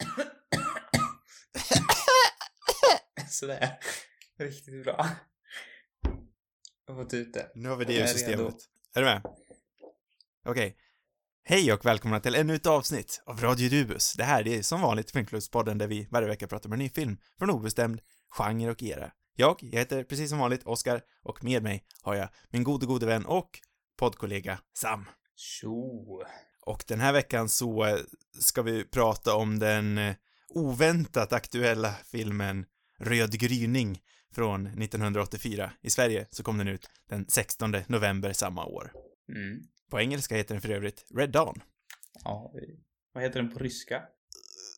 Sådär. 3.28 3.78
Riktigt 4.38 4.84
bra. 4.84 5.06
Jag 6.86 6.94
har 6.94 7.04
fått 7.04 7.14
ut 7.14 7.32
det. 7.32 7.50
Nu 7.54 7.68
har 7.68 7.76
vi 7.76 7.84
det 7.84 8.00
ur 8.00 8.06
systemet. 8.06 8.54
Är 8.94 9.00
du 9.00 9.06
med? 9.06 9.22
Okej. 10.44 10.76
Hej 11.42 11.72
och 11.72 11.86
välkomna 11.86 12.20
till 12.20 12.34
ännu 12.34 12.54
ett 12.54 12.66
avsnitt 12.66 13.22
av 13.26 13.40
Radio 13.40 13.68
Dubus. 13.68 14.12
Det 14.12 14.24
här 14.24 14.48
är 14.48 14.62
som 14.62 14.80
vanligt 14.80 15.10
Filmklubbspodden 15.10 15.78
där 15.78 15.86
vi 15.86 16.08
varje 16.10 16.28
vecka 16.28 16.46
pratar 16.46 16.68
om 16.68 16.72
en 16.72 16.78
ny 16.78 16.88
film 16.88 17.18
från 17.38 17.50
obestämd 17.50 18.00
genre 18.30 18.70
och 18.70 18.82
era. 18.82 19.12
Jag, 19.36 19.56
jag 19.60 19.78
heter 19.78 20.04
precis 20.04 20.30
som 20.30 20.38
vanligt 20.38 20.66
Oskar 20.66 21.02
och 21.22 21.44
med 21.44 21.62
mig 21.62 21.84
har 22.02 22.14
jag 22.14 22.28
min 22.48 22.64
gode, 22.64 22.86
gode 22.86 23.06
vän 23.06 23.26
och 23.26 23.50
poddkollega 23.98 24.58
Sam. 24.72 25.04
Tjo. 25.36 26.22
Och 26.60 26.84
den 26.88 27.00
här 27.00 27.12
veckan 27.12 27.48
så 27.48 27.84
eh, 27.84 27.98
ska 28.38 28.62
vi 28.62 28.84
prata 28.84 29.34
om 29.34 29.58
den 29.58 29.98
eh, 29.98 30.14
oväntat 30.48 31.32
aktuella 31.32 31.94
filmen 32.04 32.66
Röd 32.98 33.38
gryning 33.40 34.00
från 34.34 34.66
1984. 34.66 35.72
I 35.80 35.90
Sverige 35.90 36.26
så 36.30 36.42
kom 36.42 36.58
den 36.58 36.68
ut 36.68 36.90
den 37.08 37.26
16 37.28 37.74
november 37.86 38.32
samma 38.32 38.64
år. 38.64 38.92
Mm. 39.28 39.62
På 39.90 40.00
engelska 40.00 40.36
heter 40.36 40.54
den 40.54 40.62
för 40.62 40.68
övrigt 40.70 41.04
Red 41.14 41.30
Dawn. 41.30 41.62
Ja, 42.24 42.52
vad 43.12 43.22
heter 43.22 43.42
den 43.42 43.52
på 43.52 43.58
ryska? 43.58 44.02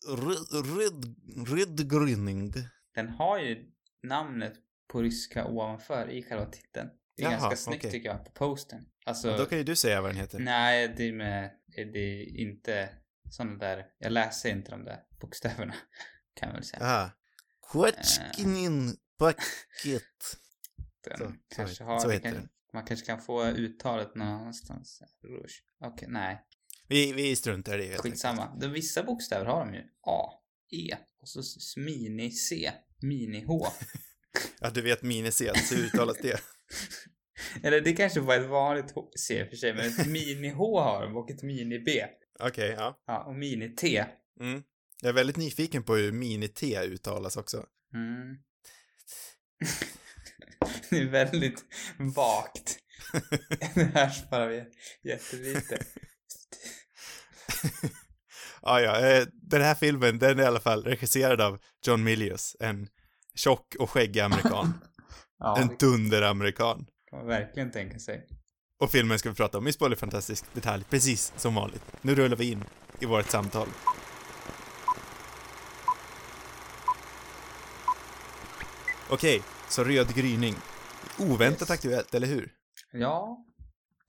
Red, 0.09 1.56
red, 1.59 1.90
gryning. 1.90 2.52
Den 2.95 3.09
har 3.09 3.38
ju 3.38 3.64
namnet 4.02 4.54
på 4.88 5.02
ryska 5.02 5.46
ovanför 5.46 6.10
i 6.10 6.23
själva 6.23 6.46
titeln. 6.46 6.88
Det 7.16 7.23
är 7.23 7.30
Jaha, 7.30 7.40
ganska 7.40 7.56
snyggt 7.56 7.80
okej. 7.80 7.90
tycker 7.90 8.09
jag, 8.09 8.24
på 8.24 8.30
postern. 8.30 8.84
Alltså, 9.06 9.37
Då 9.37 9.46
kan 9.46 9.59
ju 9.59 9.64
du 9.64 9.76
säga 9.76 10.01
vad 10.01 10.10
den 10.10 10.16
heter. 10.16 10.38
nej, 10.38 10.95
det 10.96 11.09
är 11.09 11.12
med, 11.12 11.51
det 11.76 11.98
är 11.98 12.36
inte 12.40 12.88
sådana 13.30 13.58
där, 13.58 13.86
jag 13.98 14.12
läser 14.12 14.50
inte 14.50 14.70
de 14.70 14.84
där 14.84 15.00
bokstäverna, 15.20 15.74
kan 16.34 16.48
jag 16.48 16.54
väl 16.54 16.64
säga. 16.64 16.84
Aha. 16.84 17.10
Quatchkinin 17.72 18.96
paket. 19.18 20.37
Den 21.04 21.18
Så, 21.18 21.34
kanske 21.56 21.84
har, 21.84 22.10
heter 22.10 22.32
kan, 22.32 22.48
man 22.73 22.84
kanske 22.84 23.06
kan 23.06 23.23
få 23.23 23.46
uttalet 23.46 24.14
någonstans. 24.14 25.02
Rouge. 25.23 25.62
Okej, 25.80 26.09
nej. 26.10 26.45
Vi, 26.88 27.12
vi 27.12 27.37
struntar 27.37 27.79
i 27.79 27.88
det. 27.88 27.98
Skitsamma. 27.98 28.57
De, 28.60 28.68
vissa 28.68 29.02
bokstäver 29.02 29.46
har 29.46 29.66
de 29.66 29.74
ju. 29.74 29.82
A, 30.01 30.42
E 30.73 30.96
och 31.20 31.29
så 31.29 31.40
mini-C, 31.80 32.73
mini-H. 33.02 33.66
Ja, 34.60 34.70
du 34.70 34.82
vet 34.82 35.02
mini-C, 35.02 35.52
så 35.54 35.74
uttalas 35.74 36.16
det. 36.23 36.40
Eller 37.63 37.80
det 37.80 37.93
kanske 37.93 38.21
var 38.21 38.37
ett 38.37 38.49
vanligt 38.49 38.95
C 39.19 39.47
för 39.51 39.57
sig, 39.57 39.75
men 39.75 39.87
ett 39.87 40.07
mini-H 40.07 40.80
har 40.80 41.02
de 41.02 41.16
och 41.16 41.30
ett 41.30 41.43
mini-B. 41.43 42.05
Okej, 42.41 42.75
ja. 42.79 42.99
Ja, 43.07 43.25
och 43.25 43.35
mini-T. 43.35 44.05
Mm. 44.41 44.63
Jag 45.02 45.09
är 45.09 45.13
väldigt 45.13 45.37
nyfiken 45.37 45.83
på 45.83 45.95
hur 45.97 46.13
mini-T 46.13 46.79
uttalas 46.85 47.37
också. 47.37 47.66
Mm. 47.95 48.37
det 50.91 50.99
är 50.99 51.10
väldigt 51.10 51.65
vagt. 51.99 52.79
det 53.75 53.85
hörs 53.85 54.30
bara 54.30 54.51
jä- 54.53 54.66
jättelite. 55.03 55.79
Ja, 58.63 58.80
ja, 58.80 59.09
eh, 59.09 59.27
den 59.33 59.63
här 59.63 59.75
filmen, 59.75 60.19
den 60.19 60.38
är 60.38 60.43
i 60.43 60.47
alla 60.47 60.60
fall 60.60 60.85
regisserad 60.85 61.41
av 61.41 61.59
John 61.87 62.05
Milius, 62.05 62.57
en 62.60 62.88
tjock 63.35 63.75
och 63.79 63.91
skäggig 63.91 64.21
amerikan. 64.21 64.75
Ja, 65.38 65.60
en 65.60 65.77
dunderamerikan. 65.78 66.87
Kan 67.12 67.19
man 67.19 67.28
verkligen 67.28 67.71
tänka 67.71 67.99
sig. 67.99 68.27
Och 68.81 68.91
filmen 68.91 69.19
ska 69.19 69.28
vi 69.28 69.34
prata 69.34 69.59
om 69.59 69.69
i 69.69 69.72
Spoilerfantastisk 69.72 70.44
detalj, 70.55 70.84
precis 70.91 71.32
som 71.37 71.54
vanligt. 71.54 71.82
Nu 72.03 72.15
rullar 72.15 72.37
vi 72.37 72.50
in 72.50 72.65
i 73.00 73.06
vårt 73.06 73.31
samtal. 73.31 73.69
Okej, 79.10 79.43
så 79.69 79.84
Röd 79.84 80.15
gryning. 80.15 80.54
Oväntat 81.19 81.60
Yes. 81.62 81.71
aktuellt, 81.71 82.15
eller 82.15 82.27
hur? 82.27 82.53
Ja, 82.92 83.44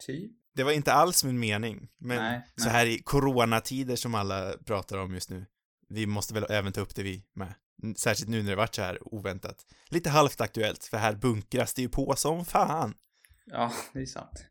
typ. 0.06 0.32
Det 0.56 0.64
var 0.64 0.72
inte 0.72 0.94
alls 0.94 1.24
min 1.24 1.40
mening, 1.40 1.88
men 1.98 2.18
Nej, 2.18 2.42
så 2.56 2.64
nej. 2.66 2.74
här 2.74 2.86
i 2.86 3.00
coronatider 3.00 3.96
som 3.96 4.16
alla 4.16 4.54
pratar 4.66 4.98
om 4.98 5.14
just 5.14 5.30
nu, 5.30 5.46
vi 5.90 6.06
måste 6.06 6.34
väl 6.34 6.46
även 6.50 6.74
ta 6.74 6.82
upp 6.82 6.96
det 6.96 7.04
vi 7.04 7.26
med. 7.36 7.54
Särskilt 7.98 8.30
nu 8.30 8.44
när 8.44 8.50
det 8.50 8.56
varit 8.56 8.76
så 8.76 8.82
här 8.82 8.98
oväntat. 9.02 9.66
Lite 9.90 10.10
halvt 10.10 10.42
aktuellt, 10.42 10.84
för 10.84 10.98
här 10.98 11.16
bunkras 11.16 11.74
det 11.74 11.82
ju 11.82 11.90
på 11.90 12.16
som 12.16 12.46
fan. 12.46 12.94
Ja, 13.46 13.74
det 13.94 14.02
är 14.02 14.06
sant. 14.06 14.46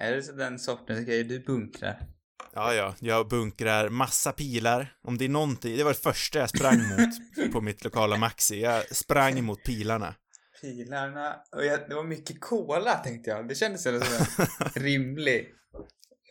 Är 0.00 0.12
det 0.12 0.22
så 0.22 0.32
den 0.32 0.58
sortens 0.58 1.06
grejer 1.06 1.24
du 1.24 1.40
bunkrar? 1.40 2.08
Ja, 2.54 2.74
ja, 2.74 2.94
jag 3.00 3.28
bunkrar 3.28 3.88
massa 3.88 4.32
pilar. 4.32 4.96
Om 5.02 5.18
det 5.18 5.24
är 5.24 5.28
någonting, 5.28 5.76
det 5.76 5.84
var 5.84 5.90
det 5.90 5.98
första 5.98 6.38
jag 6.38 6.48
sprang 6.48 6.78
mot 6.78 7.52
på 7.52 7.60
mitt 7.60 7.84
lokala 7.84 8.16
Maxi. 8.16 8.60
Jag 8.60 8.96
sprang 8.96 9.44
mot 9.44 9.64
pilarna. 9.64 10.14
Pilarna, 10.60 11.36
och 11.56 11.64
jag, 11.64 11.88
det 11.88 11.94
var 11.94 12.04
mycket 12.04 12.40
cola 12.40 12.94
tänkte 12.94 13.30
jag. 13.30 13.48
Det 13.48 13.54
kändes 13.54 13.82
som 13.82 13.94
en 13.94 14.02
rimlig 14.82 15.48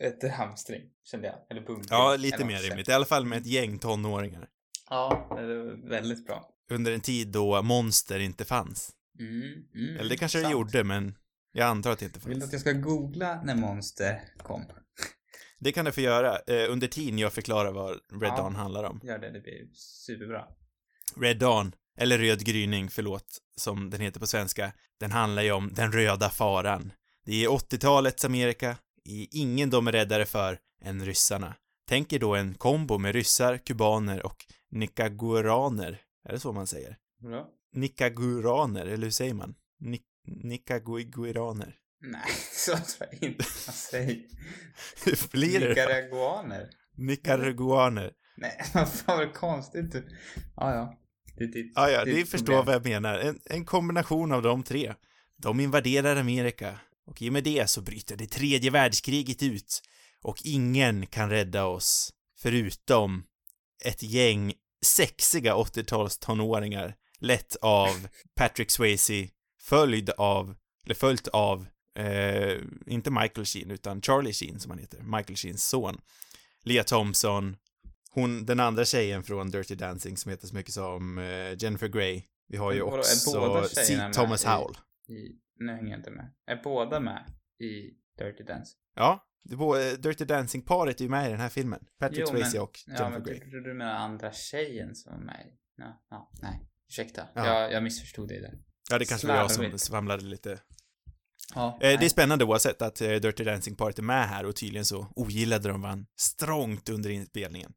ett 0.02 0.32
hamstring, 0.32 0.82
kände 1.04 1.26
jag. 1.26 1.36
Eller 1.50 1.66
bunkring. 1.66 1.88
Ja, 1.90 2.16
lite 2.16 2.44
mer 2.44 2.58
rimligt. 2.58 2.88
I 2.88 2.92
alla 2.92 3.04
fall 3.04 3.26
med 3.26 3.38
ett 3.38 3.46
gäng 3.46 3.78
tonåringar. 3.78 4.48
Ja, 4.92 5.26
det 5.36 5.42
var 5.58 5.88
väldigt 5.88 6.26
bra. 6.26 6.48
Under 6.70 6.92
en 6.92 7.00
tid 7.00 7.28
då 7.28 7.62
monster 7.62 8.18
inte 8.18 8.44
fanns. 8.44 8.90
Mm, 9.18 9.42
mm, 9.74 9.96
Eller 9.98 10.10
det 10.10 10.16
kanske 10.16 10.40
det 10.42 10.50
gjorde, 10.50 10.84
men 10.84 11.14
jag 11.52 11.68
antar 11.68 11.90
att 11.92 11.98
det 11.98 12.04
inte 12.04 12.18
Vill 12.28 12.34
du 12.34 12.40
fanns. 12.40 12.44
att 12.44 12.52
jag 12.52 12.60
ska 12.60 12.72
googla 12.72 13.42
när 13.42 13.54
Monster 13.54 14.20
kom? 14.42 14.64
Det 15.58 15.72
kan 15.72 15.84
du 15.84 15.92
få 15.92 16.00
göra 16.00 16.38
eh, 16.46 16.72
under 16.72 16.86
tiden 16.88 17.18
jag 17.18 17.32
förklarar 17.32 17.72
vad 17.72 17.90
Red 17.90 18.00
Ja. 18.22 18.36
Dawn 18.36 18.54
handlar 18.54 18.84
om. 18.84 19.00
Gör 19.02 19.18
det, 19.18 19.30
det 19.30 19.40
blir 19.40 19.68
superbra. 19.74 20.44
Red 21.16 21.38
Dawn, 21.38 21.72
eller 21.98 22.18
Röd 22.18 22.44
gryning, 22.44 22.90
förlåt, 22.90 23.38
som 23.56 23.90
den 23.90 24.00
heter 24.00 24.20
på 24.20 24.26
svenska, 24.26 24.72
den 25.00 25.12
handlar 25.12 25.42
ju 25.42 25.52
om 25.52 25.72
den 25.74 25.92
röda 25.92 26.30
faran. 26.30 26.92
Det 27.26 27.44
är 27.44 27.48
80-talets 27.48 28.24
Amerika, 28.24 28.76
i 29.04 29.28
ingen 29.40 29.70
de 29.70 29.86
är 29.86 29.92
räddare 29.92 30.24
för 30.26 30.58
än 30.84 31.04
ryssarna. 31.04 31.54
Tänk 31.88 32.12
er 32.12 32.18
då 32.18 32.34
en 32.34 32.54
kombo 32.54 32.98
med 32.98 33.12
ryssar, 33.14 33.58
kubaner 33.58 34.26
och 34.26 34.46
nicaraguaner. 34.72 36.00
Är 36.28 36.32
det 36.32 36.40
så 36.40 36.52
man 36.52 36.66
säger? 36.66 36.96
Bra. 37.22 37.48
Nicaraguaner, 37.72 38.86
eller 38.86 39.04
hur 39.04 39.10
säger 39.10 39.34
man? 39.34 39.54
Ni 39.80 40.00
Nicaraguaner. 40.26 41.76
Nej, 42.00 42.20
så 42.52 42.72
tror 42.72 43.08
jag 43.10 43.22
inte 43.30 43.44
man 43.66 43.74
säger. 43.74 44.16
Hur 45.04 45.30
blir 45.30 45.60
det? 45.60 45.68
Nicaraguaner. 45.68 46.70
Nicaraguaner. 46.96 48.12
Nej, 48.36 48.60
vad 48.74 48.92
fan 48.92 49.18
vad 49.18 49.34
konstigt. 49.34 49.92
du- 49.92 50.08
Ja, 50.56 50.74
ja. 50.74 50.98
Det 51.36 51.44
Ja, 51.74 51.90
ja, 51.90 52.04
ditt 52.04 52.14
ni 52.14 52.24
förstår 52.24 52.62
vad 52.64 52.74
jag 52.74 52.84
menar. 52.84 53.18
En, 53.18 53.40
en 53.44 53.64
kombination 53.64 54.32
av 54.32 54.42
de 54.42 54.62
tre. 54.62 54.94
De 55.36 55.60
invaderar 55.60 56.16
Amerika. 56.16 56.80
Och 57.06 57.22
i 57.22 57.28
och 57.28 57.32
med 57.32 57.44
det 57.44 57.70
så 57.70 57.80
bryter 57.80 58.16
det 58.16 58.26
tredje 58.26 58.70
världskriget 58.70 59.42
ut. 59.42 59.82
Och 60.22 60.38
ingen 60.44 61.06
kan 61.06 61.30
rädda 61.30 61.64
oss. 61.64 62.12
Förutom 62.38 63.24
ett 63.84 64.02
gäng 64.02 64.52
sexiga 64.84 65.54
80-tals 65.54 66.18
tonåringar. 66.18 66.94
Lett 67.18 67.56
av 67.56 68.08
Patrick 68.34 68.70
Swayze. 68.70 69.28
Följd 69.60 70.10
av, 70.10 70.54
eller 70.84 70.94
följt 70.94 71.28
av, 71.28 71.66
eh, 71.98 72.56
inte 72.86 73.10
Michael 73.10 73.44
Sheen 73.44 73.70
utan 73.70 74.02
Charlie 74.02 74.32
Sheen 74.32 74.60
som 74.60 74.70
han 74.70 74.78
heter. 74.78 75.02
Michael 75.02 75.36
Sheens 75.36 75.68
son. 75.68 76.00
Lea 76.64 76.84
Thompson. 76.84 77.56
Hon, 78.10 78.46
den 78.46 78.60
andra 78.60 78.84
tjejen 78.84 79.22
från 79.22 79.50
Dirty 79.50 79.74
Dancing 79.74 80.16
som 80.16 80.30
heter 80.30 80.46
så 80.46 80.54
mycket 80.54 80.72
som 80.72 81.18
eh, 81.18 81.56
Jennifer 81.58 81.88
Grey. 81.88 82.22
Vi 82.48 82.56
har 82.56 82.72
ju 82.72 82.82
också 82.82 83.30
Thomas 84.12 84.44
Howell. 84.44 84.76
I, 85.08 85.38
nu 85.58 85.72
hänger 85.72 85.90
jag 85.90 85.98
inte 85.98 86.10
med. 86.10 86.30
Är 86.46 86.62
båda 86.64 87.00
med 87.00 87.24
i 87.58 87.90
Dirty 88.18 88.44
Dance? 88.44 88.76
Ja, 88.94 89.26
Dirty 89.98 90.24
Dancing-paret 90.24 91.00
är 91.00 91.04
ju 91.04 91.10
med 91.10 91.26
i 91.26 91.30
den 91.30 91.40
här 91.40 91.48
filmen. 91.48 91.84
Patrick 91.98 92.20
Jo, 92.20 92.26
Swayze 92.26 92.60
och 92.60 92.78
Ja, 92.86 92.92
Jennifer 92.92 93.10
men 93.10 93.22
Grey. 93.22 93.34
tyckte 93.34 93.56
du 93.56 93.74
menar 93.74 93.94
andra 93.94 94.32
tjejen 94.32 94.94
som 94.94 95.12
var 95.12 95.18
med 95.20 95.46
i? 95.46 95.52
Ja, 95.76 96.02
ja 96.10 96.30
nej. 96.42 96.68
Ursäkta. 96.88 97.28
Ja. 97.34 97.46
Jag, 97.46 97.72
jag 97.72 97.82
missförstod 97.82 98.28
dig 98.28 98.40
där. 98.40 98.54
Ja, 98.90 98.98
det 98.98 99.04
kanske 99.04 99.26
var 99.26 99.34
jag 99.36 99.50
som 99.50 99.78
svamlade 99.78 100.24
lite. 100.24 100.58
Ja, 101.54 101.78
Eh, 101.82 101.98
det 102.00 102.04
är 102.04 102.08
spännande 102.08 102.44
oavsett 102.44 102.82
att 102.82 103.00
eh, 103.00 103.08
Dirty 103.10 103.44
Dancing-paret 103.44 103.98
är 103.98 104.02
med 104.02 104.28
här 104.28 104.46
och 104.46 104.56
tydligen 104.56 104.84
så 104.84 105.06
ogillade 105.16 105.68
de 105.68 105.82
varandra 105.82 106.06
strångt 106.20 106.88
under 106.88 107.10
inspelningen. 107.10 107.72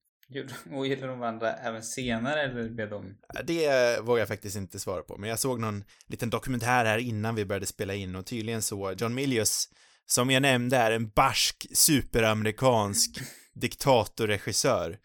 Gillar 0.86 1.08
de 1.08 1.20
varandra 1.20 1.54
även 1.54 1.84
senare 1.84 2.42
eller 2.44 2.70
blev 2.70 2.90
de... 2.90 3.06
Eh, 3.06 3.46
Det 3.46 4.00
vågar 4.02 4.20
jag 4.20 4.28
faktiskt 4.28 4.56
inte 4.56 4.80
svara 4.80 5.02
på, 5.02 5.18
men 5.18 5.30
jag 5.30 5.40
såg 5.40 5.60
någon 5.60 5.84
liten 6.08 6.30
dokumentär 6.30 6.86
här 6.86 6.98
innan 6.98 7.36
vi 7.36 7.46
började 7.46 7.66
spela 7.66 7.94
in 7.94 8.16
och 8.16 8.26
tydligen 8.26 8.62
så 8.62 8.94
John 8.98 9.14
Milius, 9.14 9.70
som 10.06 10.30
jag 10.30 10.42
nämnde 10.42 10.78
är 10.78 10.92
en 10.92 11.10
barsk 11.10 11.68
superamerikansk 11.74 13.20
diktatorregissör 13.54 15.00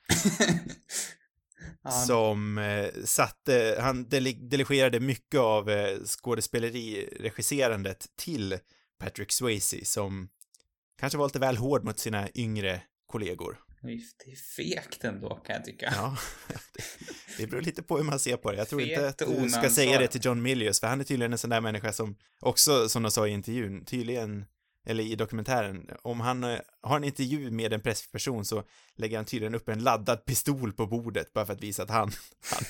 som 2.07 2.59
eh, 2.59 2.89
satte, 3.05 3.79
han 3.81 4.09
dele- 4.09 4.49
delegerade 4.49 5.01
mycket 5.01 5.41
av 5.41 5.71
eh, 5.71 5.99
skådespeleriregisserandet 6.05 8.07
till 8.17 8.59
Patrick 8.99 9.33
Swayze 9.33 9.85
som 9.85 10.29
kanske 10.99 11.19
var 11.19 11.27
lite 11.27 11.39
väl 11.39 11.57
hård 11.57 11.85
mot 11.85 11.99
sina 11.99 12.29
yngre 12.35 12.83
kollegor. 13.07 13.59
Det 13.83 14.33
är 14.33 14.37
fegt 14.57 15.05
ändå 15.05 15.35
kan 15.35 15.55
jag 15.55 15.65
tycka. 15.65 15.93
Ja, 15.97 16.17
det, 17.39 17.47
beror 17.47 17.63
lite 17.63 17.83
på 17.83 17.97
hur 17.97 18.05
man 18.05 18.19
ser 18.19 18.37
på 18.37 18.51
det. 18.51 18.59
Jag 18.59 18.69
tror 18.69 18.81
Fet 18.81 18.89
inte 18.89 19.09
att 19.09 19.19
du 19.43 19.51
ska 19.51 19.71
säga 19.71 19.99
det 19.99 20.09
till 20.09 20.25
John 20.25 20.43
Milius, 20.43 20.81
för 20.81 20.87
han 20.87 21.01
är 21.01 21.05
tydligen 21.05 21.33
en 21.33 21.39
sån 21.39 21.51
där 21.51 21.61
människa 21.61 21.93
som 21.93 22.17
också, 22.41 22.89
som 22.89 23.03
de 23.03 23.11
sa 23.11 23.27
i 23.27 23.31
intervjun, 23.31 23.85
tydligen, 23.85 24.45
eller 24.91 25.05
i 25.05 25.17
dokumentären, 25.17 25.91
om 26.03 26.21
han 26.21 26.45
eh, 26.45 26.59
har 26.83 26.97
en 26.97 27.05
intervju 27.05 27.51
med 27.51 27.73
en 27.73 27.81
pressperson 27.81 28.45
så 28.45 28.65
lägger 28.97 29.17
han 29.17 29.25
tydligen 29.25 29.55
upp 29.55 29.69
en 29.69 29.83
laddad 29.83 30.25
pistol 30.25 30.73
på 30.73 30.87
bordet 30.87 31.33
bara 31.33 31.47
för 31.47 31.53
att 31.53 31.63
visa 31.63 31.83
att 31.83 31.91
han, 31.91 32.11
han, 32.51 32.65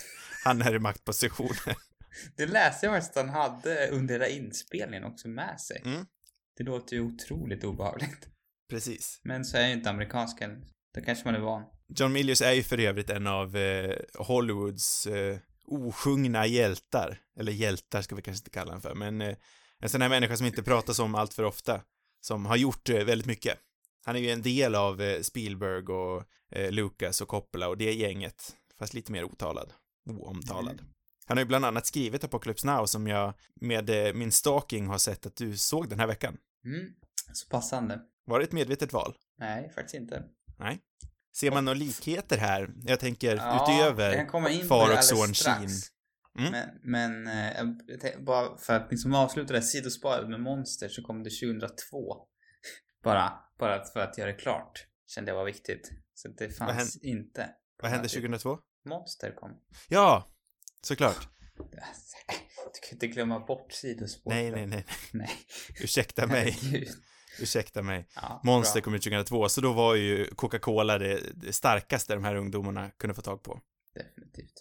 han 0.45 0.63
är 0.63 0.75
i 0.75 0.79
maktpositioner. 0.79 1.77
Det 2.37 2.47
läste 2.47 2.87
jag 2.87 2.95
faktiskt 2.95 3.17
att 3.17 3.27
han 3.27 3.35
hade 3.35 3.89
under 3.89 4.15
hela 4.15 4.29
inspelningen 4.29 5.05
också 5.05 5.29
med 5.29 5.61
sig. 5.61 5.83
Mm. 5.85 6.07
Det 6.57 6.65
låter 6.65 6.97
ju 6.97 7.03
otroligt 7.03 7.65
obehagligt. 7.65 8.29
Precis. 8.71 9.21
Men 9.23 9.45
så 9.45 9.57
är 9.57 9.67
ju 9.67 9.73
inte 9.73 9.91
amerikansk 9.91 10.41
än. 10.41 10.65
Då 10.95 11.01
kanske 11.01 11.25
man 11.25 11.35
är 11.35 11.41
van. 11.41 11.63
John 11.89 12.13
Milius 12.13 12.41
är 12.41 12.53
ju 12.53 12.63
för 12.63 12.81
övrigt 12.81 13.11
en 13.11 13.27
av 13.27 13.57
eh, 13.57 13.97
Hollywoods 14.15 15.07
eh, 15.07 15.39
osjungna 15.67 16.47
hjältar. 16.47 17.19
Eller 17.39 17.53
hjältar 17.53 18.03
ska 18.03 18.15
vi 18.15 18.23
kanske 18.23 18.41
inte 18.41 18.51
kalla 18.51 18.71
honom 18.71 18.83
för, 18.83 18.95
men 18.95 19.21
eh, 19.21 19.37
en 19.81 19.89
sån 19.89 20.03
här 20.03 20.09
människa 20.09 20.37
som 20.37 20.47
inte 20.47 20.63
pratas 20.63 20.99
om 20.99 21.15
allt 21.15 21.35
för 21.35 21.43
ofta. 21.43 21.81
Som 22.21 22.47
har 22.47 22.57
gjort 22.57 22.89
eh, 22.89 23.05
väldigt 23.05 23.27
mycket. 23.27 23.59
Han 24.05 24.17
är 24.17 24.21
ju 24.21 24.31
en 24.31 24.43
del 24.43 24.75
av 24.75 25.01
eh, 25.01 25.21
Spielberg 25.21 25.85
och 25.85 26.25
eh, 26.51 26.71
Lucas 26.71 27.21
och 27.21 27.29
Coppola 27.29 27.69
och 27.69 27.79
det 27.79 27.93
gänget. 27.93 28.57
Fast 28.79 28.95
lite 28.95 29.13
mer 29.13 29.25
otalad. 29.25 29.73
Oomtalad. 30.11 30.73
Mm. 30.73 30.93
Han 31.27 31.37
har 31.37 31.43
ju 31.43 31.49
bland 31.49 31.65
annat 31.65 31.87
skrivit 31.87 32.25
Apocalypse 32.25 32.67
Now 32.67 32.87
som 32.87 33.07
jag 33.07 33.35
med 33.55 34.17
min 34.17 34.33
stalking 34.33 34.87
har 34.87 34.99
sett 34.99 35.27
att 35.27 35.37
du 35.37 35.57
såg 35.57 35.89
den 35.89 36.01
här 36.01 36.07
veckan. 36.07 36.37
Mm. 36.65 36.93
Så 37.33 37.49
passande. 37.49 38.01
Var 38.25 38.39
det 38.39 38.45
ett 38.45 38.53
medvetet 38.53 38.93
val? 38.93 39.15
Nej, 39.39 39.73
faktiskt 39.75 39.95
inte. 39.95 40.25
Nej. 40.59 40.79
Ser 41.37 41.51
man 41.51 41.65
några 41.65 41.79
likheter 41.79 42.39
här? 42.39 42.71
Jag 42.83 43.01
tänker 43.01 43.37
jag 43.37 43.63
utöver 43.63 44.69
far 44.69 44.93
och 44.99 45.05
son. 45.05 45.35
Sheen. 45.35 45.69
Mm. 46.39 46.53
Men, 46.53 46.69
men 46.83 47.27
eh, 47.27 48.21
bara 48.21 48.59
för 48.59 48.73
att 48.73 48.91
liksom 48.91 49.15
avsluta 49.15 49.53
det 49.53 49.59
här 49.59 49.67
sidospåret 49.67 50.29
med 50.29 50.41
Monster 50.41 50.89
så 50.89 51.03
kom 51.03 51.23
det 51.23 51.31
2002. 51.31 52.17
Bara, 53.03 53.33
bara 53.59 53.85
för 53.85 54.01
att 54.01 54.19
göra 54.19 54.33
det 54.33 54.39
klart. 54.39 54.87
Kände 55.07 55.31
jag 55.31 55.37
var 55.37 55.45
viktigt. 55.45 55.91
Så 56.15 56.29
det 56.29 56.47
Vad 56.61 56.69
fanns 56.77 56.97
inte. 56.97 57.51
Vad 57.83 57.91
hände 57.91 58.09
Ja, 58.09 58.09
det- 58.21 58.21
2002? 58.21 58.59
Monster 58.85 59.35
kom. 59.35 59.61
Ja, 59.89 60.31
såklart. 60.83 61.29
Du 62.75 62.81
kan 62.89 62.93
inte 62.97 63.07
glömma 63.07 63.41
bort 63.41 63.73
sidospåret. 63.73 64.37
Nej, 64.37 64.51
nej, 64.51 64.67
nej. 64.67 64.85
nej. 65.13 65.31
Ursäkta 65.83 66.27
mig. 66.27 66.57
Ursäkta 67.41 67.83
mig. 67.83 68.09
Ja, 68.15 68.41
Monster 68.45 68.81
bra. 68.81 68.85
kom 68.85 68.95
ut 68.95 69.03
2002, 69.03 69.49
så 69.49 69.61
då 69.61 69.73
var 69.73 69.95
ju 69.95 70.25
Coca-Cola 70.35 70.99
det, 70.99 71.21
det 71.35 71.53
starkaste 71.53 72.15
de 72.15 72.25
här 72.25 72.35
ungdomarna 72.35 72.91
kunde 72.91 73.15
få 73.15 73.23
tag 73.23 73.43
på. 73.43 73.61
Definitivt. 73.95 74.53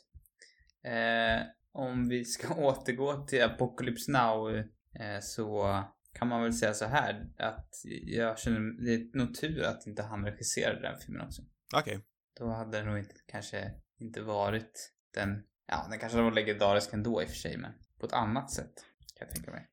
Eh, 0.83 1.42
om 1.74 2.10
vi 2.10 2.25
ska 2.25 2.54
återgå 2.56 3.25
till 3.27 3.44
Apocalypse 3.44 4.12
Now 4.12 4.57
eh, 4.57 5.19
så 5.21 5.83
kan 6.13 6.27
man 6.27 6.44
väl 6.44 6.54
säga 6.54 6.74
så 6.74 6.86
här 6.86 7.30
att 7.38 7.69
jag 8.04 8.39
känner 8.39 8.86
det 8.86 8.94
är 8.94 9.18
nog 9.18 9.36
tur 9.36 9.63
att 9.63 9.88
inte 9.88 10.04
han 10.04 10.25
regisserade 10.25 10.81
den 10.81 11.00
filmen 11.00 11.21
också. 11.27 11.42
Okej. 11.75 12.00
Då 12.39 12.50
hade 12.50 12.77
det 12.77 12.86
nog 12.86 13.00
inte, 13.00 13.16
kanske 13.25 13.71
inte 14.00 14.21
varit 14.21 14.94
den, 15.13 15.44
ja 15.68 15.88
den 15.89 16.00
kanske 16.00 16.21
var 16.21 16.31
legendarisk 16.31 16.94
ändå 16.94 17.21
i 17.21 17.25
och 17.25 17.30
för 17.30 17.36
sig 17.36 17.57
men 17.57 17.71
på 18.00 18.06
ett 18.06 18.13
annat 18.13 18.51
sätt 18.51 18.74
kan 19.16 19.27
jag 19.27 19.36
tänka 19.36 19.51
mig. 19.51 19.68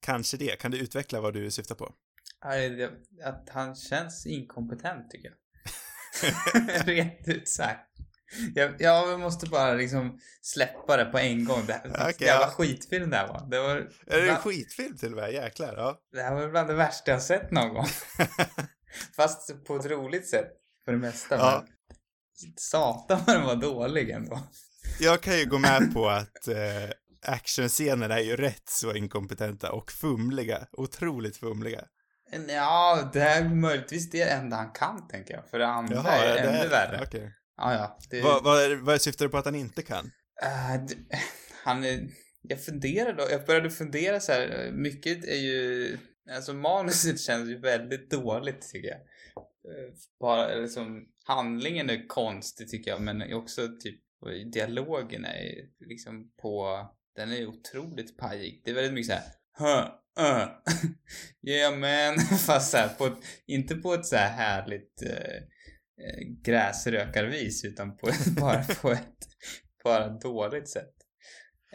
Kanske 0.00 0.36
det. 0.36 0.58
Kan 0.58 0.70
du 0.70 0.78
utveckla 0.78 1.20
vad 1.20 1.34
du 1.34 1.50
syftar 1.50 1.74
på? 1.74 1.94
Att 3.24 3.48
han 3.48 3.74
känns 3.74 4.26
inkompetent 4.26 5.10
tycker 5.10 5.28
jag. 5.28 5.36
Rent 6.86 7.28
ut 7.28 7.48
sagt. 7.48 7.88
Jag, 8.54 8.74
jag 8.78 9.20
måste 9.20 9.46
bara 9.46 9.74
liksom 9.74 10.20
släppa 10.42 10.96
det 10.96 11.04
på 11.04 11.18
en 11.18 11.44
gång. 11.44 11.66
Det 11.66 11.72
här, 11.72 12.14
jävla 12.18 12.46
ja. 12.46 12.50
skitfilm 12.50 13.10
det 13.10 13.16
här 13.16 13.28
var. 13.28 13.46
Det 13.50 13.60
var, 13.60 13.76
Är 14.06 14.22
det 14.22 14.30
en 14.30 14.36
skitfilm 14.36 14.96
till 14.96 15.12
och 15.12 15.16
med? 15.16 15.32
Jäklar, 15.32 15.74
ja. 15.76 15.98
det 16.12 16.22
här 16.22 16.34
var 16.34 16.48
bland 16.48 16.68
det 16.68 16.74
värsta 16.74 17.10
jag 17.10 17.22
sett 17.22 17.50
någon 17.50 17.74
gång. 17.74 17.86
Fast 19.16 19.64
på 19.64 19.76
ett 19.76 19.86
roligt 19.86 20.28
sätt 20.28 20.48
för 20.84 20.92
det 20.92 20.98
mesta. 20.98 21.36
Ja. 21.36 21.64
Men 21.64 22.52
satan 22.56 23.20
vad 23.26 23.36
den 23.36 23.44
var 23.44 23.56
dålig 23.56 24.10
ändå. 24.10 24.40
Jag 25.00 25.20
kan 25.20 25.38
ju 25.38 25.46
gå 25.46 25.58
med 25.58 25.94
på 25.94 26.08
att 26.08 26.48
eh, 26.48 26.90
actionscenerna 27.22 28.18
är 28.18 28.22
ju 28.22 28.36
rätt 28.36 28.68
så 28.68 28.94
inkompetenta 28.94 29.72
och 29.72 29.90
fumliga. 29.92 30.66
Otroligt 30.72 31.36
fumliga. 31.36 31.84
Ja, 32.48 33.10
det 33.12 33.22
är 33.22 33.48
möjligtvis 33.48 34.10
det 34.10 34.22
enda 34.22 34.56
han 34.56 34.70
kan 34.72 35.08
tänker 35.08 35.34
jag. 35.34 35.50
För 35.50 35.58
det 35.58 35.66
andra 35.66 36.02
är 36.02 36.34
det 36.34 36.40
ännu 36.40 36.68
värre. 36.68 37.00
Okej. 37.06 37.34
Ja, 37.58 37.72
ja. 37.74 37.98
Det, 38.10 38.20
Vad, 38.20 38.44
vad, 38.44 38.78
vad 38.78 39.00
syftar 39.02 39.24
du 39.24 39.30
på 39.30 39.38
att 39.38 39.44
han 39.44 39.54
inte 39.54 39.82
kan? 39.82 40.10
Äh, 40.42 40.84
d- 40.86 40.94
han 41.64 41.84
är, 41.84 42.08
jag 42.42 42.64
funderar 42.64 43.12
då, 43.12 43.26
jag 43.30 43.46
började 43.46 43.70
fundera 43.70 44.20
så 44.20 44.32
här, 44.32 44.70
mycket 44.72 45.24
är 45.24 45.36
ju, 45.36 45.98
alltså 46.30 46.54
manuset 46.54 47.20
känns 47.26 47.48
ju 47.48 47.58
väldigt 47.58 48.10
dåligt 48.10 48.68
tycker 48.72 48.88
jag. 48.88 48.98
Eh, 48.98 49.92
Bara 50.20 50.54
liksom, 50.54 51.04
handlingen 51.24 51.90
är 51.90 52.06
konstig 52.06 52.68
tycker 52.68 52.90
jag, 52.90 53.00
men 53.00 53.32
också 53.34 53.68
typ 53.80 54.00
dialogen 54.52 55.24
är 55.24 55.54
liksom 55.88 56.30
på, 56.42 56.80
den 57.16 57.32
är 57.32 57.46
otroligt 57.46 58.18
pajig. 58.18 58.62
Det 58.64 58.70
är 58.70 58.74
väldigt 58.74 58.94
mycket 58.94 59.06
så 59.06 59.12
här, 59.12 59.24
huh, 59.58 59.88
uh, 60.20 60.48
yeah 61.48 61.76
man, 61.76 62.18
fast 62.38 62.70
så 62.70 62.76
här, 62.76 62.88
på 62.88 63.16
inte 63.46 63.74
på 63.74 63.94
ett 63.94 64.06
så 64.06 64.16
här 64.16 64.30
härligt 64.30 65.02
eh, 65.02 65.42
gräsrökarvis 66.44 67.64
utan 67.64 67.96
på, 67.96 68.10
bara 68.40 68.64
på 68.64 68.90
ett 68.90 69.28
bara 69.84 70.08
dåligt 70.08 70.68
sätt. 70.68 70.94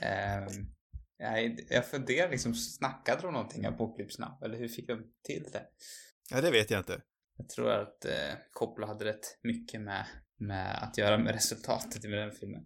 Um, 0.02 0.74
jag, 1.18 1.60
jag 1.70 1.88
funderar 1.88 2.32
liksom, 2.32 2.54
snackade 2.54 3.22
de 3.22 3.34
någonting 3.34 3.66
Apocalypse 3.66 4.22
Now? 4.22 4.44
Eller 4.44 4.58
hur 4.58 4.68
fick 4.68 4.88
de 4.88 5.04
till 5.24 5.44
det? 5.52 5.66
Ja, 6.32 6.42
det 6.42 6.52
vet 6.52 6.72
jag 6.72 6.80
inte. 6.80 7.02
Jag 7.38 7.50
tror 7.50 7.72
att 7.72 8.06
eh, 8.06 8.36
Coppola 8.52 8.88
hade 8.88 9.06
rätt 9.06 9.40
mycket 9.44 9.82
med, 9.82 10.06
med 10.40 10.84
att 10.84 10.98
göra 10.98 11.18
med 11.18 11.34
resultatet 11.34 12.04
med 12.04 12.20
den 12.20 12.32
filmen. 12.32 12.66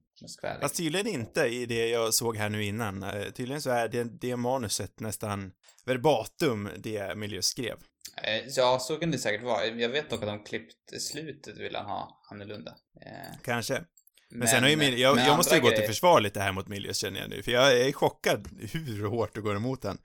Fast 0.62 0.78
tydligen 0.78 1.08
inte 1.08 1.42
i 1.42 1.66
det 1.66 1.88
jag 1.88 2.14
såg 2.14 2.38
här 2.38 2.50
nu 2.50 2.64
innan. 2.64 3.04
Eh, 3.04 3.24
Tydligen 3.24 3.62
så 3.62 3.70
är 3.70 3.88
det, 3.88 4.04
det 4.04 4.38
manuset 4.38 5.00
nästan 5.00 5.52
verbatim 5.86 6.70
det 6.78 7.18
Milius 7.18 7.46
skrev. 7.46 7.78
Eh, 8.24 8.44
Ja, 8.48 8.80
så 8.80 8.96
kan 8.98 9.12
det 9.12 9.18
säkert 9.18 9.44
vara. 9.44 9.66
Jag 9.66 9.90
vet 9.90 10.10
dock 10.10 10.22
att 10.22 10.28
de 10.28 10.44
klippt 10.44 11.02
slutet 11.02 11.58
vill 11.58 11.76
han 11.76 11.86
ha 11.86 12.22
annorlunda. 12.32 12.76
Eh, 13.06 13.38
Kanske. 13.44 13.84
Men, 14.30 14.48
sen 14.48 14.64
har 14.64 14.70
ju 14.70 14.76
men 14.78 14.86
Mil- 14.92 15.00
jag, 15.00 15.16
men 15.16 15.26
jag 15.26 15.38
måste 15.38 15.56
ju 15.56 15.62
gå 15.62 15.70
till 15.72 15.86
försvar 15.88 16.22
lite 16.22 16.40
här 16.40 16.52
mot 16.52 16.68
Milius 16.68 16.98
känner 16.98 17.20
jag 17.20 17.30
nu, 17.30 17.44
för 17.44 17.52
jag 17.52 17.80
är 17.82 17.92
chockad 17.92 18.48
hur 18.74 19.06
hårt 19.08 19.34
du 19.36 19.42
går 19.42 19.56
emot 19.56 19.84
han. 19.84 19.98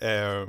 Eh, 0.00 0.48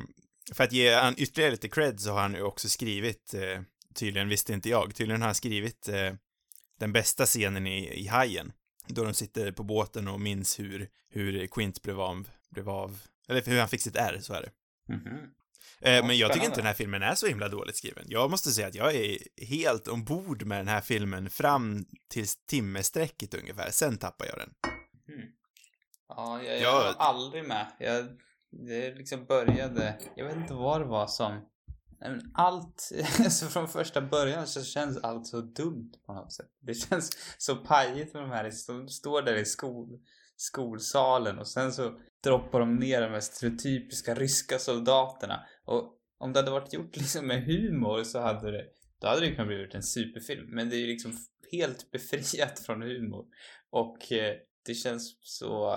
för 0.54 0.64
att 0.64 0.72
ge 0.72 0.94
han 0.94 1.16
ytterligare 1.18 1.52
lite 1.52 1.70
cred 1.70 2.00
så 2.00 2.12
har 2.12 2.20
han 2.22 2.34
ju 2.34 2.42
också 2.42 2.70
skrivit, 2.70 3.34
eh, 3.34 3.62
tydligen 3.96 4.30
visste 4.30 4.54
inte 4.54 4.70
jag, 4.70 4.96
tydligen 4.96 5.22
har 5.22 5.28
han 5.28 5.36
skrivit 5.36 5.90
eh, 5.90 6.14
den 6.80 6.94
bästa 6.94 7.26
scenen 7.26 7.68
i, 7.68 8.00
i 8.04 8.08
Hajen. 8.08 8.52
Då 8.88 9.04
de 9.04 9.14
sitter 9.14 9.52
på 9.52 9.64
båten 9.64 10.08
och 10.08 10.20
minns 10.22 10.60
hur, 10.60 10.90
hur 11.10 11.48
Quint 11.48 11.82
blev 11.82 12.00
av, 12.02 12.30
blev 12.50 12.70
av, 12.70 13.00
eller 13.30 13.42
hur 13.42 13.60
han 13.60 13.70
fick 13.70 13.82
sitt 13.82 13.96
R, 13.96 14.20
så 14.22 14.34
är 14.34 14.42
det. 14.42 14.50
Mhm. 14.94 15.08
Eh, 15.08 15.24
Ja, 15.80 16.04
men 16.04 16.18
jag 16.18 16.34
tycker 16.34 16.46
inte 16.46 16.60
den 16.60 16.66
här 16.66 16.74
filmen 16.74 17.04
är 17.04 17.16
så 17.16 17.28
himla 17.28 17.50
dåligt 17.50 17.76
skriven. 17.78 18.04
Jag 18.08 18.32
måste 18.32 18.52
säga 18.52 18.68
att 18.68 18.76
jag 18.76 18.96
är 18.96 19.18
helt 19.48 19.88
ombord 19.88 20.46
med 20.46 20.60
den 20.60 20.68
här 20.68 20.82
filmen 20.82 21.30
fram 21.30 21.86
till 22.10 22.28
timmesträcket 22.48 23.34
ungefär. 23.34 23.72
Sen 23.72 23.98
tappar 23.98 24.26
jag 24.26 24.38
den. 24.38 24.50
Mm. 25.16 25.30
Ja, 26.10 26.44
jag, 26.44 26.56
jag 26.56 26.62
Ja. 26.62 26.94
var 26.98 27.06
aldrig 27.06 27.48
med. 27.48 27.68
Jag, 27.80 28.06
det 28.68 28.96
liksom 28.96 29.26
började, 29.26 30.00
jag 30.16 30.26
vet 30.26 30.36
inte 30.36 30.54
vad 30.54 30.82
det 30.82 30.86
var 30.86 31.08
som, 31.08 31.42
allt, 32.34 32.92
alltså 33.20 33.46
från 33.46 33.68
första 33.68 34.02
början 34.02 34.48
så 34.48 34.64
känns 34.64 34.98
allt 34.98 35.28
så 35.28 35.42
dumt 35.42 35.92
på 36.06 36.14
något 36.14 36.34
sätt. 36.34 36.50
Det 36.60 36.74
känns 36.74 37.12
så 37.38 37.56
pajigt 37.56 38.14
med 38.14 38.24
de 38.24 38.32
här 38.32 38.52
som 38.52 38.90
står 38.90 39.22
där 39.22 39.36
i 39.36 39.46
skol, 39.46 40.00
skolsalen 40.36 41.40
och 41.40 41.48
sen 41.48 41.74
så 41.74 42.00
droppar 42.28 42.60
de 42.60 42.76
ner 42.76 43.02
de 43.02 43.12
här 43.12 43.20
stereotypiska 43.20 44.16
ryska 44.16 44.60
soldaterna. 44.60 45.46
Och 45.66 45.94
om 46.20 46.34
det 46.34 46.40
hade 46.40 46.52
varit 46.52 46.74
gjort 46.74 46.96
liksom 46.96 47.28
med 47.28 47.44
humor 47.44 48.04
så 48.04 48.20
hade 48.20 48.52
det, 48.52 48.66
då 49.02 49.08
hade 49.08 49.22
det 49.22 49.32
kunnat 49.32 49.48
bli 49.48 49.70
en 49.74 49.84
superfilm. 49.84 50.46
Men 50.50 50.70
det 50.70 50.76
är 50.76 50.80
ju 50.80 50.88
liksom 50.88 51.18
helt 51.52 51.92
befriat 51.92 52.60
från 52.60 52.82
humor. 52.82 53.26
Och 53.70 54.12
eh, 54.12 54.36
det 54.66 54.74
känns 54.74 55.18
så 55.22 55.74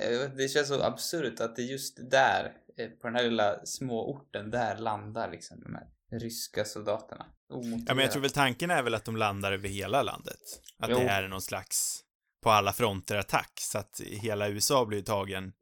eh, 0.00 0.30
det 0.36 0.48
känns 0.48 0.68
så 0.68 0.82
absurt 0.82 1.40
att 1.40 1.56
det 1.56 1.62
just 1.62 2.10
där 2.10 2.52
eh, 2.78 2.88
på 2.88 3.06
den 3.06 3.16
här 3.16 3.24
lilla 3.24 3.66
små 3.66 4.10
orten 4.10 4.50
där 4.50 4.76
landar 4.76 5.30
liksom 5.30 5.60
de 5.60 5.74
här 5.74 5.86
ryska 6.20 6.64
soldaterna. 6.64 7.26
Omotiverat. 7.48 7.84
Ja, 7.88 7.94
men 7.94 8.04
jag 8.04 8.12
tror 8.12 8.22
väl 8.22 8.30
tanken 8.30 8.70
är 8.70 8.82
väl 8.82 8.94
att 8.94 9.04
de 9.04 9.16
landar 9.16 9.52
över 9.52 9.68
hela 9.68 10.02
landet. 10.02 10.40
Att 10.78 10.90
Jo. 10.90 10.98
det 10.98 11.04
är 11.04 11.28
någon 11.28 11.42
slags 11.42 12.04
på 12.42 12.50
alla 12.50 12.72
fronter 12.72 13.16
attack, 13.16 13.52
så 13.54 13.78
att 13.78 14.00
hela 14.04 14.48
USA 14.48 14.86
blir 14.86 15.02
tagen, 15.02 15.52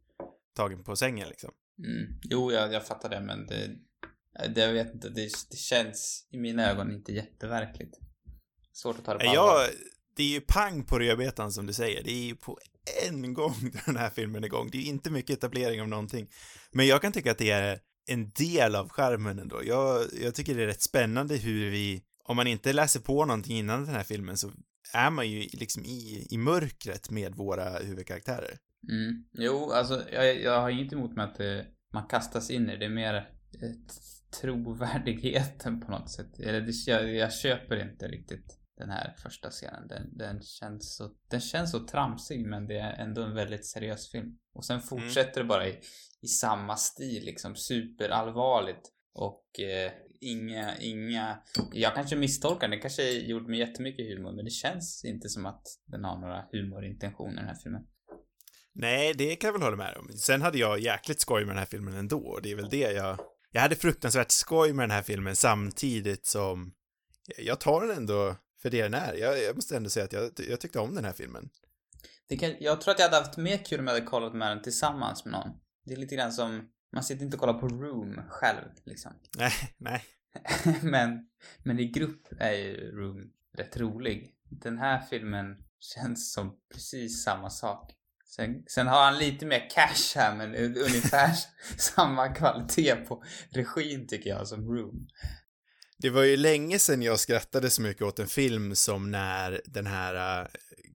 tagen 0.59 0.85
på 0.85 0.97
sängen 0.97 1.29
liksom. 1.29 1.51
Mm. 1.85 2.21
Jo, 2.23 2.53
jag, 2.53 2.73
jag 2.73 2.87
fattar 2.87 3.09
det 3.09 3.21
men 3.21 3.47
det, 3.47 3.71
det 4.55 4.61
jag 4.61 4.73
vet 4.73 4.95
inte, 4.95 5.09
det, 5.09 5.23
det 5.51 5.57
känns 5.57 6.29
i 6.31 6.39
mina 6.39 6.71
ögon 6.71 6.93
inte 6.93 7.13
jätteverkligt. 7.13 7.99
Svårt 8.73 8.99
att 8.99 9.05
ta 9.05 9.13
det 9.13 9.25
på 9.25 9.31
allvar. 9.31 9.61
Jag, 9.61 9.71
det 10.17 10.23
är 10.23 10.29
ju 10.29 10.41
pang 10.41 10.85
på 10.85 10.99
rödbetan 10.99 11.53
som 11.53 11.67
du 11.67 11.73
säger. 11.73 12.03
Det 12.05 12.13
är 12.13 12.25
ju 12.25 12.37
på 12.37 12.59
en 13.09 13.35
gång 13.35 13.55
den 13.87 13.97
här 13.97 14.11
filmen 14.11 14.45
är 14.45 14.47
igång. 14.47 14.69
Det 14.73 14.79
är 14.79 14.83
ju 14.83 14.89
inte 14.89 15.11
mycket 15.11 15.39
etablering 15.39 15.81
av 15.81 15.89
någonting. 15.89 16.29
Men 16.73 16.87
jag 16.87 17.03
kan 17.03 17.13
tycka 17.13 17.31
att 17.31 17.39
det 17.39 17.51
är 17.51 17.81
en 18.07 18.31
del 18.31 18.75
av 18.75 18.89
skärmen 18.89 19.39
ändå. 19.39 19.65
Jag, 19.65 20.07
jag 20.23 20.35
tycker 20.35 20.55
det 20.55 20.63
är 20.63 20.67
rätt 20.67 20.83
spännande 20.83 21.37
hur 21.37 21.71
vi, 21.71 22.03
om 22.25 22.37
man 22.37 22.47
inte 22.47 22.73
läser 22.73 23.01
på 23.01 23.25
någonting 23.25 23.59
innan 23.59 23.85
den 23.85 23.95
här 23.95 24.03
filmen 24.03 24.37
så 24.37 24.51
är 24.93 25.11
man 25.11 25.31
ju 25.31 25.41
liksom 25.53 25.85
i, 25.85 26.27
i 26.31 26.39
mörkret 26.39 27.11
med 27.11 27.35
våra 27.35 27.79
huvudkaraktärer. 27.79 28.59
Mm. 28.89 29.25
Jo, 29.33 29.71
alltså 29.71 30.05
jag, 30.13 30.43
jag 30.43 30.61
har 30.61 30.71
inget 30.71 30.93
emot 30.93 31.17
med 31.17 31.25
att 31.25 31.35
det, 31.35 31.67
man 31.93 32.07
kastas 32.07 32.51
in 32.51 32.71
i 32.71 32.73
det. 32.73 32.77
Det 32.77 32.85
är 32.85 32.91
mer 32.91 33.15
ett, 33.15 33.93
trovärdigheten 34.41 35.81
på 35.81 35.91
något 35.91 36.11
sätt. 36.11 36.41
Eller 36.41 36.61
det, 36.61 36.73
jag, 36.87 37.15
jag 37.15 37.33
köper 37.33 37.91
inte 37.91 38.09
riktigt 38.09 38.59
den 38.77 38.91
här 38.91 39.15
första 39.19 39.51
scenen. 39.51 39.89
Den, 39.89 40.19
den, 40.19 40.43
känns 40.43 40.97
så, 40.97 41.11
den 41.31 41.41
känns 41.41 41.71
så 41.71 41.87
tramsig 41.87 42.47
men 42.47 42.67
det 42.67 42.79
är 42.79 42.93
ändå 42.93 43.23
en 43.23 43.35
väldigt 43.35 43.67
seriös 43.67 44.11
film. 44.11 44.39
Och 44.55 44.65
sen 44.65 44.81
fortsätter 44.81 45.41
det 45.41 45.47
bara 45.47 45.69
i, 45.69 45.81
i 46.21 46.27
samma 46.27 46.77
stil 46.77 47.25
liksom. 47.25 47.57
Superallvarligt. 47.57 48.93
Och 49.15 49.61
eh, 49.61 49.93
inga, 50.21 50.77
inga... 50.77 51.43
Jag 51.73 51.95
kanske 51.95 52.17
misstolkar 52.17 52.69
den. 52.69 52.81
kanske 52.81 53.03
är 53.03 53.21
gjord 53.21 53.49
med 53.49 53.59
jättemycket 53.59 54.07
humor 54.07 54.33
men 54.33 54.45
det 54.45 54.51
känns 54.51 55.05
inte 55.05 55.29
som 55.29 55.47
att 55.47 55.63
den 55.87 56.05
har 56.05 56.19
några 56.21 56.45
humorintentioner 56.53 57.37
den 57.37 57.47
här 57.47 57.55
filmen. 57.63 57.87
Nej, 58.79 59.15
det 59.15 59.37
kan 59.37 59.49
jag 59.49 59.53
väl 59.53 59.63
hålla 59.63 59.77
med 59.77 59.97
om. 59.97 60.09
Sen 60.09 60.43
hade 60.43 60.59
jag 60.59 60.79
jäkligt 60.79 61.21
skoj 61.21 61.41
med 61.41 61.51
den 61.51 61.59
här 61.59 61.67
filmen 61.67 61.95
ändå, 61.95 62.19
och 62.19 62.43
det 62.43 62.51
är 62.51 62.57
väl 62.57 62.69
det 62.69 62.93
jag... 62.93 63.19
Jag 63.51 63.61
hade 63.61 63.77
fruktansvärt 63.77 64.31
skoj 64.31 64.73
med 64.73 64.83
den 64.83 64.91
här 64.91 65.03
filmen 65.03 65.37
samtidigt 65.37 66.27
som 66.27 66.75
jag 67.39 67.61
tar 67.61 67.81
den 67.81 67.97
ändå 67.97 68.37
för 68.63 68.71
det 68.71 68.83
den 68.83 68.95
är. 68.95 69.15
Jag, 69.15 69.43
jag 69.43 69.55
måste 69.57 69.77
ändå 69.77 69.91
säga 69.91 70.05
att 70.05 70.13
jag, 70.13 70.31
jag 70.49 70.61
tyckte 70.61 70.79
om 70.79 70.95
den 70.95 71.05
här 71.05 71.13
filmen. 71.13 71.49
Kan, 72.41 72.55
jag 72.61 72.81
tror 72.81 72.93
att 72.93 72.99
jag 72.99 73.07
hade 73.07 73.25
haft 73.25 73.37
mer 73.37 73.65
kul 73.65 73.81
om 73.81 73.87
jag 73.87 73.95
hade 73.95 74.07
kollat 74.07 74.35
med 74.35 74.51
den 74.51 74.63
tillsammans 74.63 75.25
med 75.25 75.33
någon. 75.33 75.51
Det 75.85 75.93
är 75.93 75.97
lite 75.97 76.17
grann 76.17 76.33
som, 76.33 76.69
man 76.93 77.03
sitter 77.03 77.25
inte 77.25 77.37
och 77.37 77.41
kollar 77.41 77.59
på 77.59 77.69
Room 77.69 78.21
själv 78.29 78.65
liksom. 78.85 79.13
Nej, 79.39 79.53
nej. 79.77 80.05
men, 80.83 81.29
men 81.63 81.79
i 81.79 81.85
grupp 81.85 82.27
är 82.39 82.53
ju 82.53 82.91
Room 82.91 83.33
rätt 83.57 83.77
rolig. 83.77 84.35
Den 84.51 84.79
här 84.79 85.01
filmen 85.11 85.57
känns 85.81 86.33
som 86.33 86.57
precis 86.75 87.25
samma 87.25 87.51
sak. 87.51 87.98
Sen, 88.31 88.63
sen 88.67 88.87
har 88.87 89.05
han 89.05 89.19
lite 89.19 89.47
mer 89.47 89.71
cash 89.71 90.17
här 90.17 90.37
men 90.37 90.55
ungefär 90.77 91.31
samma 91.79 92.29
kvalitet 92.29 92.97
på 92.97 93.23
regin 93.51 94.07
tycker 94.07 94.31
jag 94.31 94.49
som 94.49 94.69
Room. 94.69 95.09
Det 95.99 96.11
var 96.11 96.23
ju 96.23 96.37
länge 96.37 96.79
sedan 96.79 97.03
jag 97.03 97.21
skrattade 97.21 97.71
så 97.71 97.83
mycket 97.83 98.03
åt 98.03 98.19
en 98.19 98.29
film 98.29 98.75
som 98.75 99.11
när 99.11 99.61
den 99.65 99.87
här 99.87 100.41
uh, 100.43 100.49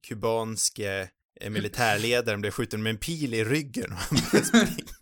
kubanske 0.07 1.09
uh, 1.43 1.49
militärledaren 1.49 2.41
blev 2.41 2.51
skjuten 2.51 2.83
med 2.83 2.89
en 2.89 2.97
pil 2.97 3.33
i 3.33 3.43
ryggen 3.43 3.91
och 3.91 3.97
han 3.97 4.17
började 4.31 4.45
springa, 4.47 4.93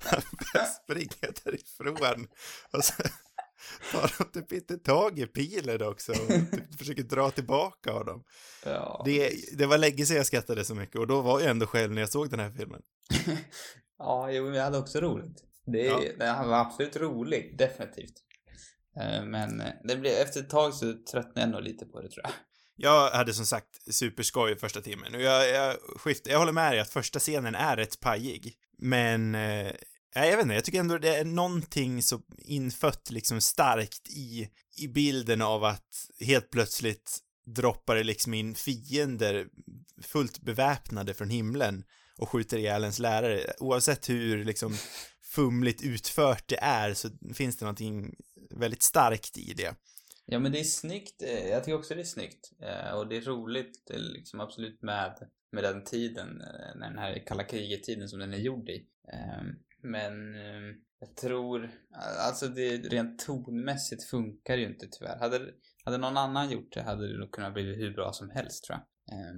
han 0.00 0.22
började 0.38 0.70
springa 0.70 1.32
därifrån. 1.44 2.28
Och 2.72 2.84
så 2.84 2.92
tar 3.92 4.14
de 4.18 4.40
typ 4.40 4.52
inte 4.52 4.78
tag 4.78 5.18
i 5.18 5.26
pilen 5.26 5.82
också 5.82 6.12
och 6.12 6.28
typ 6.28 6.78
försöker 6.78 7.02
dra 7.02 7.30
tillbaka 7.30 7.92
honom. 7.92 8.24
Ja. 8.64 9.02
Det, 9.04 9.32
det 9.58 9.66
var 9.66 9.78
länge 9.78 10.06
sedan 10.06 10.16
jag 10.16 10.26
skrattade 10.26 10.64
så 10.64 10.74
mycket 10.74 10.96
och 10.96 11.06
då 11.06 11.20
var 11.20 11.40
jag 11.40 11.50
ändå 11.50 11.66
själv 11.66 11.92
när 11.92 12.00
jag 12.02 12.10
såg 12.10 12.30
den 12.30 12.40
här 12.40 12.50
filmen. 12.50 12.82
ja, 13.98 14.30
jo, 14.30 14.44
men 14.44 14.54
jag 14.54 14.64
hade 14.64 14.78
också 14.78 15.00
roligt. 15.00 15.44
Det, 15.66 15.84
Ja. 15.84 16.00
Den 16.18 16.48
var 16.48 16.58
absolut 16.58 16.96
rolig, 16.96 17.58
definitivt. 17.58 18.14
Eh, 19.00 19.24
Men 19.24 19.60
eh, 19.60 19.72
det 19.84 19.96
blev, 19.96 20.12
efter 20.12 20.40
ett 20.40 20.50
tag 20.50 20.74
så 20.74 20.94
tröttnade 21.12 21.40
jag 21.40 21.50
nog 21.50 21.62
lite 21.62 21.86
på 21.86 22.00
det 22.00 22.10
tror 22.10 22.22
jag. 22.24 22.32
Jag 22.76 23.10
hade 23.10 23.34
som 23.34 23.46
sagt 23.46 23.94
superskoj 23.94 24.52
i 24.52 24.56
första 24.56 24.80
timmen 24.80 25.14
och 25.14 25.20
jag, 25.20 25.48
jag 25.50 25.76
skiftar, 25.96 26.30
jag 26.30 26.38
håller 26.38 26.52
med 26.52 26.72
dig 26.72 26.80
att 26.80 26.90
första 26.90 27.18
scenen 27.18 27.54
är 27.54 27.76
rätt 27.76 28.00
pajig. 28.00 28.54
Men, 28.78 29.34
eh, 29.34 29.72
jag 30.14 30.36
vet 30.36 30.42
inte, 30.42 30.54
jag 30.54 30.64
tycker 30.64 30.80
ändå 30.80 30.98
det 30.98 31.16
är 31.16 31.24
någonting 31.24 32.02
så 32.02 32.20
infött 32.38 33.10
liksom 33.10 33.40
starkt 33.40 34.08
i, 34.08 34.48
i 34.76 34.88
bilden 34.88 35.42
av 35.42 35.64
att 35.64 36.10
helt 36.20 36.50
plötsligt 36.50 37.18
droppar 37.46 37.96
det 37.96 38.04
liksom 38.04 38.34
in 38.34 38.54
fiender 38.54 39.46
fullt 40.02 40.40
beväpnade 40.40 41.14
från 41.14 41.30
himlen 41.30 41.84
och 42.18 42.28
skjuter 42.28 42.58
ihjäl 42.58 42.82
ens 42.82 42.98
lärare. 42.98 43.52
Oavsett 43.58 44.08
hur 44.08 44.44
liksom 44.44 44.76
fumligt 45.22 45.82
utfört 45.82 46.48
det 46.48 46.58
är 46.62 46.94
så 46.94 47.08
finns 47.34 47.56
det 47.56 47.64
någonting 47.64 48.14
väldigt 48.50 48.82
starkt 48.82 49.38
i 49.38 49.54
det. 49.56 49.74
Ja 50.26 50.38
men 50.38 50.52
det 50.52 50.60
är 50.60 50.64
snyggt, 50.64 51.22
eh, 51.22 51.48
jag 51.48 51.64
tycker 51.64 51.78
också 51.78 51.94
det 51.94 52.00
är 52.00 52.04
snyggt. 52.04 52.52
Eh, 52.62 52.94
och 52.94 53.08
det 53.08 53.16
är 53.16 53.20
roligt 53.20 53.90
eh, 53.90 53.98
liksom 53.98 54.40
absolut 54.40 54.82
med, 54.82 55.28
med 55.52 55.64
den 55.64 55.84
tiden, 55.84 56.28
när 56.76 56.88
den 56.88 56.98
här 56.98 57.26
kalla 57.26 57.44
kriget-tiden 57.44 58.08
som 58.08 58.18
den 58.18 58.34
är 58.34 58.38
gjord 58.38 58.68
i. 58.68 58.86
Ehm, 59.12 59.56
men 59.82 60.34
eh, 60.34 60.76
jag 61.00 61.16
tror, 61.16 61.70
alltså 62.18 62.48
det 62.48 62.76
rent 62.76 63.18
tonmässigt 63.18 64.04
funkar 64.04 64.56
ju 64.56 64.66
inte 64.66 64.86
tyvärr. 64.90 65.18
Hade, 65.18 65.40
hade 65.84 65.98
någon 65.98 66.16
annan 66.16 66.50
gjort 66.50 66.72
det 66.72 66.82
hade 66.82 67.12
det 67.12 67.18
nog 67.18 67.32
kunnat 67.32 67.54
bli 67.54 67.62
hur 67.62 67.94
bra 67.94 68.12
som 68.12 68.30
helst 68.30 68.64
tror 68.64 68.78
jag. 68.78 69.18
Eh, 69.18 69.34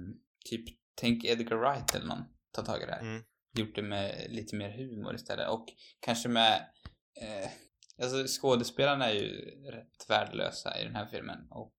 Typ, 0.49 0.65
tänk 0.95 1.25
Edgar 1.25 1.57
Wright 1.57 1.95
eller 1.95 2.07
någon, 2.07 2.23
ta 2.51 2.61
tag 2.61 2.81
i 2.81 2.85
det 2.85 2.91
här. 2.91 3.01
Mm. 3.01 3.23
Gjort 3.57 3.75
det 3.75 3.81
med 3.81 4.25
lite 4.29 4.55
mer 4.55 4.69
humor 4.69 5.15
istället 5.15 5.49
och 5.49 5.65
kanske 5.99 6.29
med 6.29 6.55
eh, 7.21 7.49
Alltså 8.01 8.25
skådespelarna 8.27 9.09
är 9.09 9.13
ju 9.13 9.29
rätt 9.71 10.05
värdelösa 10.09 10.81
i 10.81 10.83
den 10.83 10.95
här 10.95 11.05
filmen 11.05 11.47
och 11.49 11.73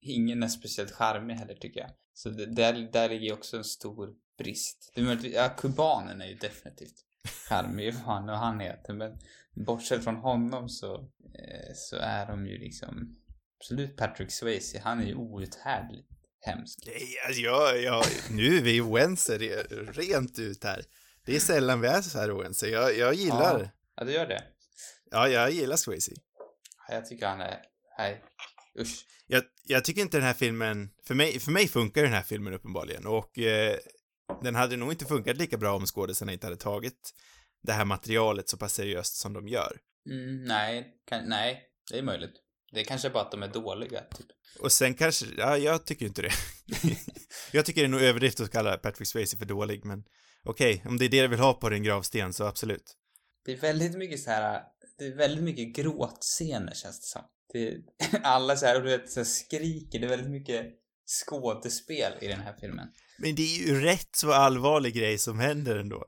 ingen 0.00 0.42
är 0.42 0.48
speciellt 0.48 0.90
charmig 0.90 1.34
heller 1.34 1.54
tycker 1.54 1.80
jag. 1.80 1.90
Så 2.12 2.28
det, 2.28 2.46
där, 2.46 2.72
där 2.92 3.08
ligger 3.08 3.32
också 3.32 3.56
en 3.56 3.64
stor 3.64 4.14
brist. 4.38 4.92
Det 4.94 5.00
är 5.00 5.04
möjligt, 5.04 5.34
ja, 5.34 5.48
kubanen 5.48 6.20
är 6.20 6.26
ju 6.26 6.34
definitivt 6.34 7.04
charmig 7.28 7.94
vad 7.94 8.02
han 8.02 8.28
och 8.28 8.36
han 8.36 8.60
heter 8.60 8.92
men 8.94 9.18
bortsett 9.66 10.04
från 10.04 10.16
honom 10.16 10.68
så, 10.68 10.94
eh, 11.38 11.74
så 11.74 11.96
är 11.96 12.26
de 12.26 12.46
ju 12.46 12.58
liksom 12.58 13.16
absolut 13.60 13.96
Patrick 13.96 14.32
Swayze, 14.32 14.80
han 14.84 15.00
är 15.00 15.06
ju 15.06 15.14
outhärdligt 15.14 16.08
hemsk. 16.40 16.78
Nej, 16.86 17.02
alltså 17.26 17.40
jag, 17.42 17.82
jag, 17.82 18.04
nu 18.30 18.56
är 18.56 18.62
vi 18.62 18.80
oense 18.80 19.38
re- 19.38 19.92
rent 19.92 20.38
ut 20.38 20.64
här. 20.64 20.84
Det 21.26 21.36
är 21.36 21.40
sällan 21.40 21.80
vi 21.80 21.88
är 21.88 22.02
så 22.02 22.18
här 22.18 22.38
oense. 22.38 22.68
Jag, 22.68 22.96
jag 22.98 23.14
gillar, 23.14 23.60
Ja. 23.60 23.68
Ja, 23.96 24.04
du 24.04 24.12
gör 24.12 24.26
det? 24.26 24.42
ja, 25.10 25.28
jag 25.28 25.50
gillar 25.50 25.76
Swayze. 25.76 26.12
Ja, 26.88 26.94
Jag 26.94 27.06
tycker 27.06 27.26
han 27.26 27.40
är, 27.40 27.62
nej, 27.98 28.22
usch. 28.80 29.06
Jag, 29.26 29.42
jag 29.66 29.84
tycker 29.84 30.00
inte 30.02 30.16
den 30.16 30.26
här 30.26 30.34
filmen, 30.34 30.90
för 31.06 31.14
mig, 31.14 31.40
för 31.40 31.50
mig 31.52 31.68
funkar 31.68 32.02
den 32.02 32.12
här 32.12 32.22
filmen 32.22 32.52
uppenbarligen 32.54 33.06
och 33.06 33.38
eh, 33.38 33.76
den 34.42 34.54
hade 34.54 34.76
nog 34.76 34.92
inte 34.92 35.04
funkat 35.04 35.36
lika 35.36 35.56
bra 35.56 35.76
om 35.76 35.86
skådespelarna 35.86 36.32
inte 36.32 36.46
hade 36.46 36.56
tagit 36.56 37.14
det 37.62 37.72
här 37.72 37.84
materialet 37.84 38.48
så 38.48 38.56
pass 38.56 38.74
seriöst 38.74 39.16
som 39.16 39.32
de 39.32 39.48
gör. 39.48 39.78
Mm, 40.10 40.44
nej, 40.44 40.94
kan, 41.06 41.28
nej, 41.28 41.62
det 41.90 41.98
är 41.98 42.02
möjligt. 42.02 42.34
Det 42.72 42.80
är 42.80 42.84
kanske 42.84 43.10
bara 43.10 43.22
att 43.22 43.30
de 43.30 43.42
är 43.42 43.48
dåliga, 43.48 44.00
typ. 44.00 44.26
Och 44.60 44.72
sen 44.72 44.94
kanske, 44.94 45.26
ja, 45.36 45.58
jag 45.58 45.86
tycker 45.86 46.06
inte 46.06 46.22
det. 46.22 46.32
jag 47.52 47.66
tycker 47.66 47.80
det 47.80 47.86
är 47.86 47.90
nog 47.90 48.02
överdrift 48.02 48.40
att 48.40 48.50
kalla 48.50 48.76
Patrick 48.76 49.08
Swayze 49.08 49.36
för 49.36 49.44
dålig, 49.44 49.84
men 49.84 50.04
okej, 50.44 50.82
om 50.86 50.98
det 50.98 51.04
är 51.04 51.08
det 51.08 51.22
du 51.22 51.28
vill 51.28 51.38
ha 51.38 51.54
på 51.54 51.68
din 51.68 51.82
gravsten 51.82 52.32
så 52.32 52.44
absolut. 52.44 52.96
Det 53.44 53.52
är 53.52 53.56
väldigt 53.56 53.98
mycket 53.98 54.20
så 54.20 54.30
här, 54.30 54.62
det 54.98 55.04
är 55.04 55.16
väldigt 55.16 55.44
mycket 55.44 55.76
gråtscener 55.76 56.74
känns 56.74 57.00
det 57.00 57.06
som. 57.06 57.22
Det 57.52 57.68
är, 57.68 57.80
alla 58.22 58.56
så 58.56 58.66
här, 58.66 58.76
och 58.76 58.82
du 58.82 58.90
vet, 58.90 59.10
så 59.10 59.20
här 59.20 59.24
skriker, 59.24 59.98
det 59.98 60.06
är 60.06 60.10
väldigt 60.10 60.30
mycket 60.30 60.66
skådespel 61.26 62.12
i 62.20 62.28
den 62.28 62.40
här 62.40 62.56
filmen. 62.60 62.88
Men 63.18 63.34
det 63.34 63.42
är 63.42 63.66
ju 63.66 63.80
rätt 63.80 64.08
så 64.16 64.32
allvarlig 64.32 64.94
grej 64.94 65.18
som 65.18 65.38
händer 65.38 65.76
ändå. 65.76 66.04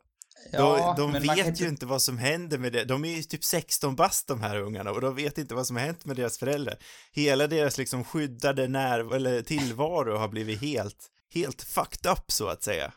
de 0.53 0.95
de 0.97 1.13
man 1.13 1.37
vet 1.37 1.61
ju 1.61 1.69
inte 1.69 1.87
vad 1.87 2.03
som 2.03 2.19
händer 2.19 2.59
med 2.59 2.73
det. 2.73 2.85
De 2.85 3.05
är 3.05 3.17
ju 3.17 3.23
typ 3.23 3.45
16 3.45 3.97
bast 3.97 4.29
de 4.29 4.41
här 4.43 4.57
ungarna 4.61 4.91
och 4.91 5.01
de 5.01 5.15
vet 5.15 5.39
inte 5.39 5.55
vad 5.55 5.67
som 5.67 5.77
har 5.77 5.83
hänt 5.83 6.05
med 6.05 6.17
deras 6.17 6.39
föräldrar. 6.39 6.79
Hela 7.13 7.47
deras 7.47 7.79
liksom 7.79 8.05
skyddade 8.05 8.69
när 8.69 9.15
eller 9.15 9.43
tillvaro 9.43 10.17
har 10.17 10.29
blivit 10.29 10.61
helt, 10.61 11.11
helt 11.35 11.63
fucked 11.63 12.13
up 12.13 12.25
så 12.33 12.49
att 12.49 12.63
säga. 12.63 12.93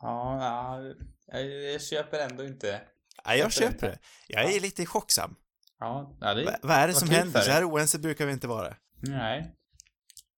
Ja, 0.00 0.38
ja 0.40 0.82
jag, 1.38 1.72
jag 1.72 1.82
köper 1.82 2.18
ändå 2.18 2.44
inte. 2.44 2.80
Ja, 3.24 3.34
jag 3.36 3.52
Köper 3.52 3.66
köper 3.72 3.86
inte. 3.86 3.86
det. 3.88 3.98
Jag 4.28 4.44
är 4.44 4.54
Ja. 4.54 4.60
lite 4.62 4.86
chocksam. 4.86 5.34
Ja, 5.78 6.16
ja 6.20 6.34
det, 6.34 6.44
Va, 6.44 6.56
vad 6.62 6.76
är 6.76 6.88
det 6.88 6.94
som 6.94 7.08
händer? 7.10 7.40
Så 7.40 7.50
här 7.50 7.70
oense 7.70 7.98
brukar 7.98 8.26
vi 8.26 8.32
inte 8.32 8.46
vara. 8.48 8.76
nej. 9.00 9.54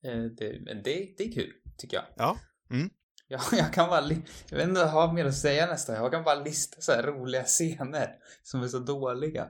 Eh, 0.07 0.11
Det, 0.39 0.59
det, 0.75 0.83
det 1.17 1.25
är 1.25 1.33
kul, 1.33 1.53
tycker 1.79 1.97
jag. 1.97 2.05
Ja. 2.17 2.39
Mm. 2.71 2.91
Jag, 3.29 3.41
jag 3.53 3.73
kan 3.73 3.89
bara, 3.89 4.03
jag 4.49 4.57
vet 4.59 4.69
inte 4.69 4.81
vad 4.81 4.89
jag 4.89 4.93
har 4.93 5.13
mer 5.13 5.25
att 5.25 5.35
säga 5.35 5.67
nästan. 5.67 5.97
Jag 5.97 6.13
kan 6.13 6.25
bara 6.25 6.43
lista 6.43 6.81
så 6.81 6.93
här 6.93 7.03
roliga 7.03 7.45
scener 7.45 8.17
som 8.43 8.63
är 8.63 8.69
så 8.69 8.79
dåliga. 8.79 9.49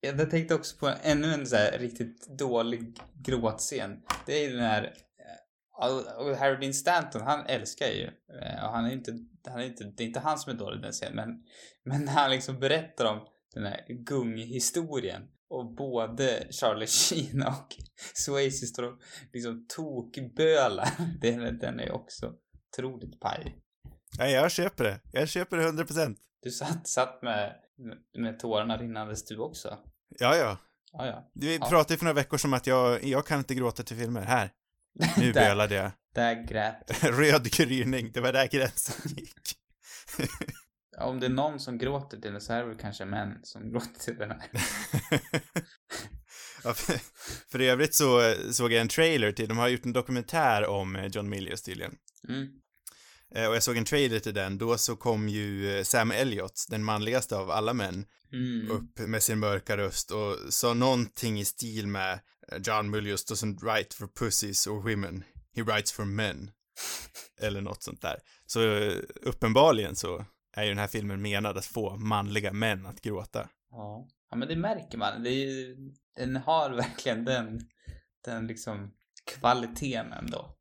Jag 0.00 0.30
tänkte 0.30 0.54
också 0.54 0.76
på 0.76 0.92
ännu 1.02 1.34
en 1.34 1.46
så 1.46 1.56
här 1.56 1.78
riktigt 1.78 2.38
dålig 2.38 3.00
gråtscen. 3.24 4.02
Det 4.26 4.32
är 4.32 4.48
ju 4.48 4.56
den 4.56 4.64
här, 4.64 4.94
eh, 5.82 6.16
och 6.16 6.36
Harry 6.36 6.56
Dean 6.60 6.74
Stanton, 6.74 7.22
han 7.22 7.46
älskar 7.46 7.86
ju, 7.86 8.04
eh, 8.42 8.64
och 8.64 8.72
han 8.72 8.84
är 8.84 8.92
inte, 8.92 9.12
han 9.48 9.60
är 9.60 9.64
inte, 9.64 9.84
det 9.84 10.02
är 10.02 10.06
inte 10.06 10.20
han 10.20 10.38
som 10.38 10.52
är 10.52 10.56
dålig 10.56 10.78
i 10.78 10.82
den 10.82 10.92
scenen, 10.92 11.16
men, 11.16 11.42
men 11.84 12.04
när 12.04 12.12
han 12.12 12.30
liksom 12.30 12.60
berättar 12.60 13.04
om 13.04 13.20
den 13.54 13.66
här 13.66 13.84
gunghistorien 13.88 15.22
och 15.48 15.74
både 15.74 16.46
Charlie 16.50 16.86
Sheen 16.86 17.42
och 17.42 17.76
Swayze 18.14 18.66
står 18.66 18.82
och 18.82 19.00
liksom 19.32 19.66
tokbölar. 19.68 20.88
Den, 21.20 21.58
den 21.58 21.80
är 21.80 21.92
också 21.92 22.32
otroligt 22.84 23.20
paj. 23.20 23.56
Nej, 24.18 24.32
jag 24.32 24.52
köper 24.52 24.84
det. 24.84 25.00
Jag 25.12 25.28
köper 25.28 25.56
det 25.56 25.64
100%. 25.70 26.16
Du 26.42 26.50
satt, 26.50 26.88
satt 26.88 27.22
med, 27.22 27.54
med 28.18 28.38
tårarna 28.38 28.76
rinnandes 28.76 29.24
du 29.24 29.38
också. 29.38 29.78
Ja, 30.18 30.36
ja. 30.36 30.58
Ja, 30.92 31.06
ja. 31.06 31.30
Vi 31.34 31.56
Ja. 31.56 31.66
pratade 31.68 31.98
för 31.98 32.04
några 32.04 32.14
veckor 32.14 32.36
som 32.38 32.52
att 32.54 32.66
jag, 32.66 33.04
jag 33.04 33.26
kan 33.26 33.38
inte 33.38 33.54
gråta 33.54 33.82
till 33.82 33.96
filmer. 33.96 34.22
Här. 34.22 34.50
Nu 35.16 35.32
Där. 35.32 35.48
bölade 35.48 35.74
jag. 35.74 35.90
Där 36.14 36.34
grät 36.48 37.04
Röd 37.04 37.50
gryning, 37.52 38.12
det 38.12 38.20
var 38.20 38.32
där 38.32 38.48
gränsen 38.48 39.10
gick. 39.16 39.52
Om 40.98 41.20
det 41.20 41.26
är 41.26 41.30
någon 41.30 41.60
som 41.60 41.78
gråter 41.78 42.20
till 42.20 42.32
det 42.32 42.40
så 42.40 42.52
är 42.52 42.58
det 42.62 42.68
väl 42.68 42.78
kanske 42.78 43.04
män 43.04 43.38
som 43.42 43.70
gråter 43.72 44.00
till 44.00 44.16
den 44.18 44.30
här. 44.30 44.48
ja, 46.64 46.74
för, 46.74 47.00
för 47.50 47.60
övrigt 47.60 47.94
så 47.94 48.34
såg 48.52 48.72
jag 48.72 48.80
en 48.80 48.88
trailer 48.88 49.32
till, 49.32 49.48
de 49.48 49.58
har 49.58 49.68
gjort 49.68 49.84
en 49.84 49.92
dokumentär 49.92 50.66
om 50.66 50.96
eh, 50.96 51.06
John 51.06 51.28
Milius 51.28 51.62
tydligen. 51.62 51.94
Mm. 52.28 52.48
Eh, 53.34 53.46
Och 53.48 53.54
jag 53.56 53.62
såg 53.62 53.76
en 53.76 53.84
trailer 53.84 54.18
till 54.18 54.34
den, 54.34 54.58
då 54.58 54.78
så 54.78 54.96
kom 54.96 55.28
ju 55.28 55.76
eh, 55.78 55.82
Sam 55.84 56.10
Elliot, 56.10 56.66
den 56.68 56.84
manligaste 56.84 57.36
av 57.36 57.50
alla 57.50 57.72
män, 57.74 58.06
Mm. 58.32 58.70
upp 58.70 58.98
med 58.98 59.22
sin 59.22 59.38
mörka 59.38 59.76
röst 59.76 60.10
och 60.10 60.36
sa 60.54 60.74
någonting 60.74 61.40
i 61.40 61.44
stil 61.44 61.86
med 61.86 62.12
eh, 62.52 62.58
John 62.64 62.90
Milius 62.90 63.26
doesn't 63.30 63.60
write 63.60 63.96
for 63.96 64.06
pussies 64.06 64.66
or 64.66 64.80
women, 64.90 65.24
he 65.56 65.62
writes 65.62 65.92
for 65.92 66.04
men. 66.04 66.50
Eller 67.40 67.60
något 67.60 67.82
sånt 67.82 68.02
där. 68.02 68.16
Så 68.46 68.60
uppenbarligen 69.22 69.96
så 69.96 70.24
är 70.56 70.62
ju 70.62 70.68
den 70.68 70.78
här 70.78 70.86
filmen 70.88 71.22
menad 71.22 71.56
att 71.58 71.66
få 71.66 71.96
manliga 71.96 72.52
män 72.52 72.86
att 72.86 73.00
gråta. 73.00 73.48
Ja. 73.70 74.08
ja, 74.30 74.36
men 74.36 74.48
det 74.48 74.56
märker 74.56 74.98
man. 74.98 75.22
Det 75.22 75.30
ju- 75.30 75.76
den 76.16 76.36
har 76.36 76.70
verkligen 76.70 77.24
den, 77.24 77.60
den 78.24 78.46
liksom 78.46 78.90
kvaliteten 79.26 80.12
ändå. 80.12 80.56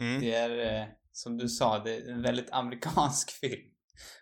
Mm. 0.00 0.20
Det 0.20 0.32
är, 0.34 0.88
som 1.16 1.36
du 1.38 1.48
sa, 1.48 1.78
det 1.84 1.96
är 1.96 2.08
en 2.12 2.22
väldigt 2.22 2.50
amerikansk 2.52 3.30
film. 3.40 3.70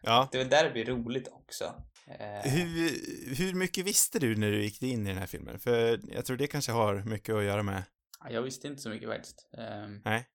Ja. 0.03 0.29
Det 0.33 0.39
var 0.39 0.45
där 0.45 0.65
det 0.65 0.71
blir 0.71 0.85
roligt 0.85 1.29
också. 1.29 1.65
Eh, 2.07 2.51
Hur, 2.51 2.91
hur 3.37 3.55
mycket 3.55 3.85
visste 3.85 4.19
du 4.19 4.37
när 4.37 4.51
du 4.51 4.63
gick 4.63 4.83
in 4.83 5.07
i 5.07 5.11
den 5.11 5.19
här 5.19 5.27
filmen? 5.27 5.61
För 5.61 6.01
jag 6.15 6.25
tror 6.25 6.37
det 6.37 6.47
kanske 6.47 6.73
har 6.73 7.03
mycket 7.03 7.35
att 7.35 7.45
göra 7.45 7.63
med... 7.63 7.83
Jag 8.31 8.43
visste 8.43 8.69
inte 8.69 8.83
så 8.83 8.89
mycket 8.89 9.09
faktiskt. 9.09 9.49
Ehm, 9.59 10.01
Nej. 10.05 10.29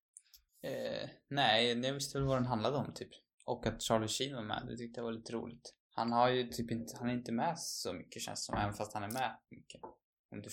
Eh, 0.64 1.10
nej, 1.30 1.80
jag 1.86 1.94
visste 1.94 2.18
väl 2.18 2.28
vad 2.28 2.38
den 2.38 2.46
handlade 2.46 2.78
om 2.78 2.94
typ. 2.94 3.10
Och 3.46 3.68
att 3.68 3.82
Charlie 3.82 4.08
Sheen 4.08 4.36
var 4.36 4.44
med, 4.44 4.64
det 4.68 4.78
tyckte 4.78 5.00
jag 5.00 5.06
var 5.06 5.12
lite 5.12 5.34
roligt. 5.34 5.74
Han 5.96 6.12
har 6.12 6.30
ju 6.30 6.48
typ 6.48 6.72
inte, 6.72 6.98
han 7.00 7.10
är 7.10 7.14
inte 7.14 7.32
med 7.32 7.60
så 7.60 7.94
mycket 7.94 8.22
känns 8.22 8.46
som, 8.46 8.58
även 8.58 8.74
fast 8.74 8.94
han 8.94 9.04
är 9.04 9.12
med 9.12 9.38
mycket. 9.52 9.82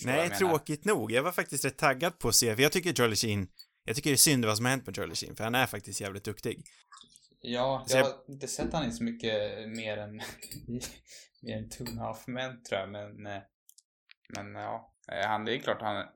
Nej, 0.04 0.30
tråkigt 0.30 0.84
nog. 0.84 1.12
Jag 1.12 1.22
var 1.22 1.32
faktiskt 1.32 1.64
rätt 1.64 1.78
taggad 1.78 2.18
på 2.18 2.28
att 2.28 2.34
se, 2.34 2.54
för 2.56 2.62
jag 2.62 2.72
tycker 2.72 2.92
Charlie 2.92 3.16
Sheen, 3.16 3.48
jag 3.86 3.96
tycker 3.96 4.10
det 4.10 4.14
är 4.14 4.16
synd 4.16 4.44
vad 4.44 4.56
som 4.56 4.64
har 4.66 4.70
hänt 4.70 4.86
med 4.86 4.96
Charlie 4.96 5.14
Sheen, 5.14 5.36
för 5.36 5.44
han 5.44 5.54
är 5.54 5.66
faktiskt 5.66 6.00
jävligt 6.00 6.24
duktig. 6.24 6.64
Ja, 7.40 7.84
jag 7.88 7.98
jag- 8.00 8.04
har 8.04 8.14
inte 8.28 8.48
sett 8.48 8.72
han 8.72 8.88
i 8.88 8.92
så 8.92 9.04
mycket 9.04 9.32
mer 9.68 9.96
än, 9.96 10.16
mer 11.42 11.56
än 11.58 11.68
Two 11.70 11.82
and 11.88 11.98
a 12.00 12.02
Half 12.02 12.26
Men 12.26 12.62
tror 12.62 12.80
jag, 12.80 12.88
men, 12.90 13.26
eh, 13.26 13.42
men 14.36 14.54
ja. 14.54 14.94
Eh, 15.12 15.28
Han, 15.28 15.44
det 15.44 15.56
är 15.56 15.58
klart 15.58 15.80
han, 15.82 16.06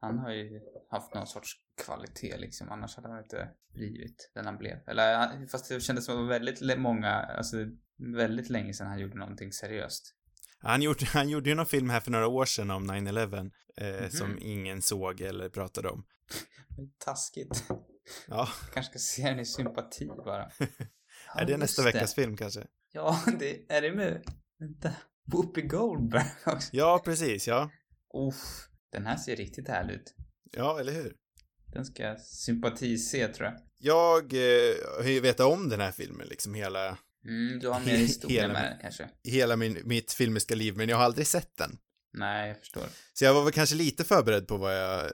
han 0.00 0.18
har 0.18 0.30
ju 0.30 0.60
haft 0.90 1.14
någon 1.14 1.26
sorts 1.26 1.52
kvalitet 1.86 2.36
liksom, 2.36 2.68
annars 2.70 2.96
hade 2.96 3.08
han 3.08 3.18
inte 3.22 3.48
blivit 3.74 4.30
den 4.34 4.46
han 4.46 4.58
blev. 4.58 4.78
Eller, 4.86 5.46
fast 5.46 5.68
det 5.68 5.80
kändes 5.80 6.04
som 6.04 6.14
att 6.14 6.18
det 6.18 6.22
var 6.22 6.28
väldigt 6.30 6.78
många, 6.78 7.10
alltså 7.12 7.56
väldigt 8.16 8.50
länge 8.50 8.74
sedan 8.74 8.86
han 8.86 8.98
gjorde 8.98 9.18
någonting 9.18 9.52
seriöst. 9.52 10.14
Han 10.60 10.82
gjorde, 10.82 11.06
han 11.12 11.28
gjorde 11.28 11.48
ju 11.50 11.54
någon 11.56 11.66
film 11.66 11.90
här 11.90 12.00
för 12.00 12.10
några 12.10 12.26
år 12.26 12.44
sedan 12.44 12.70
om 12.70 12.90
9-11, 12.90 13.50
eh, 13.76 14.00
Mhm. 14.00 14.10
som 14.10 14.38
ingen 14.40 14.82
såg 14.82 15.20
eller 15.20 15.48
pratade 15.48 15.88
om. 15.88 16.04
Taskigt. 16.98 17.64
Ja, 18.28 18.48
Kanske 18.74 18.90
ska 18.90 18.98
se 18.98 19.22
den 19.22 19.40
i 19.40 19.44
sympati 19.46 20.06
bara. 20.06 20.50
Ja, 20.58 20.66
är 21.40 21.46
det 21.46 21.56
nästa 21.56 21.82
just 21.82 21.94
veckas 21.94 22.14
film 22.14 22.36
kanske? 22.36 22.66
Ja, 22.92 23.20
det, 23.38 23.72
är 23.72 23.82
det 23.82 23.92
med, 23.92 24.22
vänta, 24.58 24.92
Whoopi 25.32 25.62
Goldberg 25.62 26.30
också? 26.46 26.68
Ja, 26.72 27.02
precis, 27.04 27.48
ja. 27.48 27.70
Uff, 28.14 28.68
den 28.92 29.06
här 29.06 29.16
ser 29.16 29.36
riktigt 29.36 29.68
härlig 29.68 29.94
ut. 29.94 30.14
Ja, 30.52 30.80
eller 30.80 30.92
hur? 30.92 31.14
Den 31.72 31.84
ska 31.84 32.02
jag 32.02 32.20
sympatise 32.20 33.28
tror 33.28 33.46
jag. 33.48 33.60
Jag 33.78 34.32
eh, 34.32 34.74
har 35.02 35.08
ju 35.10 35.20
vetat 35.20 35.46
om 35.46 35.68
den 35.68 35.80
här 35.80 35.92
filmen 35.92 36.26
liksom 36.28 36.54
hela, 36.54 36.98
Mm, 37.24 37.58
du 37.58 37.68
har 37.68 37.80
mer 37.80 37.96
historia 37.96 38.40
Hela 38.42 38.52
med 38.52 38.62
den 38.72 38.78
kanske? 38.80 39.08
hela 39.24 39.56
min, 39.56 39.78
mitt 39.84 40.12
filmiska 40.12 40.54
liv, 40.54 40.76
men 40.76 40.88
jag 40.88 40.96
har 40.96 41.04
aldrig 41.04 41.26
sett 41.26 41.56
den. 41.56 41.78
Nej, 42.12 42.48
jag 42.48 42.58
förstår. 42.58 42.82
Så 43.12 43.24
jag 43.24 43.34
var 43.34 43.44
väl 43.44 43.52
kanske 43.52 43.76
lite 43.76 44.04
förberedd 44.04 44.48
på 44.48 44.56
vad 44.56 44.78
jag, 44.78 45.10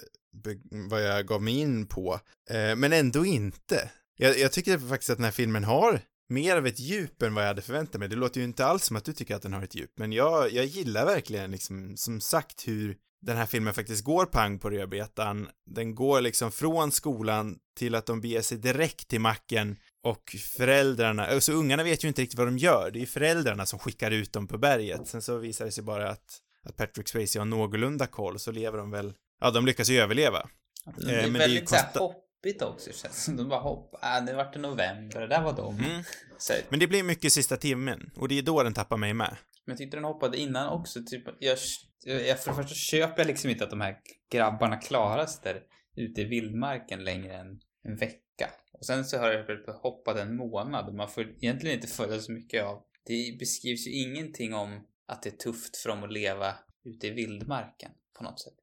vad 0.70 1.03
jag 1.03 1.27
gav 1.27 1.42
mig 1.42 1.59
in 1.59 1.87
på, 1.87 2.20
eh, 2.51 2.77
men 2.77 2.92
ändå 2.92 3.27
inte. 3.27 3.90
Jag, 4.16 4.38
jag 4.38 4.53
tycker 4.53 4.79
faktiskt 4.79 5.11
att 5.11 5.18
den 5.18 5.25
här 5.25 5.33
filmen 5.33 5.64
har 5.64 6.01
mer 6.29 6.57
av 6.57 6.66
ett 6.66 6.79
djup 6.79 7.23
än 7.23 7.35
vad 7.35 7.44
jag 7.44 7.49
hade 7.49 7.62
förväntat 7.62 7.99
mig. 8.01 8.09
Det 8.09 8.16
låter 8.16 8.40
ju 8.40 8.44
inte 8.44 8.66
alls 8.66 8.85
som 8.85 8.97
att 8.97 9.05
du 9.05 9.12
tycker 9.12 9.37
att 9.37 9.42
den 9.42 9.53
har 9.53 9.62
ett 9.62 9.75
djup, 9.75 9.92
men 9.97 10.12
jag, 10.12 10.53
jag 10.53 10.64
gillar 10.64 11.07
verkligen 11.07 11.51
liksom, 11.51 11.97
som 11.97 12.20
sagt, 12.20 12.68
hur 12.68 12.97
den 13.25 13.37
här 13.37 13.47
filmen 13.47 13.75
faktiskt 13.75 14.05
går 14.05 14.27
pang 14.27 14.59
på 14.59 14.70
rödbetan. 14.70 15.49
Den 15.70 15.94
går 15.94 16.20
liksom 16.20 16.53
från 16.53 16.92
skolan 16.92 17.59
till 17.77 17.94
att 17.94 18.07
de 18.07 18.20
beger 18.20 18.42
sig 18.42 18.59
direkt 18.59 19.09
till 19.09 19.20
macken 19.20 19.77
och 20.03 20.37
föräldrarna, 20.57 21.27
alltså 21.27 21.53
ungarna 21.53 21.83
vet 21.83 22.05
ju 22.05 22.09
inte 22.09 22.23
riktigt 22.23 22.38
vad 22.38 22.49
de 22.49 22.59
gör. 22.59 22.90
Det 22.90 22.99
är 22.99 23.01
ju 23.01 23.07
föräldrarna 23.07 23.66
som 23.66 23.79
skickar 23.79 24.11
ut 24.11 24.33
dem 24.33 24.47
på 24.47 24.59
berget. 24.59 25.09
Sen 25.09 25.23
så 25.23 25.37
visar 25.37 25.64
det 25.64 25.73
sig 25.73 25.85
bara 25.85 26.11
att, 26.11 26.40
att 26.62 26.77
Patrick 26.77 27.09
Swayze 27.09 27.38
har 27.38 27.47
någorlunda 27.47 28.07
koll, 28.07 28.38
så 28.38 28.53
lever 28.53 28.79
de 28.79 28.90
väl, 28.90 29.12
ja, 29.40 29.51
de 29.51 29.66
lyckas 29.66 29.90
ju 29.90 29.99
överleva. 29.99 30.49
Det 30.97 31.11
är 31.12 31.23
men 31.23 31.33
det 31.33 31.38
är 31.38 31.49
väldigt 31.49 31.70
konsta- 31.70 31.99
hoppigt 31.99 32.62
också 32.62 32.90
känns 32.92 33.03
det 33.03 33.20
som. 33.20 33.37
De 33.37 33.49
bara 33.49 33.61
hoppar, 33.61 34.18
äh, 34.18 34.25
det 34.25 34.35
vart 34.35 34.57
i 34.57 34.59
november, 34.59 35.20
det 35.20 35.27
där 35.27 35.42
var 35.42 35.53
de. 35.53 35.79
Mm. 35.79 36.03
Så, 36.38 36.53
Men 36.68 36.81
det 36.81 36.87
blir 36.87 37.03
mycket 37.03 37.33
sista 37.33 37.57
timmen, 37.57 38.11
och 38.16 38.29
det 38.29 38.38
är 38.38 38.42
då 38.42 38.62
den 38.62 38.75
tappar 38.75 38.97
mig 38.97 39.14
med. 39.14 39.37
men 39.66 39.73
jag 39.73 39.79
tyckte 39.79 39.97
den 39.97 40.05
hoppade 40.05 40.38
innan 40.38 40.68
också, 40.68 41.01
typ, 41.07 41.25
jag, 41.38 41.59
jag, 42.05 42.40
för 42.40 42.51
det 42.51 42.57
första 42.57 42.75
köper 42.75 43.18
jag 43.18 43.27
liksom 43.27 43.51
inte 43.51 43.64
att 43.64 43.70
de 43.70 43.81
här 43.81 43.97
grabbarna 44.33 44.77
klarar 44.77 45.27
sig 45.27 45.40
där 45.44 45.61
ute 45.97 46.20
i 46.20 46.25
vildmarken 46.25 47.05
längre 47.05 47.35
än 47.37 47.61
en 47.85 47.97
vecka. 47.97 48.51
Och 48.73 48.87
sen 48.87 49.05
så 49.05 49.18
har 49.18 49.31
jag 49.33 49.75
hoppat 49.83 50.16
en 50.16 50.37
månad 50.37 50.88
och 50.88 50.94
man 50.94 51.09
får 51.09 51.23
egentligen 51.23 51.77
inte 51.77 51.87
följa 51.88 52.20
så 52.20 52.33
mycket 52.33 52.64
av. 52.64 52.83
Det 53.07 53.37
beskrivs 53.38 53.87
ju 53.87 53.90
ingenting 53.92 54.55
om 54.55 54.87
att 55.09 55.23
det 55.23 55.29
är 55.29 55.37
tufft 55.37 55.77
för 55.77 55.88
dem 55.88 56.05
att 56.05 56.12
leva 56.12 56.55
ute 56.85 57.07
i 57.07 57.11
vildmarken 57.11 57.90
på 58.18 58.25
något 58.25 58.40
sätt. 58.40 58.55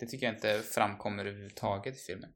Det 0.00 0.06
tycker 0.06 0.26
jag 0.26 0.34
inte 0.34 0.62
framkommer 0.74 1.24
överhuvudtaget 1.24 1.94
i 1.96 1.98
filmen. 1.98 2.30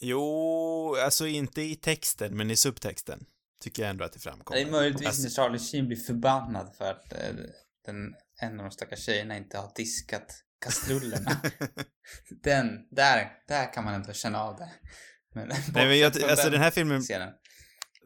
Jo, 0.00 0.96
alltså 1.04 1.26
inte 1.26 1.62
i 1.62 1.74
texten, 1.76 2.36
men 2.36 2.50
i 2.50 2.56
subtexten. 2.56 3.24
Tycker 3.62 3.82
jag 3.82 3.90
ändå 3.90 4.04
att 4.04 4.12
det 4.12 4.16
Det 4.18 4.22
framkommer. 4.22 4.60
är 4.60 4.70
möjligtvis 4.70 5.06
Alltså- 5.06 5.22
när 5.22 5.30
Charlie 5.30 5.58
Sheen 5.58 5.86
blir 5.86 5.96
förbannad 5.96 6.74
för 6.78 6.90
att 6.90 7.12
eh, 7.12 7.18
den, 7.86 7.96
en 8.42 8.60
av 8.60 8.64
de 8.64 8.70
stackars 8.70 8.98
tjejerna 9.04 9.36
inte 9.36 9.58
har 9.58 9.72
diskat 9.76 10.32
kastrullerna. 10.64 11.42
den, 12.42 12.88
där, 12.90 13.32
där 13.48 13.72
kan 13.72 13.84
man 13.84 13.94
ändå 13.94 14.12
känna 14.12 14.38
av 14.42 14.56
det. 14.56 14.70
Men, 15.34 15.48
Nej, 15.48 15.86
men 15.88 15.98
jag, 15.98 16.22
alltså 16.22 16.50
den 16.50 16.60
här 16.60 16.70
filmen, 16.70 17.02
scenen. 17.02 17.32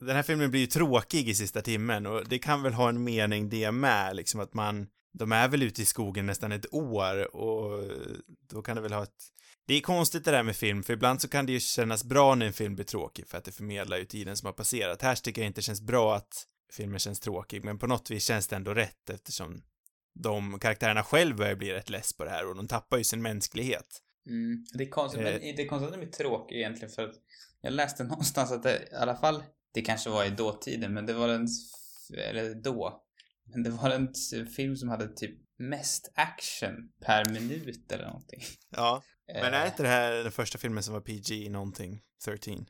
den 0.01 0.17
här 0.17 0.23
filmen 0.23 0.51
blir 0.51 0.61
ju 0.61 0.67
tråkig 0.67 1.29
i 1.29 1.35
sista 1.35 1.63
timmen 1.63 2.07
och 2.07 2.29
det 2.29 2.39
kan 2.39 2.63
väl 2.63 2.73
ha 2.73 2.89
en 2.89 3.05
mening 3.05 3.49
det 3.49 3.71
med, 3.73 4.17
liksom 4.17 4.41
att 4.41 4.55
man, 4.55 4.87
de 5.19 5.33
är 5.33 5.49
väl 5.49 5.63
ute 5.63 5.83
i 5.83 5.85
skogen 5.85 6.27
nästan 6.27 6.53
ett 6.53 6.75
år 6.75 7.37
och 7.37 7.91
då 8.51 8.63
kan 8.63 8.77
det 8.77 8.83
väl 8.83 8.93
ha 8.93 9.03
ett 9.03 9.35
det 9.67 9.75
är 9.75 9.81
konstigt 9.81 10.25
det 10.25 10.31
där 10.31 10.43
med 10.43 10.57
film, 10.57 10.83
för 10.83 10.93
ibland 10.93 11.21
så 11.21 11.29
kan 11.29 11.47
det 11.47 11.53
ju 11.53 11.61
kännas 11.61 12.05
bra 12.05 12.35
när 12.35 12.47
en 12.47 12.53
film 12.53 12.75
blir 12.75 12.85
tråkig 12.85 13.29
för 13.29 13.39
att 13.39 13.45
det 13.45 13.53
förmedlar 13.53 13.99
ju 13.99 14.05
tiden 14.05 14.37
som 14.37 14.47
har 14.47 14.53
passerat. 14.53 15.03
Här 15.03 15.15
tycker 15.15 15.43
jag 15.43 15.47
inte 15.47 15.63
känns 15.63 15.81
bra 15.81 16.17
att 16.17 16.47
filmen 16.73 16.99
känns 16.99 17.21
tråkig, 17.21 17.65
men 17.65 17.79
på 17.79 17.87
något 17.87 18.11
vis 18.11 18.25
känns 18.25 18.49
det 18.49 18.57
ändå 18.57 18.75
rätt 18.75 19.11
eftersom 19.11 19.63
de 20.15 20.59
karaktärerna 20.59 21.03
själva 21.03 21.37
börjar 21.37 21.55
bli 21.55 21.73
rätt 21.73 21.91
less 21.91 22.13
på 22.13 22.25
det 22.25 22.31
här 22.31 22.49
och 22.49 22.57
de 22.57 22.69
tappar 22.69 22.99
ju 22.99 23.05
sin 23.05 23.23
mänsklighet. 23.23 24.01
Mm, 24.27 24.65
det 24.73 24.85
är 24.85 24.89
konstigt, 24.89 25.21
Eh. 25.21 25.25
men 25.25 25.41
det 25.41 25.63
är 25.63 25.69
konstigt 25.69 25.87
att 25.87 25.93
den 25.93 26.01
blir 26.01 26.11
tråkig 26.11 26.57
egentligen 26.57 26.95
för 26.95 27.05
att 27.05 27.15
jag 27.61 27.73
läste 27.73 28.05
någonstans 28.05 28.53
att 28.53 28.63
det 28.63 28.89
i 28.93 28.95
alla 28.95 29.17
fall, 29.17 29.43
det 29.75 29.83
kanske 29.83 30.11
var 30.11 30.25
i 30.25 30.31
dåtiden, 30.31 30.95
men 30.95 31.07
det 31.07 31.13
var 31.13 31.29
en, 31.29 31.49
eller 32.17 32.55
då, 32.55 33.04
men 33.47 33.63
det 33.63 33.71
var 33.71 33.91
en 33.91 34.13
film 34.57 34.77
som 34.77 34.89
hade 34.89 35.09
typ 35.17 35.35
mest 35.59 36.13
action 36.15 36.75
per 37.07 37.25
minut 37.31 37.93
eller 37.93 38.05
någonting. 38.05 38.41
Ja, 38.71 39.03
men 39.27 39.55
är 39.55 39.61
Eh, 39.63 39.67
inte 39.67 39.83
det 39.83 39.89
här 39.89 40.13
den 40.13 40.33
första 40.33 40.59
filmen 40.59 40.83
som 40.83 40.95
var 40.95 41.01
PG 41.01 41.51
någonting? 41.51 42.01
13? 42.25 42.67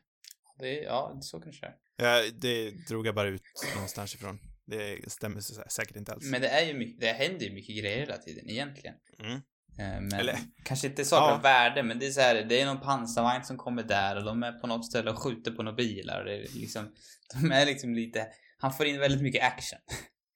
det, 0.59 0.73
ja, 0.81 1.17
så 1.21 1.39
kanske 1.39 1.65
det 1.65 2.03
är. 2.05 2.15
Ja, 2.23 2.31
det 2.33 2.71
drog 2.87 3.07
jag 3.07 3.15
bara 3.15 3.27
ut 3.27 3.41
någonstans 3.75 4.15
ifrån. 4.15 4.39
Det 4.67 5.11
stämmer 5.11 5.41
säkert 5.69 5.95
inte 5.95 6.13
alls. 6.13 6.25
Men 6.31 6.41
det 6.41 6.47
är 6.47 6.65
ju 6.65 6.73
mycket, 6.73 7.01
det 7.01 7.07
händer 7.13 7.45
ju 7.45 7.53
mycket 7.53 7.77
grejer 7.77 7.97
hela 7.99 8.17
tiden 8.17 8.49
egentligen. 8.49 8.95
Mm. 9.19 9.31
Eh, 9.33 10.01
Men 10.01 10.13
Eller- 10.13 10.37
kanske 10.63 10.87
inte 10.87 11.05
saker 11.05 11.33
Ja. 11.35 11.39
värde, 11.43 11.83
men 11.83 11.99
det 11.99 12.07
är 12.07 12.11
så 12.11 12.21
här, 12.21 12.35
det 12.43 12.61
är 12.61 12.65
någon 12.65 12.81
pansarvagn 12.81 13.43
som 13.45 13.57
kommer 13.57 13.83
där 13.83 14.15
och 14.15 14.23
de 14.23 14.43
är 14.43 14.51
på 14.51 14.67
något 14.67 14.85
ställe 14.85 15.11
och 15.11 15.19
skjuter 15.19 15.51
på 15.51 15.63
några 15.63 15.75
bilar 15.75 16.19
och 16.19 16.25
det 16.25 16.35
är 16.35 16.47
liksom, 16.53 16.93
de 17.41 17.51
är 17.51 17.65
liksom 17.65 17.93
lite, 17.93 18.27
han 18.57 18.73
får 18.73 18.85
in 18.85 18.99
väldigt 18.99 19.21
mycket 19.21 19.43
action. 19.43 19.79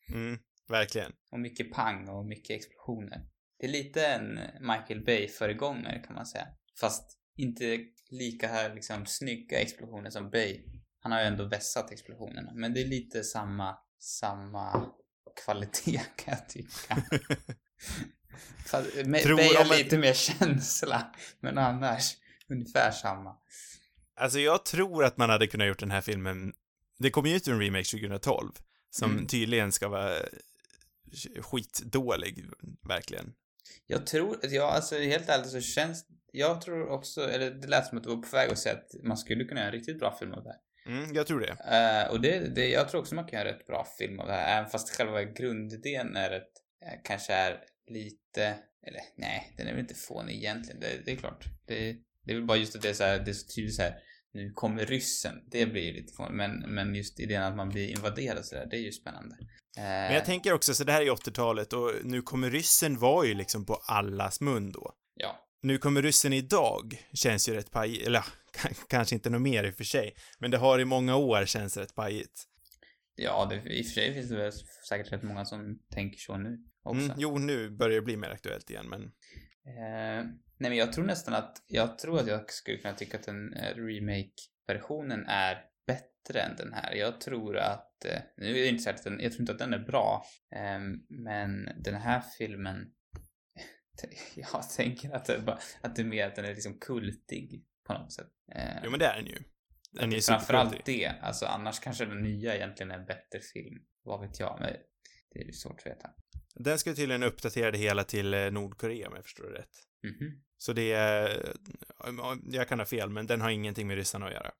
Mm. 0.09 0.39
Verkligen. 0.67 1.11
Och 1.31 1.39
mycket 1.39 1.71
pang 1.71 2.09
och 2.09 2.25
mycket 2.25 2.55
explosioner. 2.55 3.25
Det 3.59 3.65
är 3.65 3.71
lite 3.71 4.07
en 4.07 4.39
Michael 4.61 5.05
Bay-föregångare 5.05 5.99
kan 5.99 6.15
man 6.15 6.25
säga. 6.25 6.47
Fast 6.79 7.17
inte 7.35 7.79
lika 8.09 8.47
här 8.47 8.75
liksom 8.75 9.05
snygga 9.05 9.59
explosioner 9.59 10.09
som 10.09 10.29
Bay. 10.29 10.63
Han 10.99 11.11
har 11.11 11.19
ju 11.19 11.25
ändå 11.25 11.45
vässat 11.45 11.91
explosionerna. 11.91 12.51
Men 12.53 12.73
det 12.73 12.81
är 12.81 12.87
lite 12.87 13.23
samma, 13.23 13.77
samma 13.99 14.91
kvalitet 15.45 16.01
kan 16.15 16.33
jag 16.37 16.49
tycka. 16.49 16.97
Fast, 18.65 19.05
med, 19.05 19.21
Tror 19.21 19.37
Bay 19.37 19.55
har 19.55 19.77
lite 19.77 19.97
mer 19.97 20.13
känsla. 20.13 21.11
Men 21.39 21.57
annars 21.57 22.17
ungefär 22.49 22.91
samma. 22.91 23.37
Alltså 24.15 24.39
jag 24.39 24.65
tror 24.65 25.03
att 25.03 25.17
man 25.17 25.29
hade 25.29 25.47
kunnat 25.47 25.67
gjort 25.67 25.79
den 25.79 25.91
här 25.91 26.01
filmen, 26.01 26.53
det 26.99 27.09
kom 27.09 27.25
ju 27.25 27.35
ut 27.35 27.47
en 27.47 27.61
remake 27.61 27.83
2012, 27.83 28.51
som 28.89 29.11
Mm. 29.11 29.27
tydligen 29.27 29.71
ska 29.71 29.87
vara 29.87 30.21
skitdålig, 31.41 32.45
verkligen. 32.87 33.33
Jag 33.87 34.07
tror, 34.07 34.37
ja 34.43 34.71
alltså 34.71 34.95
helt 34.95 35.29
ärligt 35.29 35.49
så 35.51 35.61
känns, 35.61 36.05
jag 36.31 36.61
tror 36.61 36.89
också, 36.89 37.29
eller 37.29 37.51
det 37.51 37.67
lät 37.67 37.87
som 37.87 37.97
att 37.97 38.03
du 38.03 38.09
var 38.09 38.21
på 38.21 38.35
väg 38.35 38.51
att 38.51 38.59
säga 38.59 38.75
att 38.75 39.03
man 39.03 39.17
skulle 39.17 39.43
kunna 39.43 39.59
göra 39.59 39.71
en 39.71 39.77
riktigt 39.77 39.99
bra 39.99 40.17
film 40.19 40.33
av 40.33 40.43
det 40.43 40.49
här. 40.49 40.59
Mm, 40.93 41.13
jag 41.15 41.27
tror 41.27 41.39
det. 41.39 41.75
Eh, 41.75 42.11
och 42.11 42.21
det, 42.21 42.55
det, 42.55 42.69
jag 42.69 42.89
tror 42.89 43.01
också 43.01 43.15
man 43.15 43.27
kan 43.27 43.39
göra 43.39 43.49
ett 43.49 43.65
bra 43.67 43.87
film 43.97 44.19
av 44.19 44.27
det 44.27 44.33
här, 44.33 44.57
även 44.57 44.69
fast 44.69 44.95
själva 44.97 45.23
grundidén 45.23 46.15
är 46.15 46.31
ett, 46.31 46.51
eh, 46.85 46.99
kanske 47.03 47.33
är 47.33 47.59
lite, 47.87 48.43
eller 48.87 49.01
nej, 49.17 49.53
den 49.57 49.67
är 49.67 49.71
väl 49.71 49.79
inte 49.81 49.95
fånig 49.95 50.35
egentligen, 50.35 50.79
det, 50.79 51.05
det 51.05 51.11
är 51.11 51.15
klart. 51.15 51.45
Det, 51.65 51.95
det 52.25 52.31
är 52.31 52.35
väl 52.35 52.45
bara 52.45 52.57
just 52.57 52.75
att 52.75 52.81
det 52.81 52.89
är 52.89 52.93
så 52.93 53.03
här, 53.03 53.19
det 53.19 53.31
är 53.31 53.33
så 53.33 53.47
tydligt 53.55 53.75
så 53.75 53.81
här, 53.81 53.99
nu 54.33 54.51
kommer 54.51 54.85
ryssen, 54.85 55.35
det 55.51 55.65
blir 55.65 55.81
ju 55.81 55.93
lite 55.93 56.13
fånigt, 56.13 56.35
men, 56.35 56.59
men 56.75 56.95
just 56.95 57.19
idén 57.19 57.43
att 57.43 57.55
man 57.55 57.69
blir 57.69 57.89
invaderad 57.89 58.45
så 58.45 58.55
där, 58.55 58.65
det 58.65 58.75
är 58.77 58.81
ju 58.81 58.91
spännande. 58.91 59.35
Eh, 59.77 59.83
Men 59.83 60.13
jag 60.13 60.25
tänker 60.25 60.53
också, 60.53 60.73
så 60.73 60.83
det 60.83 60.91
här 60.91 61.01
är 61.01 61.05
80-talet 61.11 61.73
och 61.73 61.91
nu 62.03 62.21
kommer 62.21 62.49
ryssen 62.49 62.97
var 62.99 63.23
ju 63.23 63.33
liksom 63.33 63.65
på 63.65 63.73
allas 63.75 64.41
mun 64.41 64.71
då. 64.71 64.93
ja, 65.15 65.47
Nu 65.61 65.77
kommer 65.77 66.01
ryssen 66.01 66.33
idag 66.33 67.05
känns 67.13 67.49
ju 67.49 67.53
rätt 67.53 67.71
pajigt, 67.71 68.07
eller 68.07 68.25
kanske 68.89 69.15
inte 69.15 69.29
något 69.29 69.41
mer 69.41 69.63
i 69.63 69.71
och 69.71 69.75
för 69.75 69.83
sig, 69.83 70.13
men 70.39 70.51
det 70.51 70.57
har 70.57 70.79
i 70.79 70.85
många 70.85 71.15
år 71.15 71.45
känts 71.45 71.77
rätt 71.77 71.95
pajigt. 71.95 72.43
ja 73.15 73.45
det, 73.49 73.55
i 73.55 73.81
och 73.81 73.85
för 73.85 73.93
sig 73.93 74.13
finns 74.13 74.29
det 74.29 74.35
väl 74.37 74.51
säkert 74.89 75.11
rätt 75.11 75.23
många 75.23 75.45
som 75.45 75.79
tänker 75.93 76.19
så 76.19 76.37
nu 76.37 76.57
också. 76.83 77.03
Mm, 77.05 77.15
jo, 77.17 77.37
nu 77.37 77.69
börjar 77.69 77.95
det 77.95 78.01
bli 78.01 78.17
mer 78.17 78.29
aktuellt 78.29 78.69
igen, 78.69 78.85
men 78.89 79.11
Eh, 79.69 80.25
nej 80.57 80.69
men 80.69 80.75
jag 80.75 80.93
tror 80.93 81.05
nästan 81.05 81.33
att, 81.33 81.63
jag 81.67 81.97
tror 81.97 82.19
att 82.19 82.27
jag 82.27 82.51
skulle 82.51 82.77
kunna 82.77 82.93
tycka 82.93 83.17
att 83.17 83.25
den 83.25 83.53
eh, 83.53 83.75
remake-versionen 83.75 85.25
är 85.27 85.65
bättre 85.87 86.41
än 86.41 86.55
den 86.55 86.73
här. 86.73 86.93
Jag 86.93 87.21
tror 87.21 87.57
att, 87.57 88.05
eh, 88.05 88.21
nu 88.37 88.49
är 88.49 88.53
det 88.53 88.67
inte 88.67 88.83
säkert 88.83 88.99
att 88.99 89.03
den, 89.03 89.19
jag 89.19 89.31
tror 89.31 89.41
inte 89.41 89.51
att 89.51 89.59
den 89.59 89.73
är 89.73 89.85
bra, 89.85 90.25
eh, 90.55 90.79
men 91.09 91.69
den 91.77 91.95
här 91.95 92.21
filmen, 92.37 92.91
jag 94.35 94.69
tänker 94.69 95.15
att 95.15 95.25
det, 95.25 95.33
är 95.33 95.41
bara, 95.41 95.59
att 95.81 95.95
det 95.95 96.01
är 96.01 96.05
mer 96.05 96.27
att 96.27 96.35
den 96.35 96.45
är 96.45 96.53
liksom 96.53 96.79
kultig 96.79 97.65
på 97.87 97.93
något 97.93 98.13
sätt. 98.13 98.31
Eh, 98.55 98.79
jo 98.83 98.89
men 98.91 98.99
det 98.99 99.05
är 99.05 99.15
den 99.15 99.25
ju. 99.25 99.37
Den 99.91 100.13
är 100.13 100.21
Framförallt 100.21 100.85
det, 100.85 101.07
alltså 101.21 101.45
annars 101.45 101.79
kanske 101.79 102.05
den 102.05 102.21
nya 102.21 102.55
egentligen 102.55 102.91
är 102.91 102.99
en 102.99 103.05
bättre 103.05 103.39
film. 103.53 103.83
Vad 104.03 104.21
vet 104.21 104.39
jag, 104.39 104.57
men 104.61 104.73
det 105.33 105.39
är 105.39 105.45
ju 105.45 105.51
svårt 105.51 105.79
att 105.79 105.85
veta. 105.85 106.09
Den 106.63 106.79
ska 106.79 106.95
tydligen 106.95 107.23
uppdatera 107.23 107.71
det 107.71 107.77
hela 107.77 108.03
till 108.03 108.33
eh, 108.33 108.51
Nordkorea 108.51 109.07
om 109.07 109.15
jag 109.15 109.23
förstår 109.23 109.43
det 109.43 109.59
rätt. 109.59 109.69
Mhm. 110.03 110.41
Så 110.57 110.73
det 110.73 110.91
är, 110.91 111.55
jag 112.51 112.67
kan 112.67 112.79
ha 112.79 112.85
fel, 112.85 113.09
men 113.09 113.27
den 113.27 113.41
har 113.41 113.49
ingenting 113.49 113.87
med 113.87 113.95
ryssarna 113.97 114.25
att 114.25 114.31
göra. 114.31 114.51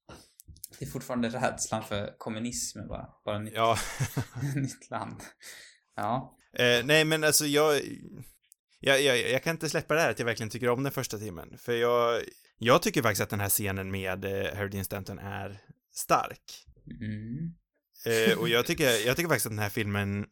Det 0.79 0.85
är 0.85 0.89
fortfarande 0.89 1.29
rädslan 1.29 1.83
för 1.83 2.15
kommunismen 2.17 2.87
bara, 2.87 3.09
bara 3.25 3.39
nytt, 3.39 3.53
Ja, 3.53 3.77
nytt 4.55 4.89
land. 4.89 5.21
Ja. 5.95 6.37
eh, 6.53 6.85
nej 6.85 7.05
men 7.05 7.23
alltså 7.23 7.45
jag, 7.45 7.81
jag, 8.79 9.01
jag, 9.01 9.31
jag 9.31 9.43
kan 9.43 9.51
inte 9.55 9.69
släppa 9.69 9.93
det 9.93 10.01
här 10.01 10.11
att 10.11 10.19
jag 10.19 10.25
verkligen 10.25 10.49
tycker 10.49 10.69
om 10.69 10.83
den 10.83 10.91
första 10.91 11.17
timmen, 11.17 11.57
för 11.57 11.73
jag, 11.73 12.21
jag 12.57 12.81
tycker 12.81 13.01
faktiskt 13.01 13.21
att 13.21 13.29
den 13.29 13.39
här 13.39 13.49
scenen 13.49 13.91
med 13.91 14.25
eh, 14.25 14.55
Harry 14.55 14.83
Stanton 14.83 15.19
är 15.19 15.59
stark. 15.91 16.65
Mm. 17.01 17.53
Eh, 18.05 18.37
och 18.37 18.49
jag 18.49 18.65
tycker, 18.65 19.07
jag 19.07 19.15
tycker 19.15 19.29
faktiskt 19.29 19.45
att 19.45 19.51
den 19.51 19.59
här 19.59 19.69
filmen 19.69 20.27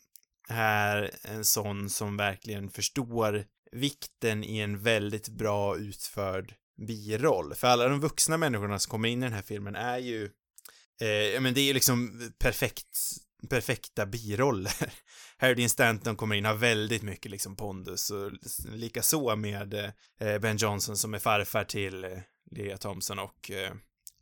är 0.48 1.12
en 1.22 1.46
sån 1.46 1.90
som 1.90 2.18
verkligen 2.18 2.70
förstår 2.70 3.46
vikten 3.72 4.44
i 4.44 4.60
en 4.60 4.80
väldigt 4.80 5.30
bra 5.30 5.78
utförd 5.78 6.56
biroll. 6.88 7.56
För 7.56 7.68
alla 7.68 7.88
de 7.88 8.00
vuxna 8.00 8.38
människorna 8.38 8.80
som 8.80 8.92
kommer 8.92 9.10
in 9.10 9.24
i 9.24 9.26
den 9.26 9.34
här 9.34 9.42
filmen 9.42 9.76
är 9.76 9.98
ju, 9.98 10.30
eh, 11.02 11.08
ja 11.08 11.40
men 11.40 11.54
det 11.54 11.62
är 11.62 11.66
ju 11.66 11.74
liksom 11.74 12.32
perfekt, 12.40 12.98
perfekta 13.50 14.06
biroller. 14.06 14.74
Harry 15.38 15.56
Dean 15.56 15.70
Stanton 15.70 16.16
kommer 16.16 16.36
in, 16.36 16.46
har 16.46 16.54
väldigt 16.54 17.04
mycket 17.04 17.32
liksom 17.32 17.56
pondus 17.56 18.10
och 18.10 18.32
likaså 18.66 19.36
med 19.36 19.74
eh, 20.20 20.40
Ben 20.40 20.58
Johnson 20.58 20.98
som 20.98 21.14
är 21.14 21.20
farfar 21.20 21.64
till 21.64 22.04
eh, 22.04 22.20
Lea 22.52 22.78
Thompson 22.78 23.20
och 23.20 23.52
eh, 23.52 23.74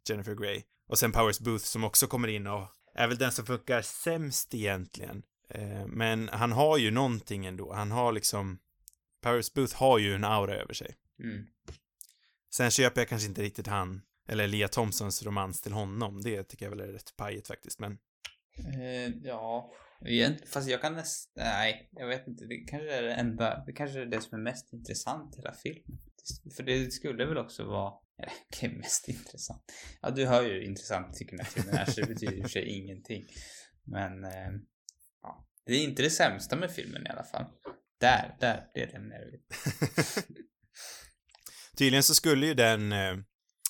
Jennifer 0.09 0.35
Grey. 0.35 0.63
Och 0.87 0.99
sen 0.99 1.11
Powers 1.11 1.39
Booth 1.39 1.65
som 1.65 1.83
också 1.83 2.07
kommer 2.07 2.27
in 2.27 2.47
och 2.47 2.67
är 2.95 3.07
väl 3.07 3.17
den 3.17 3.31
som 3.31 3.45
funkar 3.45 3.81
sämst 3.81 4.53
egentligen. 4.53 5.23
Eh, 5.49 5.85
men 5.87 6.29
han 6.29 6.51
har 6.51 6.77
ju 6.77 6.91
någonting 6.91 7.45
ändå. 7.45 7.73
Han 7.73 7.91
har 7.91 8.11
liksom... 8.11 8.59
Powers 9.21 9.53
Booth 9.53 9.75
har 9.75 9.99
ju 9.99 10.15
en 10.15 10.23
aura 10.23 10.55
över 10.55 10.73
sig. 10.73 10.95
Mm. 11.23 11.47
Sen 12.55 12.71
köper 12.71 13.01
jag 13.01 13.07
kanske 13.07 13.27
inte 13.27 13.41
riktigt 13.41 13.67
han, 13.67 14.01
eller 14.27 14.47
Lea 14.47 14.67
Thompsons 14.67 15.23
romans 15.23 15.61
till 15.61 15.71
honom. 15.71 16.21
Det 16.21 16.43
tycker 16.43 16.65
jag 16.65 16.69
väl 16.69 16.79
är 16.79 16.93
rätt 16.93 17.15
pajigt 17.15 17.47
faktiskt, 17.47 17.79
men... 17.79 17.97
Eh, 18.57 19.09
ja, 19.23 19.73
fast 20.53 20.69
jag 20.69 20.81
kan 20.81 20.93
nästan, 20.93 21.43
nej, 21.43 21.89
jag 21.91 22.07
vet 22.07 22.27
inte, 22.27 22.45
det 22.45 22.57
kanske 22.57 22.91
är 22.91 23.01
det 23.01 23.13
enda, 23.13 23.63
det 23.65 23.73
kanske 23.73 24.01
är 24.01 24.05
det 24.05 24.21
som 24.21 24.39
är 24.39 24.43
mest 24.43 24.73
intressant 24.73 25.35
i 25.35 25.37
hela 25.37 25.53
filmen. 25.53 25.99
För 26.55 26.63
det 26.63 26.91
skulle 26.91 27.25
väl 27.25 27.37
också 27.37 27.65
vara, 27.65 27.93
eller 28.21 28.33
okej, 28.49 28.77
mest 28.77 29.07
intressant. 29.07 29.63
Ja, 30.01 30.09
du 30.09 30.25
hör 30.25 30.43
ju 30.43 30.65
intressant 30.65 31.15
tycker 31.15 31.37
här 31.37 31.45
filmen 31.45 31.75
är, 31.75 31.85
så 31.85 32.01
det 32.01 32.07
betyder 32.07 32.33
i 32.33 32.39
och 32.39 32.43
för 32.43 32.49
sig 32.49 32.67
ingenting. 32.67 33.25
Men, 33.83 34.23
eh, 34.23 34.51
det 35.65 35.73
är 35.73 35.83
inte 35.83 36.03
det 36.03 36.09
sämsta 36.09 36.55
med 36.55 36.71
filmen 36.71 37.07
i 37.07 37.09
alla 37.09 37.23
fall. 37.23 37.45
Där, 37.99 38.35
där, 38.39 38.67
det 38.73 38.81
är 38.83 38.87
den 38.87 39.07
nervigt. 39.07 39.53
Tydligen 41.77 42.03
så 42.03 42.15
skulle 42.15 42.45
ju 42.45 42.53
den 42.53 42.91
eh, 42.91 43.17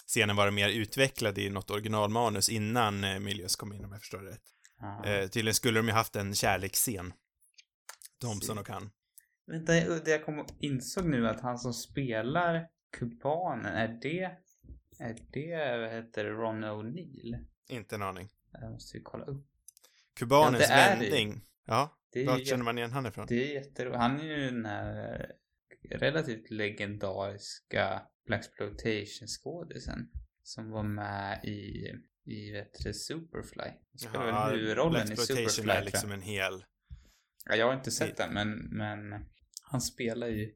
scenen 0.08 0.36
vara 0.36 0.51
mer 0.51 0.69
utvecklad 0.69 1.38
i 1.38 1.49
något 1.49 1.71
originalmanus 1.71 2.49
innan 2.49 3.03
eh, 3.03 3.19
Milius 3.19 3.55
kom 3.55 3.73
in, 3.73 3.86
om 3.86 3.91
jag 3.91 3.99
förstår 3.99 4.21
det 4.21 4.29
rätt. 4.31 4.41
Eh, 5.05 5.29
tydligen 5.29 5.53
skulle 5.53 5.79
de 5.79 5.88
ju 5.88 5.93
haft 5.93 6.15
en 6.15 6.36
kärleksscen. 6.36 7.13
Thompson 8.21 8.58
och 8.58 8.69
han. 8.69 8.89
Vänta, 9.47 9.73
det 9.73 10.12
jag 10.12 10.25
kom 10.25 10.39
och 10.39 10.49
insåg 10.60 11.05
nu 11.05 11.27
att 11.27 11.41
han 11.41 11.58
som 11.58 11.73
spelar 11.73 12.67
kubanen, 12.97 13.65
är 13.65 13.88
det, 14.01 14.31
är 14.99 15.17
det, 15.31 15.77
vad 15.77 15.91
heter 15.91 16.23
det, 16.23 16.29
Ron 16.29 16.63
O'Neill? 16.63 17.45
Inte 17.69 17.95
en 17.95 18.01
aning. 18.01 18.29
Jag 18.51 18.71
måste 18.71 18.97
ju 18.97 19.03
kolla 19.03 19.25
upp. 19.25 19.47
Kubanens 20.15 20.65
Ja, 20.69 20.75
det 20.75 20.95
det. 20.95 21.12
vändning. 21.12 21.41
Ja, 21.65 21.99
Det 22.12 22.25
vart 22.25 22.47
känner 22.47 22.63
man 22.63 22.78
igen 22.78 22.91
han 22.91 23.06
ifrån? 23.06 23.25
det 23.30 23.51
är 23.51 23.54
jätteroligt. 23.54 23.99
Han 23.99 24.19
är 24.19 24.23
ju 24.23 24.45
den 24.45 24.65
här 24.65 25.36
eh, 25.91 25.97
relativt 25.99 26.49
legendariska 26.51 28.01
Blaxploitation-skådisen 28.25 30.10
som 30.43 30.69
var 30.69 30.84
med 30.84 31.45
i, 31.45 31.91
i 32.25 32.51
vet 32.51 32.84
du, 32.84 32.93
Superfly. 32.93 33.63
Han 33.63 33.97
spelar 33.97 34.28
Ja, 34.28 34.47
väl 34.47 34.60
huvudrollen 34.60 35.12
i 35.12 35.15
Superfly, 35.15 35.71
är 35.71 35.84
liksom 35.84 36.12
en 36.12 36.21
hel... 36.21 36.65
Ja, 37.45 37.56
jag 37.56 37.65
har 37.65 37.73
inte 37.73 37.91
sett 37.91 38.17
den, 38.17 38.34
men, 38.34 38.49
men 38.78 39.25
han 39.71 39.82
spelar 39.82 40.28
ju 40.28 40.56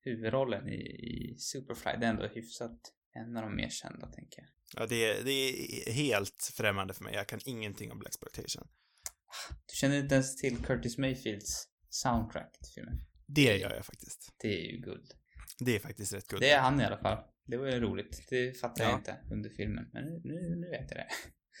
huvudrollen 0.00 0.68
i, 0.68 0.80
i 0.80 1.36
Superfly. 1.38 1.92
Det 2.00 2.06
är 2.06 2.10
ändå 2.10 2.26
hyfsat 2.26 2.80
en 3.14 3.36
av 3.36 3.42
de 3.42 3.56
mer 3.56 3.68
kända, 3.68 4.06
tänker 4.06 4.42
jag. 4.42 4.48
Ja, 4.82 4.86
det 4.86 5.04
är, 5.04 5.24
det 5.24 5.30
är 5.30 5.92
helt 5.92 6.52
främmande 6.56 6.94
för 6.94 7.04
mig. 7.04 7.14
Jag 7.14 7.26
kan 7.26 7.40
ingenting 7.44 7.92
om 7.92 7.98
Blaxploitation. 7.98 8.68
Du 9.66 9.76
känner 9.76 9.98
inte 9.98 10.14
ens 10.14 10.36
till 10.36 10.56
Curtis 10.56 10.98
Mayfields 10.98 11.64
soundtrack 11.90 12.52
till 12.52 12.72
filmen? 12.74 12.94
Det 13.26 13.56
gör 13.58 13.74
jag 13.74 13.84
faktiskt. 13.86 14.34
Det 14.42 14.48
är 14.48 14.70
ju 14.72 14.78
guld. 14.78 15.10
Det 15.58 15.74
är 15.76 15.80
faktiskt 15.80 16.12
rätt 16.12 16.26
guld. 16.28 16.42
Det 16.42 16.50
är 16.50 16.60
han 16.60 16.80
i 16.80 16.84
alla 16.84 16.98
fall. 16.98 17.18
Det 17.46 17.56
var 17.56 17.66
ju 17.66 17.80
roligt. 17.80 18.22
Det 18.30 18.60
fattade 18.60 18.82
Ja. 18.82 18.90
jag 18.90 18.98
inte 18.98 19.16
under 19.32 19.50
filmen. 19.50 19.84
Men 19.92 20.04
nu, 20.04 20.56
nu, 20.56 20.68
vet 20.70 20.90
jag 20.90 20.98
det. 20.98 21.06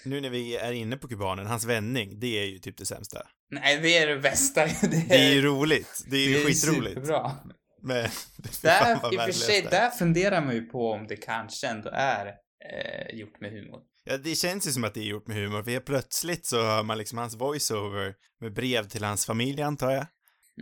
Nu 0.04 0.20
när 0.20 0.30
vi 0.30 0.56
är 0.56 0.72
inne 0.72 0.96
på 0.96 1.08
kubanen, 1.08 1.46
hans 1.46 1.64
vändning, 1.64 2.20
det 2.20 2.26
är 2.42 2.44
ju 2.44 2.58
typ 2.58 2.76
det 2.76 2.86
sämsta. 2.86 3.22
Nej, 3.50 3.78
det 3.82 3.98
är 3.98 4.06
det 4.06 4.18
bästa. 4.18 4.66
Det 4.82 4.96
är, 4.96 5.08
Det 5.08 5.14
är 5.14 5.32
ju 5.34 5.42
roligt. 5.42 6.04
Det 6.10 6.16
är 6.16 6.26
ju 6.28 6.32
det 6.34 6.40
är 6.40 6.44
skitroligt. 6.46 6.94
superbra. 6.94 7.36
Men, 7.82 7.96
Där, 8.62 8.80
fan 8.80 8.98
vad 9.02 9.14
I 9.14 9.16
och 9.16 9.20
för 9.22 9.32
sig, 9.32 9.60
det 9.62 9.66
är. 9.66 9.70
där 9.70 9.90
funderar 9.90 10.44
man 10.44 10.54
ju 10.54 10.62
på 10.62 10.90
om 10.92 11.06
det 11.06 11.16
kanske 11.16 11.68
ändå 11.68 11.90
är 11.92 12.26
eh, 12.26 13.16
gjort 13.18 13.40
med 13.40 13.50
humor. 13.52 13.80
Ja, 14.10 14.18
det 14.18 14.34
känns 14.34 14.66
ju 14.66 14.72
som 14.72 14.84
att 14.84 14.94
det 14.94 15.00
är 15.00 15.04
gjort 15.04 15.26
med 15.26 15.36
humor, 15.36 15.62
för 15.62 15.80
plötsligt 15.80 16.46
så 16.46 16.62
hör 16.62 16.82
man 16.82 16.98
liksom 16.98 17.18
hans 17.18 17.34
voiceover 17.34 18.14
med 18.40 18.52
brev 18.52 18.88
till 18.88 19.04
hans 19.04 19.26
familj, 19.26 19.62
antar 19.62 19.90
jag. 19.90 20.06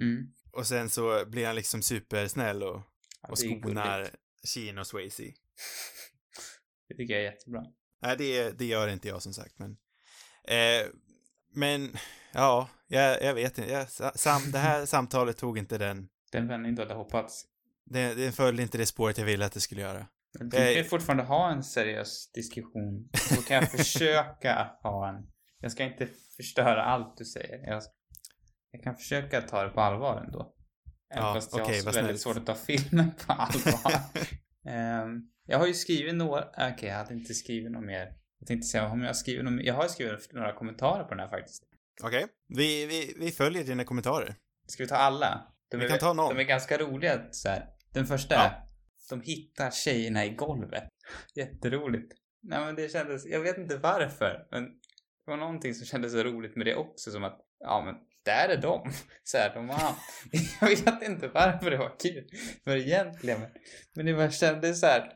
Mm. 0.00 0.32
Och 0.52 0.66
sen 0.66 0.90
så 0.90 1.24
blir 1.26 1.46
han 1.46 1.56
liksom 1.56 1.82
supersnäll 1.82 2.62
och, 2.62 2.82
Ja, 3.22 3.28
och 3.28 3.38
skonar. 3.38 4.10
Sheen 4.54 4.78
och 4.78 4.86
Swayze. 4.86 5.22
Det 6.88 6.94
tycker 6.94 7.14
jag 7.14 7.22
är 7.22 7.32
jättebra. 7.32 7.62
Nej, 8.02 8.16
det, 8.16 8.50
det 8.58 8.64
gör 8.64 8.88
inte 8.88 9.08
jag 9.08 9.22
som 9.22 9.32
sagt, 9.34 9.58
men... 9.58 9.76
Eh, 10.48 10.86
men, 11.54 11.96
Ja, 12.32 12.68
jag, 12.86 13.22
jag 13.22 13.34
vet 13.34 13.58
inte. 13.58 13.72
Jag, 13.72 13.88
sam, 14.18 14.50
det 14.52 14.58
här 14.58 14.86
samtalet 14.96 15.36
tog 15.36 15.58
inte 15.58 15.78
den. 15.78 16.08
Den 16.32 16.48
vändning 16.48 16.74
du 16.74 16.82
hade 16.82 16.94
hoppats. 16.94 17.44
Det, 17.84 18.14
det 18.14 18.32
följde 18.32 18.62
inte 18.62 18.78
det 18.78 18.86
spåret 18.86 19.18
jag 19.18 19.24
ville 19.24 19.46
att 19.46 19.52
det 19.52 19.60
skulle 19.60 19.80
göra. 19.80 20.06
Du 20.40 20.50
kan 20.50 20.72
ju 20.72 20.84
fortfarande 20.84 21.24
ha 21.24 21.50
en 21.50 21.62
seriös 21.62 22.30
diskussion. 22.32 23.08
Då 23.36 23.42
kan 23.42 23.56
jag 23.56 23.70
försöka 23.78 24.70
ha 24.82 25.08
en. 25.08 25.26
Jag 25.60 25.72
ska 25.72 25.84
inte 25.84 26.08
förstöra 26.36 26.82
allt 26.84 27.16
du 27.16 27.24
säger. 27.24 27.70
Jag, 27.70 27.82
jag 28.70 28.82
kan 28.82 28.96
försöka 28.96 29.40
ta 29.40 29.64
det 29.64 29.70
på 29.70 29.80
allvar 29.80 30.22
ändå. 30.26 30.52
Även 31.10 31.24
Ja, 31.24 31.34
fast 31.34 31.52
jag 31.56 31.66
okej, 31.66 31.82
har 31.84 31.92
väldigt 31.92 32.20
svårt 32.20 32.36
att 32.36 32.46
ta 32.46 32.54
filmen 32.54 33.10
på 33.26 33.32
allvar. 33.32 33.92
Ehm, 34.68 35.22
jag 35.46 35.58
har 35.58 35.66
ju 35.66 35.74
skrivit 35.74 36.14
några, 36.14 36.44
okej 36.72 36.88
jag 36.88 36.96
hade 36.96 37.14
inte 37.14 37.34
skrivit 37.34 37.72
något 37.72 37.84
mer. 37.84 38.12
Jag 38.38 38.46
tänkte 38.46 38.66
säga 38.66 38.88
om 38.88 39.02
jag 39.02 39.16
skrivit 39.16 39.44
något. 39.44 39.64
Jag 39.64 39.74
har 39.74 39.88
skrivit 39.88 40.32
några 40.32 40.52
kommentarer 40.52 41.04
på 41.04 41.10
den 41.10 41.20
här 41.20 41.28
faktiskt. 41.28 41.62
Okej. 42.02 42.26
Vi, 42.48 42.86
vi, 42.86 43.14
vi 43.18 43.30
följer 43.30 43.64
dina 43.64 43.84
kommentarer. 43.84 44.34
Ska 44.66 44.82
vi 44.82 44.88
ta 44.88 44.96
alla? 44.96 45.54
De 45.70 45.76
Vi 45.76 45.84
är, 45.84 45.88
kan 45.88 45.98
ta 45.98 46.12
någon. 46.12 46.34
De 46.34 46.40
är 46.40 46.44
ganska 46.44 46.78
roliga 46.78 47.20
så 47.30 47.48
här. 47.48 47.66
Den 47.92 48.06
första 48.06 48.34
Ja. 48.34 48.65
De 49.08 49.20
hittar 49.20 49.70
tjejerna 49.70 50.24
i 50.24 50.30
golvet. 50.30 50.84
Jätteroligt. 51.34 52.12
Nej 52.42 52.60
men 52.60 52.74
det 52.74 52.92
kändes, 52.92 53.26
jag 53.26 53.40
vet 53.40 53.58
inte 53.58 53.76
varför, 53.76 54.46
men 54.50 54.64
det 54.64 55.30
var 55.30 55.36
någonting 55.36 55.74
som 55.74 55.86
kändes 55.86 56.12
så 56.12 56.22
roligt 56.22 56.56
med 56.56 56.66
det 56.66 56.74
också 56.74 57.10
som 57.10 57.24
att, 57.24 57.40
ja 57.58 57.82
men 57.84 57.94
där 58.24 58.48
är 58.48 58.62
de. 58.62 58.90
Så 59.24 59.38
här, 59.38 59.54
de 59.54 59.68
har, 59.68 59.94
jag 60.60 60.68
vet 60.68 61.02
inte 61.02 61.28
varför 61.28 61.70
det 61.70 61.76
var 61.76 61.96
kul. 61.98 62.28
Var 62.64 62.76
egentligen, 62.76 63.40
men, 63.40 63.50
men 63.94 64.06
det 64.06 64.14
bara 64.14 64.30
kändes 64.30 64.80
så 64.80 64.86
här, 64.86 65.12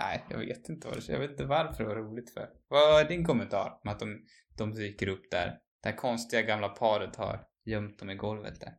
nej 0.00 0.24
jag 0.30 0.38
vet 0.38 0.68
inte 0.68 0.88
vad 0.88 0.96
det, 0.96 1.12
jag 1.12 1.18
vet 1.20 1.30
inte 1.30 1.44
varför 1.44 1.82
det 1.84 1.88
var 1.88 1.96
roligt 1.96 2.34
för. 2.34 2.48
Vad 2.68 3.00
är 3.00 3.08
din 3.08 3.24
kommentar 3.24 3.78
om 3.84 3.90
att 3.90 3.98
de, 3.98 4.20
de 4.56 4.72
dyker 4.74 5.08
upp 5.08 5.30
där? 5.30 5.58
Det 5.82 5.88
här 5.88 5.96
konstiga 5.96 6.42
gamla 6.42 6.68
paret 6.68 7.16
har 7.16 7.44
gömt 7.64 7.98
dem 7.98 8.10
i 8.10 8.14
golvet 8.14 8.60
där. 8.60 8.72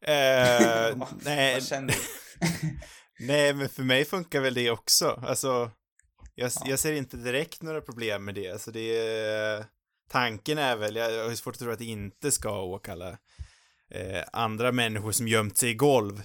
Vad- 0.96 1.22
nej, 1.24 1.54
Vad 1.54 1.62
känner 1.66 1.88
du? 1.88 1.94
Nej, 3.20 3.54
men 3.54 3.68
för 3.68 3.82
mig 3.82 4.04
funkar 4.04 4.40
väl 4.40 4.54
det 4.54 4.70
också. 4.70 5.08
Alltså, 5.26 5.70
jag, 6.34 6.50
Ja. 6.54 6.66
jag 6.66 6.78
ser 6.78 6.92
inte 6.92 7.16
direkt 7.16 7.62
några 7.62 7.80
problem 7.80 8.24
med 8.24 8.34
det. 8.34 8.50
Alltså 8.50 8.70
det 8.70 8.98
är, 8.98 9.64
tanken 10.10 10.58
är 10.58 10.76
väl, 10.76 10.96
jag 10.96 11.28
har 11.28 11.34
svårt 11.34 11.54
att 11.54 11.60
tro 11.60 11.70
att 11.70 11.78
det 11.78 11.84
inte 11.84 12.30
ska 12.30 12.62
åkalla 12.62 13.18
eh, 13.90 14.22
andra 14.32 14.72
människor 14.72 15.12
som 15.12 15.28
gömt 15.28 15.58
sig 15.58 15.70
i 15.70 15.74
golv. 15.74 16.22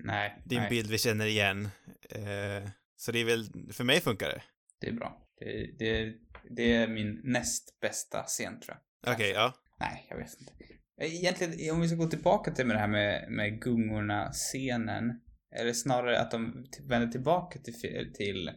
Nej, 0.00 0.42
Det 0.44 0.54
är 0.54 0.58
en 0.58 0.62
nej, 0.62 0.70
bild 0.70 0.90
vi 0.90 0.98
känner 0.98 1.26
igen. 1.26 1.68
Eh, 2.10 2.68
så 2.96 3.12
det 3.12 3.18
är 3.18 3.24
väl, 3.24 3.72
för 3.72 3.84
mig 3.84 4.00
funkar 4.00 4.28
det. 4.28 4.42
det 4.80 4.88
är 4.88 4.92
bra. 4.92 5.24
Det, 5.40 5.70
det, 5.78 6.14
det 6.56 6.74
är 6.74 6.88
min 6.88 7.20
näst 7.24 7.80
bästa 7.80 8.22
scen 8.22 8.60
tror 8.60 8.76
jag. 9.02 9.14
Okej, 9.14 9.30
ja. 9.30 9.52
Nej, 9.80 10.06
jag 10.10 10.16
vet 10.16 10.40
inte. 10.40 10.52
Egentligen, 11.00 11.74
om 11.74 11.80
vi 11.80 11.88
ska 11.88 11.96
gå 11.96 12.06
tillbaka 12.06 12.50
till 12.50 12.66
med 12.66 12.76
det 12.76 12.80
här 12.80 12.88
med, 12.88 13.30
med 13.32 13.60
gungorna-scenen. 13.62 15.20
Eller 15.56 15.72
snarare 15.72 16.20
att 16.20 16.30
de 16.30 16.66
vänder 16.88 17.08
tillbaka 17.08 17.58
till, 17.58 18.12
till 18.14 18.50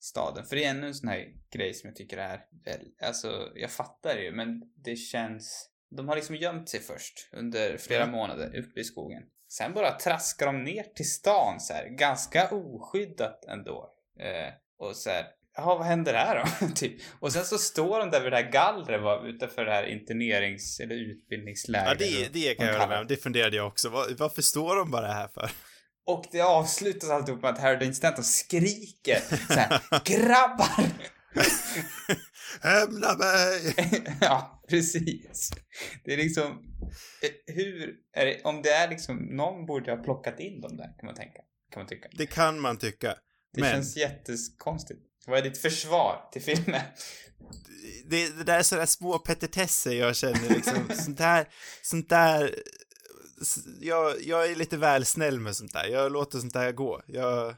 staden. 0.00 0.44
För 0.44 0.56
det 0.56 0.64
är 0.64 0.70
ännu 0.70 0.86
en 0.86 0.94
sån 0.94 1.08
här 1.08 1.26
grej 1.52 1.74
som 1.74 1.88
jag 1.88 1.96
tycker 1.96 2.18
är 2.18 2.40
väl, 2.64 2.80
alltså 3.02 3.48
jag 3.54 3.70
fattar 3.70 4.16
ju 4.16 4.32
men 4.32 4.62
det 4.84 4.96
känns, 4.96 5.70
de 5.96 6.08
har 6.08 6.16
liksom 6.16 6.36
gömt 6.36 6.68
sig 6.68 6.80
först 6.80 7.28
under 7.32 7.76
flera 7.78 8.00
Ja. 8.00 8.06
månader 8.06 8.56
uppe 8.56 8.80
i 8.80 8.84
skogen. 8.84 9.22
Sen 9.48 9.72
bara 9.74 9.92
traskar 9.98 10.46
de 10.46 10.64
ner 10.64 10.82
till 10.82 11.10
stan 11.10 11.60
så 11.60 11.72
här, 11.72 11.88
ganska 11.88 12.48
oskyddat 12.50 13.44
ändå. 13.44 13.94
Eh, 14.20 14.52
och 14.78 14.96
så 14.96 15.10
här, 15.10 15.26
jaha 15.56 15.78
vad 15.78 15.86
händer 15.86 16.14
här 16.14 16.44
då? 16.60 16.66
typ. 16.74 17.00
Och 17.20 17.32
sen 17.32 17.44
så 17.44 17.58
står 17.58 17.98
de 17.98 18.10
där 18.10 18.20
vid 18.22 18.32
det 18.32 18.36
här 18.36 18.50
gallret 18.50 19.02
va, 19.02 19.22
utanför 19.26 19.64
det 19.64 19.72
här 19.72 19.84
internerings 19.86 20.80
eller 20.80 20.94
utbildningslägret. 20.94 22.00
Ja, 22.00 22.06
det, 22.06 22.32
det 22.32 22.54
kan 22.54 22.66
jag 22.66 22.72
hålla 22.72 22.84
kallar 22.84 22.96
med 22.96 23.00
om. 23.00 23.06
Det 23.06 23.16
funderade 23.16 23.56
jag 23.56 23.66
också. 23.66 23.88
Var, 23.88 24.06
varför 24.18 24.42
står 24.42 24.76
de 24.76 24.90
bara 24.90 25.06
här 25.12 25.28
för? 25.28 25.50
Och 26.06 26.24
det 26.32 26.40
avslutas 26.40 27.10
alltihop 27.10 27.42
med 27.42 27.50
att 27.50 27.58
Harry 27.58 27.94
Stanton 27.94 28.24
skriker 28.24 29.20
så 29.46 29.54
här, 29.54 29.80
grabbar! 30.04 30.92
Hämna 32.62 33.16
mig! 33.16 33.74
ja, 34.20 34.62
precis. 34.68 35.50
Det 36.04 36.12
är 36.12 36.16
liksom, 36.16 36.46
eh, 37.22 37.54
hur, 37.54 37.94
är 38.12 38.26
det, 38.26 38.40
om 38.44 38.62
det 38.62 38.70
är 38.70 38.88
liksom, 38.88 39.16
någon 39.16 39.66
borde 39.66 39.90
ha 39.90 40.02
plockat 40.02 40.40
in 40.40 40.60
dem 40.60 40.76
där 40.76 40.84
kan 40.98 41.06
man 41.06 41.14
tänka, 41.14 41.40
kan 41.72 41.80
man 41.80 41.86
tycka. 41.86 42.08
Det 42.12 42.26
kan 42.26 42.60
man 42.60 42.78
tycka. 42.78 43.14
Det 43.52 43.60
Men 43.60 43.72
känns 43.72 43.96
jättekonstigt. 43.96 45.00
Vad 45.26 45.38
är 45.38 45.42
ditt 45.42 45.58
försvar 45.58 46.28
till 46.32 46.42
filmen? 46.42 46.80
det, 48.06 48.36
det 48.36 48.44
där 48.44 48.58
är 48.58 48.62
sådana 48.62 48.86
små 48.86 49.18
petitesser 49.18 49.92
jag 49.92 50.16
känner 50.16 50.48
liksom. 50.48 50.90
sånt 50.94 51.18
där, 51.18 51.48
sånt 51.82 52.08
där. 52.08 52.54
Jag, 53.80 54.22
jag 54.22 54.50
är 54.50 54.56
lite 54.56 54.76
väl 54.76 55.04
snäll 55.04 55.40
med 55.40 55.56
sånt 55.56 55.72
där. 55.72 55.86
Jag 55.86 56.12
låter 56.12 56.38
sånt 56.38 56.52
där 56.52 56.72
gå. 56.72 57.02
Jag, 57.06 57.54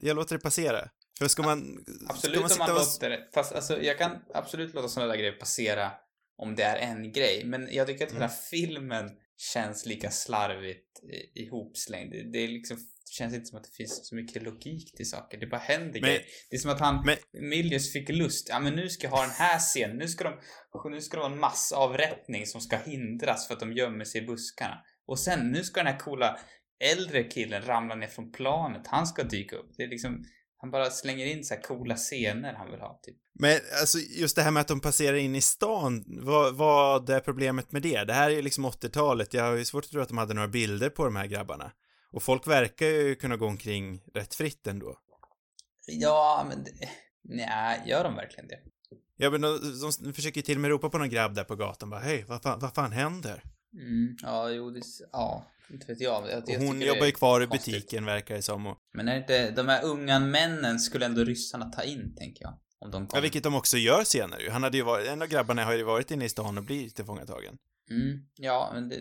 jag 0.00 0.16
låter 0.16 0.36
det 0.36 0.42
passera. 0.42 0.88
För 1.18 1.28
ska 1.28 1.42
man... 1.42 1.84
Absolut 2.08 2.42
om 2.42 2.48
ska 2.48 2.58
man 2.58 2.74
man 2.74 2.84
sitta 2.84 3.08
och... 3.08 3.08
låter 3.08 3.10
det, 3.10 3.28
fast 3.34 3.52
alltså 3.52 3.82
jag 3.82 3.98
kan 3.98 4.12
absolut 4.34 4.74
låta 4.74 4.88
sådana 4.88 5.12
där 5.12 5.18
grejer 5.18 5.32
passera 5.32 5.92
om 6.38 6.54
det 6.54 6.62
är 6.62 6.76
en 6.76 7.12
grej, 7.12 7.44
men 7.44 7.68
jag 7.72 7.86
tycker 7.86 8.04
att 8.04 8.10
Mm. 8.10 8.22
hela 8.22 8.32
filmen 8.50 9.10
känns 9.36 9.86
lika 9.86 10.10
slarvigt 10.10 11.00
ihopslängd. 11.34 12.32
Det 12.32 12.38
är 12.38 12.48
liksom, 12.48 12.76
det 13.06 13.12
känns 13.12 13.34
inte 13.34 13.46
som 13.46 13.58
att 13.58 13.64
det 13.64 13.76
finns 13.76 14.08
så 14.08 14.14
mycket 14.14 14.42
logik 14.42 14.96
till 14.96 15.08
saker. 15.10 15.38
Det 15.38 15.46
bara 15.46 15.60
händer 15.60 15.92
Men- 15.92 16.00
grejer. 16.02 16.22
Det 16.50 16.56
är 16.56 16.60
som 16.60 16.70
att 16.70 16.80
han, 16.80 17.04
men- 17.06 17.48
Milius 17.50 17.92
fick 17.92 18.08
lust. 18.08 18.48
Ja 18.50 18.60
men 18.60 18.72
nu 18.72 18.88
ska 18.88 19.06
jag 19.06 19.10
ha 19.12 19.22
den 19.22 19.30
här 19.30 19.58
scenen. 19.58 19.96
Nu 19.96 20.08
ska 20.08 20.24
de, 20.24 20.34
nu 20.90 21.00
ska 21.00 21.16
det 21.16 21.22
vara 21.22 21.32
en 21.32 21.40
massavrättning 21.40 22.46
som 22.46 22.60
ska 22.60 22.76
hindras 22.76 23.46
för 23.46 23.54
att 23.54 23.60
de 23.60 23.72
gömmer 23.72 24.04
sig 24.04 24.22
i 24.22 24.26
buskarna. 24.26 24.78
Och 25.06 25.18
sen, 25.18 25.50
nu 25.52 25.64
ska 25.64 25.82
den 25.82 25.92
här 25.92 25.98
coola 25.98 26.38
äldre 26.84 27.24
killen 27.24 27.62
ramla 27.62 27.94
ner 27.94 28.06
från 28.06 28.32
planet. 28.32 28.82
Han 28.86 29.06
ska 29.06 29.22
dyka 29.22 29.56
upp. 29.56 29.70
Det 29.76 29.82
är 29.82 29.88
liksom, 29.88 30.24
han 30.58 30.70
bara 30.70 30.90
slänger 30.90 31.26
in 31.26 31.44
så 31.44 31.54
här 31.54 31.62
coola 31.62 31.96
scener 31.96 32.54
han 32.54 32.70
vill 32.70 32.80
ha, 32.80 33.00
typ. 33.02 33.16
Men 33.38 33.58
alltså 33.80 33.98
just 33.98 34.36
det 34.36 34.42
här 34.42 34.50
med 34.50 34.60
att 34.60 34.68
de 34.68 34.80
passerar 34.80 35.16
in 35.16 35.34
i 35.36 35.40
stan, 35.40 36.04
vad, 36.06 36.56
vad 36.56 37.10
är 37.10 37.20
problemet 37.20 37.72
med 37.72 37.82
det? 37.82 38.04
Det 38.04 38.12
här 38.12 38.30
är 38.30 38.34
ju 38.34 38.42
liksom 38.42 38.66
80-talet, 38.66 39.34
jag 39.34 39.44
har 39.44 39.56
ju 39.56 39.64
svårt 39.64 39.84
att 39.84 39.90
tro 39.90 40.00
att 40.00 40.08
de 40.08 40.18
hade 40.18 40.34
några 40.34 40.48
bilder 40.48 40.90
på 40.90 41.04
de 41.04 41.16
här 41.16 41.26
grabbarna. 41.26 41.72
Och 42.16 42.22
folk 42.22 42.46
verkar 42.46 42.86
ju 42.86 43.14
kunna 43.14 43.36
gå 43.36 43.46
omkring 43.46 44.00
rätt 44.14 44.34
fritt 44.34 44.66
ändå. 44.66 44.98
Ja, 45.86 46.46
men 46.48 46.64
det, 46.64 46.72
nej, 47.22 47.82
gör 47.86 48.04
de 48.04 48.14
verkligen 48.14 48.48
det? 48.48 48.58
Ja 49.16 49.30
men 49.30 49.40
de, 49.40 49.58
de 50.00 50.12
försöker 50.12 50.42
till 50.42 50.56
och 50.56 50.60
med 50.60 50.70
ropa 50.70 50.90
på 50.90 50.98
någon 50.98 51.08
grabb 51.08 51.34
där 51.34 51.44
på 51.44 51.56
gatan 51.56 51.90
bara 51.90 52.00
hej, 52.00 52.24
vad 52.28 52.42
fan, 52.42 52.60
vad 52.60 52.74
fan 52.74 52.92
händer? 52.92 53.42
Mm, 53.74 54.16
ja, 54.22 54.50
jo, 54.50 54.70
det, 54.70 54.82
ja, 55.12 55.46
inte 55.70 55.86
vet 55.86 56.00
jag. 56.00 56.30
jag, 56.30 56.42
jag 56.46 56.58
hon 56.58 56.80
jobbar 56.80 57.06
ju 57.06 57.12
kvar 57.12 57.40
i 57.40 57.46
konstigt. 57.46 57.74
butiken 57.74 58.04
verkar 58.04 58.34
det 58.34 58.42
som 58.42 58.66
och, 58.66 58.78
Men 58.92 59.08
är 59.08 59.14
det 59.14 59.18
inte, 59.18 59.50
de 59.50 59.68
här 59.68 59.84
unga 59.84 60.20
männen 60.20 60.78
skulle 60.78 61.06
ändå 61.06 61.24
ryssarna 61.24 61.70
ta 61.70 61.82
in, 61.82 62.14
tänker 62.16 62.44
jag. 62.44 62.58
Om 62.78 62.90
de 62.90 63.08
ja 63.12 63.20
vilket 63.20 63.42
de 63.42 63.54
också 63.54 63.76
gör 63.76 64.04
senare 64.04 64.42
ju. 64.42 64.50
Han 64.50 64.62
hade 64.62 64.76
ju 64.76 64.82
varit, 64.82 65.08
en 65.08 65.22
av 65.22 65.28
grabbarna 65.28 65.64
har 65.64 65.74
ju 65.74 65.82
varit 65.82 66.10
inne 66.10 66.24
i 66.24 66.28
stan 66.28 66.58
och 66.58 66.64
blivit 66.64 66.96
tillfångatagen. 66.96 67.58
Mm, 67.90 68.26
ja, 68.36 68.70
men 68.74 68.88
det, 68.88 68.96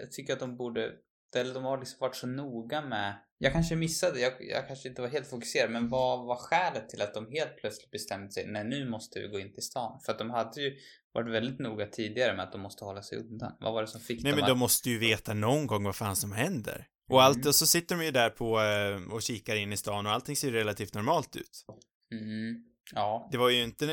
jag 0.00 0.12
tycker 0.12 0.32
att 0.32 0.40
de 0.40 0.56
borde, 0.56 0.92
eller 1.36 1.54
de 1.54 1.64
har 1.64 1.78
liksom 1.78 1.96
varit 2.00 2.16
så 2.16 2.26
noga 2.26 2.82
med, 2.82 3.18
jag 3.38 3.52
kanske 3.52 3.76
missade, 3.76 4.20
jag, 4.20 4.32
jag 4.40 4.66
kanske 4.68 4.88
inte 4.88 5.02
var 5.02 5.08
helt 5.08 5.26
fokuserad, 5.30 5.70
men 5.70 5.88
vad 5.88 6.26
var 6.26 6.36
skälet 6.36 6.88
till 6.88 7.02
att 7.02 7.14
de 7.14 7.30
helt 7.30 7.56
plötsligt 7.56 7.90
bestämde 7.90 8.32
sig, 8.32 8.46
nej 8.46 8.64
nu 8.64 8.88
måste 8.90 9.20
vi 9.20 9.28
gå 9.28 9.38
in 9.38 9.52
till 9.52 9.62
stan? 9.62 10.00
För 10.04 10.12
att 10.12 10.18
de 10.18 10.30
hade 10.30 10.62
ju 10.62 10.76
varit 11.12 11.32
väldigt 11.34 11.58
noga 11.58 11.86
tidigare 11.86 12.36
med 12.36 12.44
att 12.44 12.52
de 12.52 12.60
måste 12.60 12.84
hålla 12.84 13.02
sig 13.02 13.18
undan. 13.18 13.52
Vad 13.60 13.72
var 13.72 13.82
det 13.82 13.88
som 13.88 14.00
fick 14.00 14.22
Nej 14.22 14.32
dem 14.32 14.36
men 14.36 14.44
att... 14.44 14.50
de 14.50 14.58
måste 14.58 14.90
ju 14.90 14.98
veta 14.98 15.34
någon 15.34 15.66
gång 15.66 15.84
vad 15.84 15.96
fan 15.96 16.16
som 16.16 16.32
händer. 16.32 16.86
Och 17.08 17.16
Mm. 17.20 17.26
allt, 17.26 17.46
och 17.46 17.54
så 17.54 17.66
sitter 17.66 17.96
de 17.96 18.04
ju 18.04 18.10
där 18.10 18.30
på 18.30 18.60
eh, 18.60 19.14
och 19.14 19.22
kikar 19.22 19.56
in 19.56 19.72
i 19.72 19.76
stan 19.76 20.06
och 20.06 20.12
allting 20.12 20.36
ser 20.36 20.48
ju 20.48 20.54
relativt 20.54 20.94
normalt 20.94 21.36
ut. 21.36 21.64
Mm, 22.12 22.64
ja. 22.94 23.28
Det 23.32 23.38
var 23.38 23.48
ju 23.48 23.62
inte, 23.62 23.86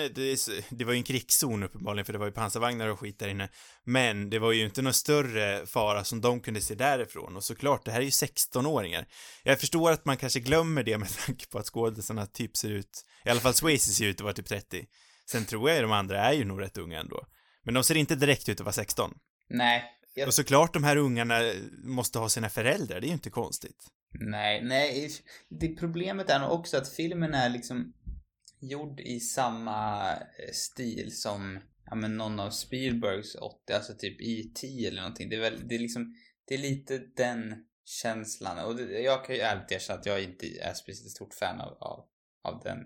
det, 0.70 0.86
var 0.86 0.94
ju 0.94 0.98
en 0.98 1.04
krigszon 1.04 1.64
uppenbarligen 1.64 2.06
för 2.06 2.14
det 2.14 2.20
var 2.20 2.26
ju 2.26 2.32
pansarvagnar 2.32 2.88
och 2.88 3.00
skit 3.00 3.20
där 3.20 3.28
inne. 3.28 3.50
Men 3.84 4.30
det 4.30 4.40
var 4.40 4.52
ju 4.52 4.66
inte 4.66 4.82
någon 4.82 4.94
större 4.94 5.66
fara 5.66 6.04
som 6.04 6.22
de 6.22 6.40
kunde 6.40 6.62
se 6.62 6.76
därifrån 6.76 7.36
och 7.36 7.44
såklart, 7.44 7.86
det 7.86 7.92
här 7.92 8.00
är 8.00 8.04
ju 8.04 8.10
16-åringar. 8.10 9.06
Jag 9.44 9.60
förstår 9.60 9.92
att 9.92 10.06
man 10.06 10.18
kanske 10.18 10.40
glömmer 10.40 10.84
det 10.84 10.98
med 10.98 11.10
tanke 11.26 11.48
på 11.48 11.58
att 11.58 11.66
skådisarna 11.66 12.26
typ 12.26 12.58
ser 12.58 12.70
ut, 12.70 13.06
i 13.26 13.30
alla 13.30 13.40
fall 13.40 13.54
Swayze 13.54 13.94
ser 13.94 14.06
ut 14.06 14.16
att 14.16 14.24
vara 14.24 14.34
typ 14.34 14.48
30. 14.48 14.86
Sen 15.30 15.46
tror 15.46 15.70
jag 15.70 15.76
ju 15.76 15.82
de 15.82 15.92
andra 15.92 16.22
är 16.22 16.34
ju 16.34 16.46
nog 16.46 16.62
rätt 16.62 16.78
unga 16.78 17.00
ändå. 17.00 17.26
Men 17.64 17.74
de 17.74 17.84
ser 17.84 17.96
inte 17.96 18.16
direkt 18.16 18.50
ut 18.50 18.60
att 18.60 18.66
vara 18.66 18.74
16. 18.74 19.14
Nej. 19.50 19.84
Jag, 20.16 20.28
Och 20.28 20.34
såklart 20.34 20.74
de 20.74 20.84
här 20.84 20.98
ungarna 20.98 21.42
måste 21.84 22.20
ha 22.20 22.30
sina 22.30 22.50
föräldrar, 22.50 23.00
det 23.00 23.06
är 23.06 23.08
ju 23.08 23.14
inte 23.14 23.30
konstigt. 23.30 23.86
nej, 24.12 24.64
nej. 24.64 25.12
Det 25.50 25.68
problemet 25.68 26.30
är 26.30 26.40
nog 26.40 26.52
också 26.52 26.78
att 26.78 26.90
filmen 26.90 27.34
är 27.34 27.50
liksom 27.50 27.94
gjord 28.60 29.00
i 29.00 29.20
samma 29.20 30.12
eh, 30.14 30.52
stil 30.54 31.16
som 31.16 31.60
ja, 31.86 31.96
men 31.96 32.18
någon 32.18 32.40
av 32.40 32.50
Spielbergs 32.50 33.36
80, 33.36 33.74
alltså 33.74 33.94
typ 33.94 34.22
E.T. 34.22 34.88
eller 34.88 35.02
någonting. 35.02 35.30
Det 35.30 35.36
är 35.36 35.40
väl, 35.40 35.68
det 35.68 35.76
är 35.76 35.80
liksom, 35.80 36.16
det 36.48 36.54
är 36.54 36.58
lite 36.58 36.98
den 37.16 37.66
känslan. 37.86 38.66
Och 38.66 38.76
det, 38.76 38.84
jag 38.84 39.26
kan 39.26 39.36
ju 39.36 39.42
ärligt 39.42 39.72
erkänna 39.72 40.00
att 40.00 40.06
jag 40.06 40.24
inte 40.24 40.46
är 40.46 40.74
speciellt 40.74 41.12
stort 41.12 41.34
fan 41.34 41.62
av, 41.62 41.78
av, 41.80 42.06
av 42.44 42.62
den 42.64 42.78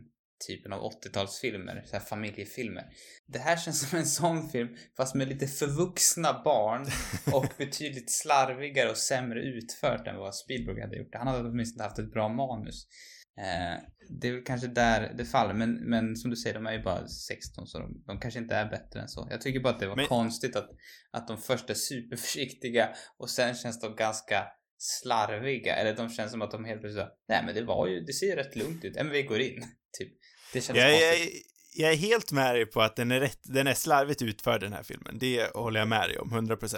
typen 0.48 0.74
av 0.74 0.92
80-talsfilmer, 0.92 1.86
så 1.86 1.94
här 1.94 2.06
familjefilmer. 2.06 2.86
Det 3.28 3.40
här 3.40 3.58
känns 3.58 3.90
som 3.90 4.00
en 4.00 4.06
sån 4.06 4.50
film, 4.50 4.76
fast 4.98 5.16
med 5.16 5.28
lite 5.28 5.48
förvuxna 5.48 6.42
barn 6.44 6.88
och 7.34 7.54
betydligt 7.58 8.12
slarvigare 8.12 8.90
och 8.90 8.98
sämre 8.98 9.42
utfört 9.42 10.08
än 10.08 10.18
vad 10.18 10.36
Spielberg 10.36 10.82
hade 10.82 10.98
gjort. 10.98 11.16
Han 11.16 11.28
hade 11.28 11.50
åtminstone 11.50 11.84
haft 11.84 12.00
ett 12.00 12.14
bra 12.14 12.30
manus. 12.30 12.88
Eh, 13.38 13.80
det 14.22 14.28
är 14.28 14.32
väl 14.32 14.44
kanske 14.44 14.68
där 14.68 15.14
det 15.18 15.26
faller, 15.26 15.54
men, 15.54 15.90
men 15.90 16.16
som 16.16 16.30
du 16.30 16.36
säger, 16.38 16.54
de 16.54 16.66
är 16.68 16.72
ju 16.74 16.84
bara 16.84 17.08
16 17.08 17.68
så 17.68 17.80
de, 17.80 18.04
de 18.08 18.20
kanske 18.20 18.40
inte 18.40 18.56
är 18.56 18.70
bättre 18.70 19.02
än 19.02 19.08
så. 19.08 19.28
Jag 19.32 19.42
tycker 19.42 19.60
bara 19.60 19.74
att 19.74 19.80
det 19.80 19.88
var 19.88 19.96
Men- 19.96 20.08
konstigt 20.08 20.56
att, 20.56 20.70
att 21.12 21.28
de 21.28 21.38
först 21.38 21.70
är 21.70 21.74
superförsiktiga 21.74 22.90
och 23.18 23.30
sen 23.30 23.56
känns 23.56 23.80
de 23.80 23.96
ganska 23.96 24.44
slarviga. 24.78 25.76
Eller 25.76 25.96
de 25.96 26.10
känns 26.10 26.32
som 26.32 26.42
att 26.42 26.52
de 26.52 26.66
helt 26.66 26.82
plötsligt 26.82 27.06
nej 27.28 27.44
men 27.46 27.56
det 27.56 27.64
var 27.64 27.88
ju, 27.88 28.00
det 28.00 28.14
ser 28.14 28.26
ju 28.26 28.36
rätt 28.36 28.56
lugnt 28.56 28.86
ut. 28.86 28.94
Ja 28.96 29.04
men 29.04 29.14
vi 29.14 29.24
går 29.24 29.40
in. 29.40 29.62
Typ. 30.00 30.12
Det 30.54 30.62
känns 30.62 30.78
Jag, 30.80 30.92
konstigt. 30.92 31.34
jag, 31.34 31.86
jag 31.88 31.94
är 31.94 31.98
helt 31.98 32.32
med 32.32 32.56
dig 32.56 32.66
på 32.66 32.82
att 32.82 32.96
den 32.96 33.12
är, 33.12 33.20
rätt, 33.20 33.40
den 33.44 33.68
är 33.68 33.74
slarvigt 33.74 34.22
utförd 34.22 34.62
den 34.62 34.74
här 34.74 34.84
filmen. 34.84 35.18
Det 35.20 35.56
håller 35.56 35.80
jag 35.80 35.88
med 35.90 36.10
dig 36.10 36.18
om, 36.20 36.32
100%. 36.34 36.76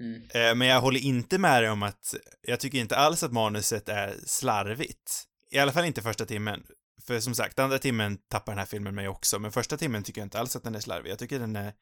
Mm. 0.00 0.22
Eh, 0.34 0.54
Men 0.54 0.68
jag 0.68 0.80
håller 0.80 1.00
inte 1.00 1.38
med 1.38 1.62
dig 1.62 1.70
om 1.70 1.82
att, 1.82 2.14
jag 2.42 2.60
tycker 2.60 2.78
inte 2.78 2.96
alls 2.96 3.22
att 3.22 3.32
manuset 3.32 3.88
är 3.88 4.14
slarvigt. 4.26 5.24
I 5.54 5.58
alla 5.58 5.72
fall 5.72 5.84
inte 5.84 6.02
första 6.02 6.26
timmen. 6.26 6.62
För 7.02 7.20
som 7.20 7.34
sagt, 7.34 7.58
andra 7.58 7.78
timmen 7.78 8.18
tappar 8.30 8.52
den 8.52 8.58
här 8.58 8.66
filmen 8.66 8.94
mig 8.94 9.08
också, 9.08 9.38
men 9.38 9.52
första 9.52 9.76
timmen 9.76 10.02
tycker 10.02 10.20
jag 10.20 10.26
inte 10.26 10.38
alls 10.38 10.56
att 10.56 10.62
den 10.64 10.74
är 10.74 10.80
slarvig. 10.80 11.10
Jag 11.10 11.18
tycker 11.18 11.38
den 11.38 11.56
är 11.56 11.72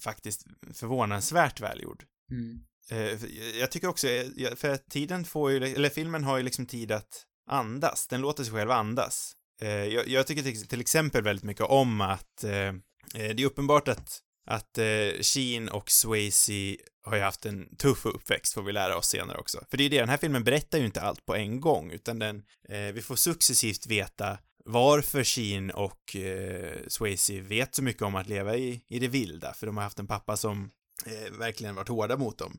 faktiskt 0.00 0.46
förvånansvärt 0.74 1.60
välgjord. 1.60 2.04
Mm. 2.30 2.60
Eh, 2.90 3.24
Jag 3.58 3.70
tycker 3.70 3.88
också, 3.88 4.08
eh, 4.08 4.54
för 4.54 4.76
tiden 4.76 5.24
får 5.24 5.50
ju, 5.50 5.56
eller 5.56 5.88
filmen 5.88 6.24
har 6.24 6.36
ju 6.36 6.42
liksom 6.42 6.66
tid 6.66 6.92
att 6.92 7.24
andas. 7.50 8.06
Den 8.08 8.20
låter 8.20 8.44
sig 8.44 8.52
själv 8.52 8.70
andas. 8.70 9.32
Eh, 9.62 9.68
Jag, 9.68 10.08
jag 10.08 10.26
tycker 10.26 10.66
till, 10.66 10.80
exempel 10.80 11.22
väldigt 11.22 11.44
mycket 11.44 11.64
om 11.64 12.00
att 12.00 12.36
det 12.40 12.82
är 13.14 13.44
uppenbart 13.44 13.88
att, 13.88 14.18
att 14.46 14.78
Sheen 15.20 15.68
och 15.68 15.90
Swayze 15.90 16.76
har 17.04 17.16
ju 17.16 17.22
haft 17.22 17.46
en 17.46 17.76
tuff 17.76 18.06
uppväxt, 18.06 18.54
får 18.54 18.62
vi 18.62 18.72
lära 18.72 18.96
oss 18.96 19.06
senare 19.06 19.38
också. 19.38 19.64
För 19.70 19.76
det 19.76 19.82
är 19.82 19.84
ju 19.84 19.88
det, 19.88 19.98
den 19.98 20.08
här 20.08 20.16
filmen 20.16 20.44
berättar 20.44 20.78
ju 20.78 20.84
inte 20.84 21.00
allt 21.00 21.26
på 21.26 21.34
en 21.34 21.60
gång, 21.60 21.90
utan 21.90 22.18
den, 22.18 22.42
eh, 22.68 22.78
vi 22.78 23.02
får 23.02 23.16
successivt 23.16 23.86
veta 23.86 24.38
varför 24.64 25.24
Sheen 25.24 25.70
och 25.70 26.16
eh, 26.16 26.78
Swayze 26.88 27.40
vet 27.40 27.74
så 27.74 27.82
mycket 27.82 28.02
om 28.02 28.14
att 28.14 28.28
leva 28.28 28.56
i, 28.56 28.84
i 28.88 28.98
det 28.98 29.08
vilda, 29.08 29.54
för 29.54 29.66
de 29.66 29.76
har 29.76 29.84
haft 29.84 29.98
en 29.98 30.06
pappa 30.06 30.36
som 30.36 30.70
eh, 31.06 31.38
verkligen 31.38 31.74
varit 31.74 31.88
hårda 31.88 32.16
mot 32.16 32.38
dem. 32.38 32.58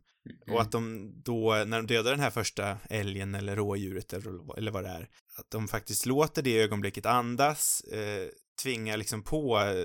Och 0.52 0.62
att 0.62 0.72
de 0.72 1.12
då, 1.24 1.64
när 1.68 1.78
de 1.78 1.88
dödar 1.88 2.12
den 2.12 2.20
här 2.20 2.30
första 2.30 2.78
älgen 2.90 3.36
eller 3.36 3.56
rådjuret 3.56 4.14
eller, 4.14 4.58
eller 4.58 4.72
vad 4.72 4.84
det 4.84 4.90
är, 4.90 5.10
att 5.36 5.50
de 5.50 5.68
faktiskt 5.68 6.06
låter 6.06 6.42
det 6.42 6.62
ögonblicket 6.62 7.06
andas, 7.06 7.82
eh, 7.82 8.30
tvingar 8.64 8.98
liksom 8.98 9.24
på, 9.24 9.60
eh, 9.60 9.80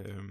eh, 0.00 0.22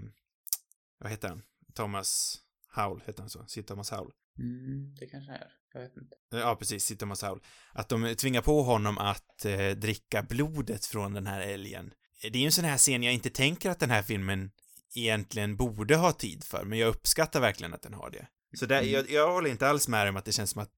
vad 0.98 1.10
heter 1.10 1.28
han? 1.28 1.42
Thomas 1.74 2.38
Howell, 2.72 3.02
heter 3.06 3.20
han 3.20 3.30
så? 3.30 3.44
Sir 3.46 3.62
Thomas 3.62 3.90
Howell. 3.90 4.12
Mm, 4.38 4.94
det 5.00 5.06
kanske 5.06 5.32
är. 5.32 5.46
Jag 5.72 5.80
vet 5.80 5.96
inte. 5.96 6.16
Eh, 6.34 6.40
Ja, 6.40 6.56
precis, 6.56 6.84
Sir 6.84 6.96
Thomas 6.96 7.22
Howell. 7.22 7.40
Att 7.72 7.88
de 7.88 8.14
tvingar 8.16 8.42
på 8.42 8.62
honom 8.62 8.98
att 8.98 9.44
eh, 9.44 9.70
dricka 9.70 10.22
blodet 10.22 10.86
från 10.86 11.12
den 11.14 11.26
här 11.26 11.40
älgen. 11.40 11.92
Det 12.22 12.28
är 12.28 12.36
ju 12.40 12.46
en 12.46 12.52
sån 12.52 12.64
här 12.64 12.78
scen 12.78 13.02
jag 13.02 13.14
inte 13.14 13.30
tänker 13.30 13.70
att 13.70 13.78
den 13.80 13.90
här 13.90 14.02
filmen 14.02 14.50
egentligen 14.94 15.56
borde 15.56 15.96
ha 15.96 16.12
tid 16.12 16.44
för, 16.44 16.64
men 16.64 16.78
jag 16.78 16.88
uppskattar 16.88 17.40
verkligen 17.40 17.74
att 17.74 17.82
den 17.82 17.94
har 17.94 18.10
det. 18.10 18.26
Så 18.58 18.66
där, 18.66 18.80
Mm. 18.80 18.92
jag, 18.92 19.10
jag 19.10 19.32
håller 19.32 19.50
inte 19.50 19.68
alls 19.68 19.88
med 19.88 20.08
om 20.08 20.16
att 20.16 20.24
det 20.24 20.32
känns 20.32 20.50
som 20.50 20.62
att 20.62 20.70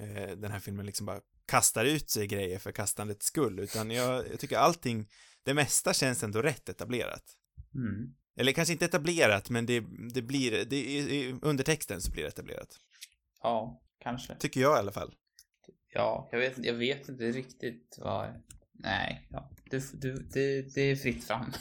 eh, 0.00 0.36
den 0.36 0.52
här 0.52 0.60
filmen 0.60 0.86
liksom 0.86 1.06
bara 1.06 1.20
kastar 1.46 1.84
ut 1.84 2.10
sig 2.10 2.26
grejer 2.26 2.58
för 2.58 2.72
kastandets 2.72 3.26
skull, 3.26 3.58
utan 3.58 3.90
jag, 3.90 4.28
jag 4.30 4.40
tycker 4.40 4.56
allting, 4.58 5.08
det 5.42 5.54
mesta 5.54 5.94
känns 5.94 6.22
ändå 6.22 6.42
rätt 6.42 6.68
etablerat. 6.68 7.22
Mm. 7.74 8.14
Eller 8.36 8.52
kanske 8.52 8.72
inte 8.72 8.84
etablerat, 8.84 9.50
men 9.50 9.66
det, 9.66 9.84
det 10.14 10.22
blir, 10.22 10.64
det, 10.64 10.76
i, 10.76 10.98
i 10.98 11.34
undertexten 11.42 12.00
så 12.00 12.10
blir 12.10 12.22
det 12.22 12.28
etablerat. 12.28 12.76
Ja, 13.42 13.82
kanske. 14.02 14.34
Tycker 14.34 14.60
jag 14.60 14.76
i 14.76 14.78
alla 14.78 14.92
fall. 14.92 15.14
Ja, 15.94 16.28
jag 16.32 16.38
vet, 16.38 16.64
jag 16.64 16.74
vet 16.74 17.08
inte 17.08 17.24
riktigt 17.24 17.98
vad... 17.98 18.28
Nej, 18.72 19.26
ja. 19.30 19.50
Du, 19.70 19.82
du, 19.92 20.14
det, 20.14 20.74
det 20.74 20.80
är 20.80 20.96
fritt 20.96 21.24
fram. 21.24 21.52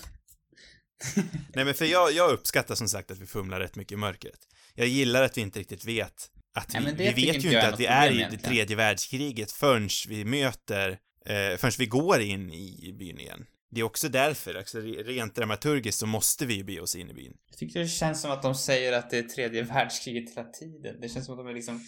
Nej 1.54 1.66
men 1.66 1.74
för 1.74 1.86
jag, 1.86 2.12
jag 2.12 2.32
uppskattar 2.32 2.76
som 2.76 2.88
sagt 2.88 3.12
att 3.12 3.20
vi 3.20 3.26
fumlar 3.26 3.60
rätt 3.60 3.76
mycket 3.76 3.92
i 3.92 3.96
mörkret. 3.96 4.40
Jag 4.74 4.88
gillar 4.88 5.24
att 5.24 5.38
vi 5.38 5.42
inte 5.42 5.60
riktigt 5.60 5.86
vet 5.86 6.32
att 6.54 6.76
vi, 6.76 6.80
Nej, 6.80 6.94
vi 6.98 7.26
vet 7.26 7.44
ju 7.44 7.48
inte 7.48 7.68
att 7.68 7.80
vi 7.80 7.86
är 7.86 8.12
i 8.12 8.28
det 8.32 8.38
tredje 8.38 8.76
världskriget 8.76 9.52
förrän 9.52 9.90
vi 10.08 10.26
möter, 10.26 10.90
eh, 11.26 11.58
förrän 11.58 11.72
vi 11.78 11.86
går 11.86 12.22
in 12.22 12.54
i 12.54 12.96
byn 13.00 13.20
igen. 13.20 13.46
Det 13.76 13.82
är 13.82 13.84
också 13.84 14.10
därför, 14.10 14.56
alltså 14.56 14.80
re- 14.80 15.04
rent 15.04 15.36
dramaturgiskt 15.36 16.00
så 16.00 16.06
måste 16.06 16.46
vi 16.46 16.54
ju 16.54 16.64
be 16.64 16.80
oss 16.80 16.96
in 16.96 17.10
i 17.10 17.14
byn. 17.14 17.38
Jag 17.50 17.58
tycker 17.58 17.80
det 17.80 17.88
känns 17.88 18.22
som 18.22 18.32
att 18.32 18.42
de 18.42 18.56
säger 18.56 18.94
att 18.94 19.10
det 19.10 19.18
är 19.18 19.24
tredje 19.24 19.64
världskriget 19.64 20.30
hela 20.30 20.50
tiden. 20.50 21.02
Det 21.02 21.10
känns 21.10 21.26
som 21.26 21.34
att 21.34 21.46
de 21.46 21.48
är 21.48 21.54
liksom 21.54 21.82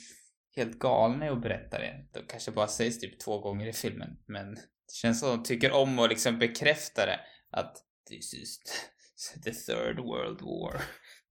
helt 0.56 0.80
galna 0.80 1.26
i 1.26 1.30
att 1.30 1.42
berätta 1.42 1.80
det. 1.80 2.06
Det 2.14 2.22
kanske 2.28 2.52
bara 2.52 2.68
sägs 2.68 3.00
typ 3.00 3.20
två 3.20 3.40
gånger 3.40 3.68
i 3.68 3.74
filmen, 3.74 4.10
men 4.26 4.54
det 4.56 4.94
känns 4.94 5.20
som 5.20 5.30
att 5.30 5.36
de 5.36 5.44
tycker 5.44 5.72
om 5.72 6.00
att 6.00 6.10
liksom 6.10 6.40
bekräfta 6.40 7.06
det. 7.06 7.20
Att 7.52 7.76
this 8.10 8.34
is 8.34 8.60
the 9.44 9.52
third 9.52 10.00
world 10.00 10.42
war. 10.42 10.82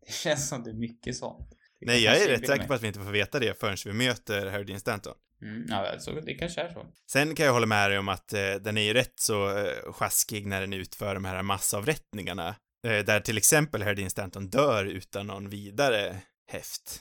Det 0.07 0.13
känns 0.13 0.49
som 0.49 0.63
det 0.63 0.71
är 0.71 0.75
mycket 0.75 1.17
sånt. 1.17 1.49
Det 1.81 1.87
Nej, 1.87 2.05
jag 2.05 2.23
är 2.23 2.29
rätt 2.29 2.47
säker 2.47 2.67
på 2.67 2.75
att 2.75 2.83
vi 2.83 2.87
inte 2.87 3.01
får 3.01 3.13
veta 3.13 3.39
det 3.39 3.61
förrän 3.61 3.77
vi 3.85 3.93
möter 3.93 4.47
Harry 4.47 4.65
Dean 4.65 4.81
Stanton. 4.81 5.15
Mm, 5.43 5.67
ja, 5.69 5.93
alltså, 5.93 6.13
det 6.13 6.35
kanske 6.35 6.61
är 6.61 6.73
så. 6.73 6.87
Sen 7.11 7.35
kan 7.35 7.47
jag 7.47 7.53
hålla 7.53 7.67
med 7.67 7.91
dig 7.91 7.99
om 7.99 8.09
att 8.09 8.33
eh, 8.33 8.55
den 8.55 8.79
är 8.79 8.83
ju 8.83 8.95
rätt 8.95 9.21
så 9.21 9.59
eh, 9.59 9.93
sjaskig 9.93 10.47
när 10.47 10.61
den 10.61 10.73
utför 10.73 11.15
de 11.15 11.25
här 11.25 11.43
massavrättningarna. 11.43 12.49
Eh, 12.87 13.05
där 13.05 13.21
till 13.21 13.39
exempel 13.39 13.97
Dean 13.97 14.11
Stanton 14.11 14.51
dör 14.51 14.85
utan 14.85 15.27
någon 15.27 15.49
vidare 15.49 16.21
häft. 16.47 17.01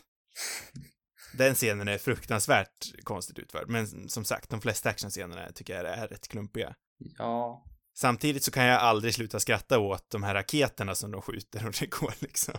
Den 1.33 1.55
scenen 1.55 1.87
är 1.87 1.97
fruktansvärt 1.97 3.03
konstigt 3.03 3.39
utförd, 3.39 3.69
men 3.69 4.09
som 4.09 4.25
sagt, 4.25 4.49
de 4.49 4.61
flesta 4.61 4.89
actionscenerna 4.89 5.51
tycker 5.51 5.75
jag 5.75 5.97
är 5.97 6.07
rätt 6.07 6.27
klumpiga. 6.27 6.75
Ja, 6.97 7.65
Samtidigt 7.97 8.43
så 8.43 8.51
kan 8.51 8.65
jag 8.65 8.81
aldrig 8.81 9.13
sluta 9.13 9.39
skratta 9.39 9.79
åt 9.79 10.09
de 10.09 10.23
här 10.23 10.33
raketerna 10.33 10.95
som 10.95 11.11
de 11.11 11.21
skjuter 11.21 11.67
och 11.67 11.73
det 11.79 11.85
går 11.85 12.13
liksom 12.19 12.53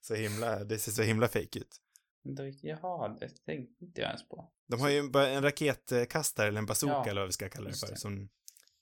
så 0.00 0.14
himla, 0.14 0.64
det 0.64 0.78
ser 0.78 0.92
så 0.92 1.02
himla 1.02 1.28
fake 1.28 1.58
ut. 1.58 1.80
jaha, 2.62 3.08
det 3.08 3.28
tänkte 3.28 3.84
inte 3.84 4.00
jag 4.00 4.08
ens 4.08 4.28
på. 4.28 4.50
De 4.68 4.80
har 4.80 4.88
ju 4.88 4.98
en 5.14 5.42
raketkastare 5.42 6.48
eller 6.48 6.58
en 6.58 6.66
bazooka 6.66 6.94
Ja, 6.94 7.06
eller 7.10 7.20
vad 7.20 7.28
vi 7.28 7.32
ska 7.32 7.48
kalla 7.48 7.70
det 7.70 7.76
för. 7.76 7.86
det. 7.86 7.96
Som, 7.96 8.28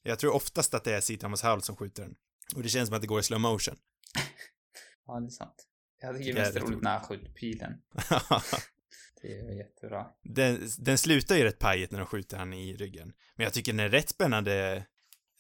jag 0.03 0.19
tror 0.19 0.35
oftast 0.35 0.75
att 0.75 0.85
det 0.85 0.95
är 0.95 1.01
C. 1.01 1.17
Thomas 1.17 1.43
Howell 1.43 1.63
som 1.63 1.77
skjuter 1.77 2.03
den. 2.03 2.15
Och 2.57 2.63
det 2.63 2.69
känns 2.69 2.89
som 2.89 2.97
att 2.97 3.01
det 3.03 3.07
går 3.09 3.21
i 3.21 3.23
slow 3.23 3.41
motion. 3.41 3.77
Ja, 5.07 5.21
det 5.21 5.27
är 5.27 5.31
sant. 5.31 5.67
Jag 6.01 6.17
tycker 6.17 6.35
Det 6.35 6.41
är 6.41 6.45
mest 6.45 6.57
roligt 6.57 6.83
när 6.83 6.91
han 6.91 7.01
skjuter 7.01 7.33
pilen. 7.33 7.73
Det 9.23 9.39
är 9.39 9.57
jättebra. 9.59 10.07
den, 10.23 10.69
den 10.79 10.99
slutar 10.99 11.37
ju 11.37 11.45
rätt 11.45 11.59
pajigt 11.59 11.93
när 11.93 11.99
de 11.99 12.07
skjuter 12.07 12.37
han 12.37 12.53
i 12.53 12.77
ryggen. 12.77 13.13
Men 13.37 13.45
jag 13.45 13.53
tycker 13.53 13.73
den 13.73 13.81
är 13.81 13.89
rätt 13.89 14.09
spännande. 14.09 14.85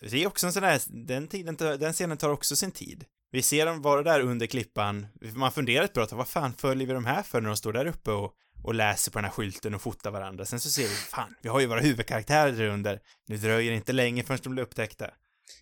Det 0.01 0.23
är 0.23 0.27
också 0.27 0.47
en 0.47 0.53
sån 0.53 0.63
där, 0.63 0.81
den 1.07 1.29
tiden, 1.29 1.57
den 1.57 1.93
scenen 1.93 2.19
tar 2.19 2.31
också 2.31 2.57
sin 2.57 2.73
tid. 2.73 3.05
Vi 3.31 3.43
ser 3.43 3.67
dem 3.67 3.83
vara 3.83 4.03
där 4.03 4.21
under 4.21 4.47
klippan. 4.47 5.07
Man 5.35 5.53
funderar 5.53 5.85
ett 5.85 5.93
bra 5.93 6.07
tag, 6.07 6.17
vad 6.17 6.29
fan 6.29 6.53
följer 6.53 6.87
vi 6.87 6.93
de 6.95 7.05
här 7.05 7.23
för 7.23 7.41
när 7.41 7.49
de 7.49 7.57
står 7.57 7.73
där 7.73 7.87
uppe 7.87 8.11
och, 8.11 8.35
och 8.63 8.75
läser 8.75 9.13
på 9.13 9.19
den 9.19 9.25
här 9.25 9.33
skylten 9.33 9.75
och 9.75 9.83
fotar 9.83 10.11
varandra. 10.11 10.45
Sen 10.45 10.61
så 10.61 10.71
ser 10.71 10.83
vi, 10.83 10.89
fan, 10.89 11.35
vi 11.43 11.49
har 11.49 11.61
ju 11.61 11.67
våra 11.67 11.81
huvudkaraktärer 11.81 12.53
där 12.53 12.69
under. 12.69 13.01
Nu 13.27 13.37
dröjer 13.37 13.71
det 13.71 13.77
inte 13.77 13.93
länge 13.93 14.23
förrän 14.23 14.41
de 14.43 14.49
blir 14.49 14.63
upptäckta. 14.63 15.11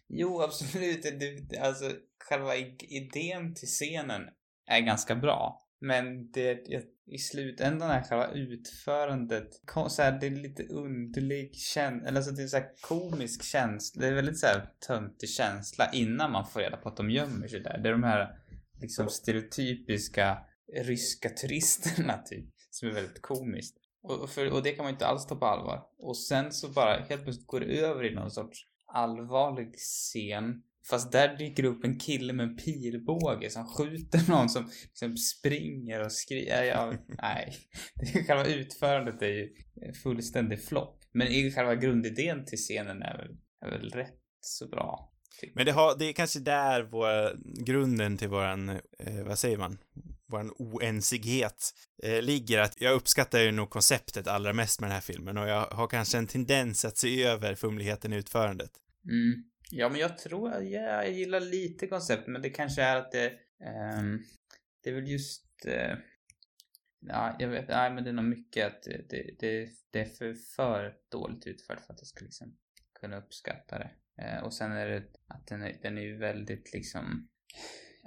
Jo, 0.08 0.42
absolut. 0.42 1.02
Det, 1.02 1.58
alltså, 1.58 1.92
själva 2.28 2.56
idén 2.56 3.54
till 3.54 3.68
scenen 3.68 4.22
är 4.66 4.80
ganska 4.80 5.14
bra. 5.14 5.66
Men 5.80 6.30
det, 6.30 6.58
i 7.06 7.18
slutändan 7.18 7.90
är 7.90 8.02
själva 8.02 8.28
utförandet, 8.28 9.48
så 9.88 10.02
här, 10.02 10.20
det 10.20 10.26
är 10.26 10.30
lite 10.30 10.62
underlig 10.62 11.56
känsla, 11.56 12.08
eller 12.08 12.18
alltså 12.18 12.32
det 12.32 12.42
är 12.42 12.46
så 12.46 12.56
här 12.56 12.70
komisk 12.80 13.42
känsla, 13.42 14.02
det 14.02 14.08
är 14.08 14.14
väldigt 14.14 14.38
så 14.38 14.46
här 14.46 14.70
töntig 14.86 15.30
känsla 15.30 15.90
innan 15.92 16.32
man 16.32 16.46
får 16.46 16.60
reda 16.60 16.76
på 16.76 16.88
att 16.88 16.96
de 16.96 17.10
gömmer 17.10 17.48
sig 17.48 17.60
där. 17.60 17.78
Det 17.78 17.88
är 17.88 17.92
de 17.92 18.02
här 18.02 18.28
liksom 18.80 19.08
stereotypiska 19.08 20.38
ryska 20.76 21.28
turisterna 21.40 22.18
typ, 22.18 22.46
som 22.70 22.88
är 22.88 22.92
väldigt 22.92 23.22
komiskt. 23.22 23.76
Och, 24.02 24.30
för, 24.30 24.52
och 24.52 24.62
det 24.62 24.72
kan 24.72 24.84
man 24.84 24.92
inte 24.92 25.06
alls 25.06 25.26
ta 25.26 25.36
på 25.36 25.46
allvar. 25.46 25.82
Och 25.98 26.16
sen 26.16 26.52
så 26.52 26.68
bara 26.68 27.04
helt 27.08 27.22
plötsligt 27.22 27.46
går 27.46 27.60
det 27.60 27.66
över 27.66 28.04
i 28.04 28.14
någon 28.14 28.30
sorts 28.30 28.66
allvarlig 28.86 29.74
scen. 29.76 30.62
Fast 30.90 31.12
där 31.12 31.36
dyker 31.36 31.64
upp 31.64 31.84
en 31.84 31.98
kille 31.98 32.32
med 32.32 32.48
en 32.48 32.56
pilbåge 32.56 33.50
som 33.50 33.66
skjuter 33.66 34.28
någon 34.30 34.48
som 34.48 34.70
liksom 34.84 35.16
springer 35.16 36.04
och 36.04 36.12
skriker. 36.12 36.62
Ja, 36.62 36.94
nej. 37.08 37.56
Det 37.94 38.24
själva 38.24 38.46
utförandet 38.46 39.22
är 39.22 39.28
ju 39.28 39.48
fullständig 40.02 40.64
flopp. 40.64 41.00
Men 41.12 41.50
själva 41.50 41.74
grundidén 41.74 42.44
till 42.44 42.58
scenen 42.58 43.02
är 43.02 43.16
väl, 43.16 43.36
är 43.60 43.78
väl 43.78 43.90
rätt 43.90 44.20
så 44.40 44.68
bra. 44.68 45.12
Men 45.54 45.66
det, 45.66 45.72
har, 45.72 45.98
det 45.98 46.04
är 46.04 46.12
kanske 46.12 46.40
där 46.40 46.82
vår, 46.82 47.36
grunden 47.64 48.16
till 48.16 48.28
våran, 48.28 48.68
eh, 48.68 49.24
vad 49.26 49.38
säger 49.38 49.58
man, 49.58 49.78
vår 50.30 50.62
oensighet 50.62 51.74
eh, 52.02 52.22
ligger. 52.22 52.58
Att 52.58 52.80
jag 52.80 52.94
uppskattar 52.94 53.38
ju 53.38 53.52
nog 53.52 53.70
konceptet 53.70 54.26
allra 54.26 54.52
mest 54.52 54.80
med 54.80 54.90
den 54.90 54.94
här 54.94 55.00
filmen 55.00 55.38
och 55.38 55.48
jag 55.48 55.66
har 55.66 55.86
kanske 55.86 56.18
en 56.18 56.26
tendens 56.26 56.84
att 56.84 56.98
se 56.98 57.22
över 57.22 57.54
fumligheten 57.54 58.12
i 58.12 58.16
utförandet. 58.16 58.70
Mm. 59.04 59.44
Ja, 59.70 59.88
men 59.88 60.00
jag 60.00 60.18
tror, 60.18 60.50
ja, 60.52 60.60
jag 60.62 61.12
gillar 61.12 61.40
lite 61.40 61.86
konceptet, 61.86 62.28
men 62.28 62.42
det 62.42 62.50
kanske 62.50 62.82
är 62.82 62.96
att 62.96 63.12
det, 63.12 63.32
ehm, 63.64 64.18
det 64.82 64.90
är 64.90 64.94
väl 64.94 65.08
just, 65.08 65.66
eh, 65.66 65.96
ja, 67.00 67.36
jag 67.38 67.48
vet, 67.48 67.68
nej 67.68 67.90
men 67.90 68.04
det 68.04 68.10
är 68.10 68.14
nog 68.14 68.24
mycket 68.24 68.66
att 68.66 68.82
det, 68.82 69.06
det, 69.08 69.34
det, 69.38 69.68
det 69.90 70.00
är 70.00 70.04
för, 70.04 70.34
för 70.34 70.94
dåligt 71.10 71.46
utfört 71.46 71.80
för 71.80 71.92
att 71.92 72.00
jag 72.00 72.06
ska 72.06 72.24
liksom 72.24 72.56
kunna 73.00 73.18
uppskatta 73.18 73.78
det. 73.78 73.90
Eh, 74.22 74.44
och 74.44 74.54
sen 74.54 74.72
är 74.72 74.86
det 74.86 75.02
att 75.26 75.46
den 75.46 75.62
är, 75.62 75.78
den 75.82 75.98
är 75.98 76.02
ju 76.02 76.16
väldigt 76.16 76.72
liksom, 76.72 77.28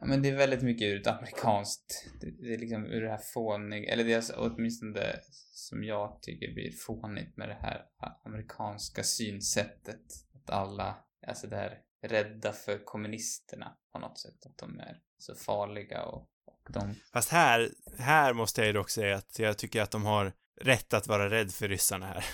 ja 0.03 0.09
men 0.09 0.21
det 0.21 0.29
är 0.29 0.35
väldigt 0.35 0.61
mycket 0.61 0.85
ur 0.85 1.01
ett 1.01 1.07
amerikanskt, 1.07 2.05
det, 2.21 2.31
det 2.31 2.53
är 2.53 2.57
liksom 2.57 2.85
ur 2.85 3.01
det 3.01 3.09
här 3.09 3.21
fånig, 3.33 3.85
eller 3.85 4.03
det 4.03 4.11
är 4.11 4.15
alltså 4.15 4.33
åtminstone 4.37 4.91
det 4.91 5.19
som 5.53 5.83
jag 5.83 6.21
tycker 6.21 6.53
blir 6.53 6.71
fånigt 6.71 7.37
med 7.37 7.49
det 7.49 7.57
här 7.61 7.85
amerikanska 8.25 9.03
synsättet. 9.03 10.01
Att 10.35 10.49
alla, 10.49 10.95
alltså 11.27 11.47
det 11.47 11.55
här 11.55 11.79
rädda 12.01 12.53
för 12.53 12.85
kommunisterna 12.85 13.77
på 13.91 13.99
något 13.99 14.19
sätt. 14.19 14.45
Att 14.45 14.57
de 14.57 14.79
är 14.79 14.99
så 15.17 15.35
farliga 15.35 16.03
och, 16.03 16.29
och 16.45 16.71
de... 16.73 16.95
Fast 17.13 17.29
här, 17.29 17.69
här 17.97 18.33
måste 18.33 18.61
jag 18.61 18.67
ju 18.67 18.73
dock 18.73 18.89
säga 18.89 19.15
att 19.15 19.39
jag 19.39 19.57
tycker 19.57 19.81
att 19.81 19.91
de 19.91 20.05
har 20.05 20.33
rätt 20.61 20.93
att 20.93 21.07
vara 21.07 21.29
rädd 21.29 21.51
för 21.51 21.67
ryssarna 21.67 22.05
här. 22.05 22.25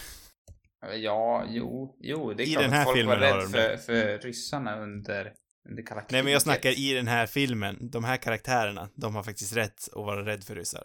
Ja, 0.95 1.45
jo, 1.47 1.97
jo, 1.99 2.33
det 2.33 2.43
är 2.43 2.47
I 2.47 2.51
klart 2.51 2.63
den 2.63 2.71
att 2.71 2.77
här 2.77 2.85
folk 2.85 2.97
filmen 2.97 3.19
var 3.19 3.27
rädda 3.27 3.47
för, 3.47 3.77
för 3.77 4.17
ryssarna 4.17 4.79
under, 4.79 5.33
under 5.69 5.83
kalla 5.83 6.01
Nej, 6.01 6.07
men 6.09 6.17
jag 6.17 6.25
kriget. 6.25 6.43
snackar 6.43 6.79
i 6.79 6.93
den 6.93 7.07
här 7.07 7.25
filmen. 7.25 7.89
De 7.91 8.03
här 8.03 8.17
karaktärerna, 8.17 8.89
de 8.95 9.15
har 9.15 9.23
faktiskt 9.23 9.55
rätt 9.55 9.87
att 9.87 10.05
vara 10.05 10.25
rädd 10.25 10.43
för 10.43 10.55
ryssar. 10.55 10.83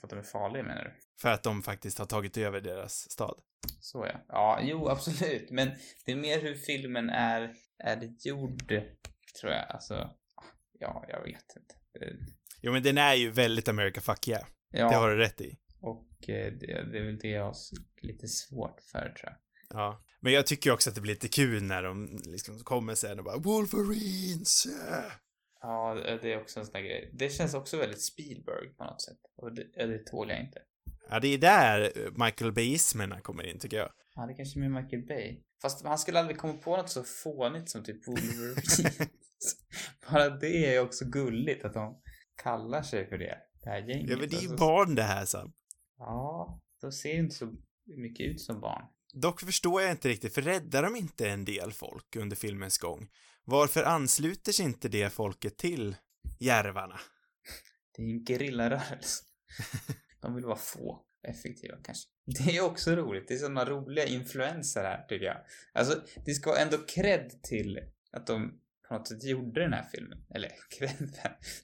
För 0.00 0.06
att 0.06 0.10
de 0.10 0.18
är 0.18 0.22
farliga 0.22 0.62
menar 0.62 0.84
du? 0.84 0.90
För 1.22 1.28
att 1.32 1.42
de 1.42 1.62
faktiskt 1.62 1.98
har 1.98 2.06
tagit 2.06 2.36
över 2.36 2.60
deras 2.60 3.10
stad. 3.10 3.38
Så 3.80 4.06
ja. 4.12 4.20
Ja, 4.28 4.58
jo, 4.62 4.88
absolut. 4.88 5.50
Men 5.50 5.70
det 6.06 6.12
är 6.12 6.16
mer 6.16 6.40
hur 6.42 6.54
filmen 6.54 7.10
är, 7.10 7.52
är 7.84 8.10
gjord, 8.26 8.68
tror 9.40 9.52
jag. 9.52 9.70
Alltså, 9.70 10.10
ja, 10.78 11.04
jag 11.08 11.22
vet 11.22 11.56
inte. 11.56 11.74
Jo, 12.62 12.72
men 12.72 12.82
den 12.82 12.98
är 12.98 13.14
ju 13.14 13.30
väldigt 13.30 13.68
America 13.68 14.00
fuck 14.00 14.28
yeah. 14.28 14.44
Ja, 14.70 14.88
Det 14.88 14.94
har 14.96 15.10
du 15.10 15.16
rätt 15.16 15.40
i. 15.40 15.56
och 15.80 16.28
eh, 16.28 16.52
det, 16.52 16.66
det 16.92 16.98
är 16.98 17.04
väl 17.04 17.18
det 17.18 17.28
jag 17.28 17.44
har 17.44 17.54
lite 18.02 18.28
svårt 18.28 18.80
för, 18.92 19.00
tror 19.00 19.22
jag. 19.22 19.36
Ja. 19.68 20.02
Men 20.20 20.32
jag 20.32 20.46
tycker 20.46 20.72
också 20.72 20.90
att 20.90 20.94
det 20.94 21.00
blir 21.00 21.14
lite 21.14 21.28
kul 21.28 21.62
när 21.62 21.82
de 21.82 22.20
liksom 22.24 22.58
kommer 22.58 22.94
sen 22.94 23.18
och 23.18 23.24
bara 23.24 23.38
Wolverines! 23.38 24.66
yeah." 24.66 25.12
Ja, 25.60 25.94
det 26.22 26.32
är 26.32 26.40
också 26.40 26.60
en 26.60 26.66
sån 26.66 26.72
där 26.72 26.80
grej. 26.80 27.10
Det 27.14 27.30
känns 27.30 27.54
också 27.54 27.76
väldigt 27.76 28.02
Spielberg 28.02 28.68
på 28.68 28.84
något 28.84 29.02
sätt. 29.02 29.18
Och 29.36 29.54
det, 29.54 29.62
det 29.76 30.06
tål 30.06 30.30
jag 30.30 30.40
inte. 30.40 30.58
Ja, 31.10 31.20
det 31.20 31.28
är 31.28 31.38
där 31.38 31.80
eh, 31.80 32.24
Michael 32.24 32.52
Bay-ismerna 32.52 33.20
kommer 33.20 33.46
in, 33.46 33.58
tycker 33.58 33.76
jag. 33.76 33.90
Ja, 34.14 34.26
det 34.26 34.34
kanske 34.34 34.58
är 34.58 34.68
med 34.68 34.82
Michael 34.82 35.06
Bay. 35.06 35.40
Fast 35.62 35.84
han 35.84 35.98
skulle 35.98 36.18
aldrig 36.20 36.38
komma 36.38 36.52
på 36.52 36.76
något 36.76 36.90
så 36.90 37.02
fånigt 37.02 37.70
som 37.70 37.84
typ 37.84 38.08
Wolverine. 38.08 39.08
Bara 40.10 40.30
det 40.30 40.74
är 40.74 40.80
också 40.80 41.04
gulligt 41.04 41.64
att 41.64 41.74
de 41.74 42.00
kallar 42.42 42.82
sig 42.82 43.08
för 43.08 43.18
det. 43.18 43.38
Det 43.62 43.70
här 43.70 43.78
gänget. 43.78 44.10
Ja, 44.10 44.16
men 44.16 44.28
det 44.28 44.36
är 44.36 44.40
ju 44.40 44.48
Alltså, 44.48 44.66
barn 44.66 44.94
det 44.94 45.02
här, 45.02 45.24
Sam. 45.24 45.52
Ja, 45.98 46.60
de 46.80 46.92
ser 46.92 47.12
ju 47.12 47.18
inte 47.18 47.34
så 47.34 47.54
mycket 47.96 48.26
ut 48.26 48.40
som 48.40 48.60
barn. 48.60 48.84
Dock 49.20 49.40
förstår 49.40 49.82
jag 49.82 49.90
inte 49.90 50.08
riktigt, 50.08 50.34
för 50.34 50.42
räddar 50.42 50.82
de 50.82 50.96
inte 50.96 51.28
en 51.28 51.44
del 51.44 51.72
folk 51.72 52.16
under 52.16 52.36
filmens 52.36 52.78
gång? 52.78 53.08
Varför 53.44 53.82
ansluter 53.84 54.52
sig 54.52 54.64
inte 54.64 54.88
det 54.88 55.10
folket 55.10 55.56
till 55.56 55.96
järvarna? 56.40 57.00
Det 57.96 58.02
är 58.02 58.06
ju 58.06 58.12
en 58.12 58.24
gerillarörelse. 58.24 59.24
De 60.20 60.34
vill 60.34 60.44
vara 60.44 60.56
få 60.56 61.02
effektiva 61.28 61.76
kanske. 61.84 62.08
Det 62.26 62.56
är 62.56 62.60
också 62.64 62.96
roligt. 62.96 63.28
Det 63.28 63.34
är 63.34 63.38
sådana 63.38 63.64
roliga 63.64 64.06
influenser 64.06 64.84
här 64.84 65.06
tycker 65.08 65.26
jag. 65.26 65.36
Alltså, 65.72 66.02
det 66.26 66.34
ska 66.34 66.50
vara 66.50 66.60
ändå 66.60 66.76
cred 66.88 67.42
till 67.42 67.80
att 68.12 68.26
de 68.26 68.60
på 68.88 68.94
något 68.94 69.08
sätt 69.08 69.24
gjorde 69.24 69.60
den 69.60 69.72
här 69.72 69.88
filmen. 69.94 70.26
Eller 70.34 70.52
cred, 70.78 71.12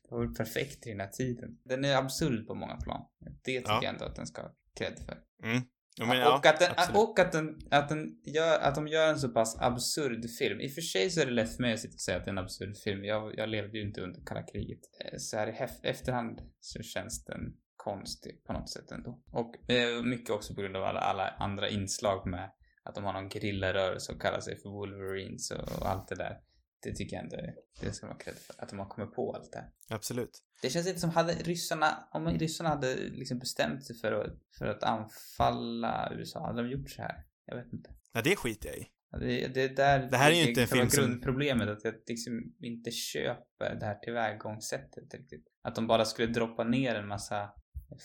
det 0.02 0.10
var 0.10 0.20
väl 0.26 0.34
perfekt 0.34 0.86
i 0.86 0.90
den 0.90 1.00
här 1.00 1.08
tiden. 1.10 1.58
Den 1.64 1.84
är 1.84 1.96
absurd 1.96 2.46
på 2.46 2.54
många 2.54 2.76
plan. 2.76 3.06
Det 3.44 3.58
tycker 3.58 3.70
Ja. 3.70 3.80
jag 3.82 3.92
ändå 3.92 4.04
att 4.04 4.16
den 4.16 4.26
ska 4.26 4.42
ha 4.42 4.54
cred 4.78 4.98
för. 5.06 5.18
Mm. 5.44 5.62
Ja, 5.96 6.06
men, 6.06 6.18
ja, 6.18 6.38
och 6.38 6.46
att, 6.46 6.60
den, 6.60 6.70
och 6.94 7.18
att, 7.18 7.32
den, 7.32 7.58
att, 7.70 7.88
den 7.88 8.20
gör, 8.24 8.58
att 8.58 8.74
de 8.74 8.88
gör 8.88 9.08
en 9.08 9.18
så 9.18 9.28
pass 9.28 9.56
absurd 9.60 10.30
film. 10.38 10.60
I 10.60 10.68
och 10.68 10.72
för 10.72 10.80
sig 10.80 11.10
så 11.10 11.20
är 11.20 11.26
det 11.26 11.32
lätt 11.32 11.56
för 11.56 11.62
mig 11.62 11.72
att 11.72 11.80
sitta 11.80 11.94
och 11.94 12.00
säga 12.00 12.16
att 12.16 12.24
det 12.24 12.28
är 12.28 12.32
en 12.32 12.38
absurd 12.38 12.76
film. 12.76 13.04
Jag, 13.04 13.38
jag 13.38 13.48
levde 13.48 13.78
ju 13.78 13.84
inte 13.86 14.00
under 14.00 14.20
kalla 14.26 14.42
kriget. 14.42 14.80
Eh, 15.00 15.18
Så 15.18 15.36
här 15.36 15.48
i 15.48 15.88
efterhand 15.88 16.40
så 16.60 16.82
känns 16.82 17.24
den 17.24 17.40
konstig 17.76 18.44
på 18.44 18.52
något 18.52 18.70
sätt 18.70 18.90
ändå. 18.90 19.22
Och 19.30 19.70
eh, 19.70 20.02
mycket 20.02 20.30
också 20.30 20.54
på 20.54 20.60
grund 20.60 20.76
av 20.76 20.84
alla, 20.84 21.00
alla 21.00 21.28
andra 21.28 21.68
inslag 21.68 22.26
med 22.26 22.50
att 22.82 22.94
de 22.94 23.04
har 23.04 23.12
någon 23.12 23.30
gerillarörelse 23.30 24.12
och 24.12 24.22
kallar 24.22 24.40
sig 24.40 24.56
för 24.56 24.70
Wolverines 24.70 25.50
och, 25.50 25.80
och 25.80 25.88
allt 25.90 26.08
det 26.08 26.14
där. 26.14 26.38
Det 26.82 26.92
tycker 26.94 27.16
jag 27.16 27.22
ändå 27.24 27.36
det 27.80 27.92
ska 27.92 28.06
man 28.06 28.16
ha 28.26 28.32
för. 28.32 28.54
Att 28.62 28.68
de 28.68 28.78
har 28.78 28.86
kommit 28.86 29.14
på 29.14 29.32
allt 29.36 29.52
det 29.52 29.58
här. 29.58 29.70
Absolut. 29.88 30.38
Det 30.62 30.70
känns 30.70 30.86
lite 30.86 31.00
som 31.00 31.10
hade 31.10 31.32
ryssarna, 31.32 32.08
om 32.12 32.28
ryssarna 32.28 32.68
hade 32.68 32.94
liksom 32.96 33.38
bestämt 33.38 33.86
sig 33.86 33.96
för 33.96 34.12
att, 34.12 34.32
för 34.58 34.66
att 34.66 34.82
anfalla 34.82 36.12
USA, 36.16 36.46
hade 36.46 36.62
de 36.62 36.70
gjort 36.70 36.90
så 36.90 37.02
här? 37.02 37.24
Jag 37.46 37.56
vet 37.56 37.72
inte. 37.72 37.90
Ja, 38.12 38.22
det 38.22 38.36
skiter 38.36 38.68
jag 38.68 38.78
i. 38.78 38.86
Ja, 39.10 39.18
Det, 39.18 39.48
det 39.48 39.62
är 39.62 39.68
där 39.68 40.10
Det 40.10 40.16
här 40.16 40.30
är 40.30 40.34
ju 40.34 40.48
inte 40.48 40.62
en 40.62 40.68
film 40.68 40.90
som- 40.90 41.04
grundproblemet, 41.04 41.68
att 41.68 41.84
jag 41.84 41.94
liksom 42.06 42.54
inte 42.60 42.90
köper 42.90 43.74
det 43.80 43.86
här 43.86 43.94
tillvägagångssättet 43.94 45.14
riktigt. 45.14 45.44
Att 45.62 45.74
de 45.74 45.86
bara 45.86 46.04
skulle 46.04 46.28
droppa 46.32 46.64
ner 46.64 46.94
en 46.94 47.08
massa 47.08 47.50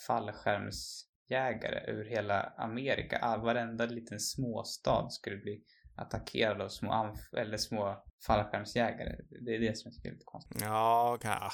fallskärmsjägare 0.08 1.92
över 1.92 2.06
hela 2.06 2.42
Amerika. 2.42 3.20
Ah, 3.22 3.38
varenda 3.38 3.86
liten 3.86 4.20
småstad 4.20 5.10
skulle 5.10 5.38
bli 5.38 5.64
attackerad 5.98 6.62
av 6.62 6.70
små, 6.70 6.92
anf- 6.92 7.38
eller 7.38 7.58
små 7.58 8.04
fallskärmsjägare. 8.26 9.16
Det 9.46 9.56
är 9.56 9.60
det 9.60 9.78
som 9.78 9.90
jag 9.90 9.96
tycker 9.96 10.10
är 10.10 10.14
lite 10.14 10.26
konstigt. 10.26 10.58
Ja, 10.62 11.18
ka- 11.22 11.52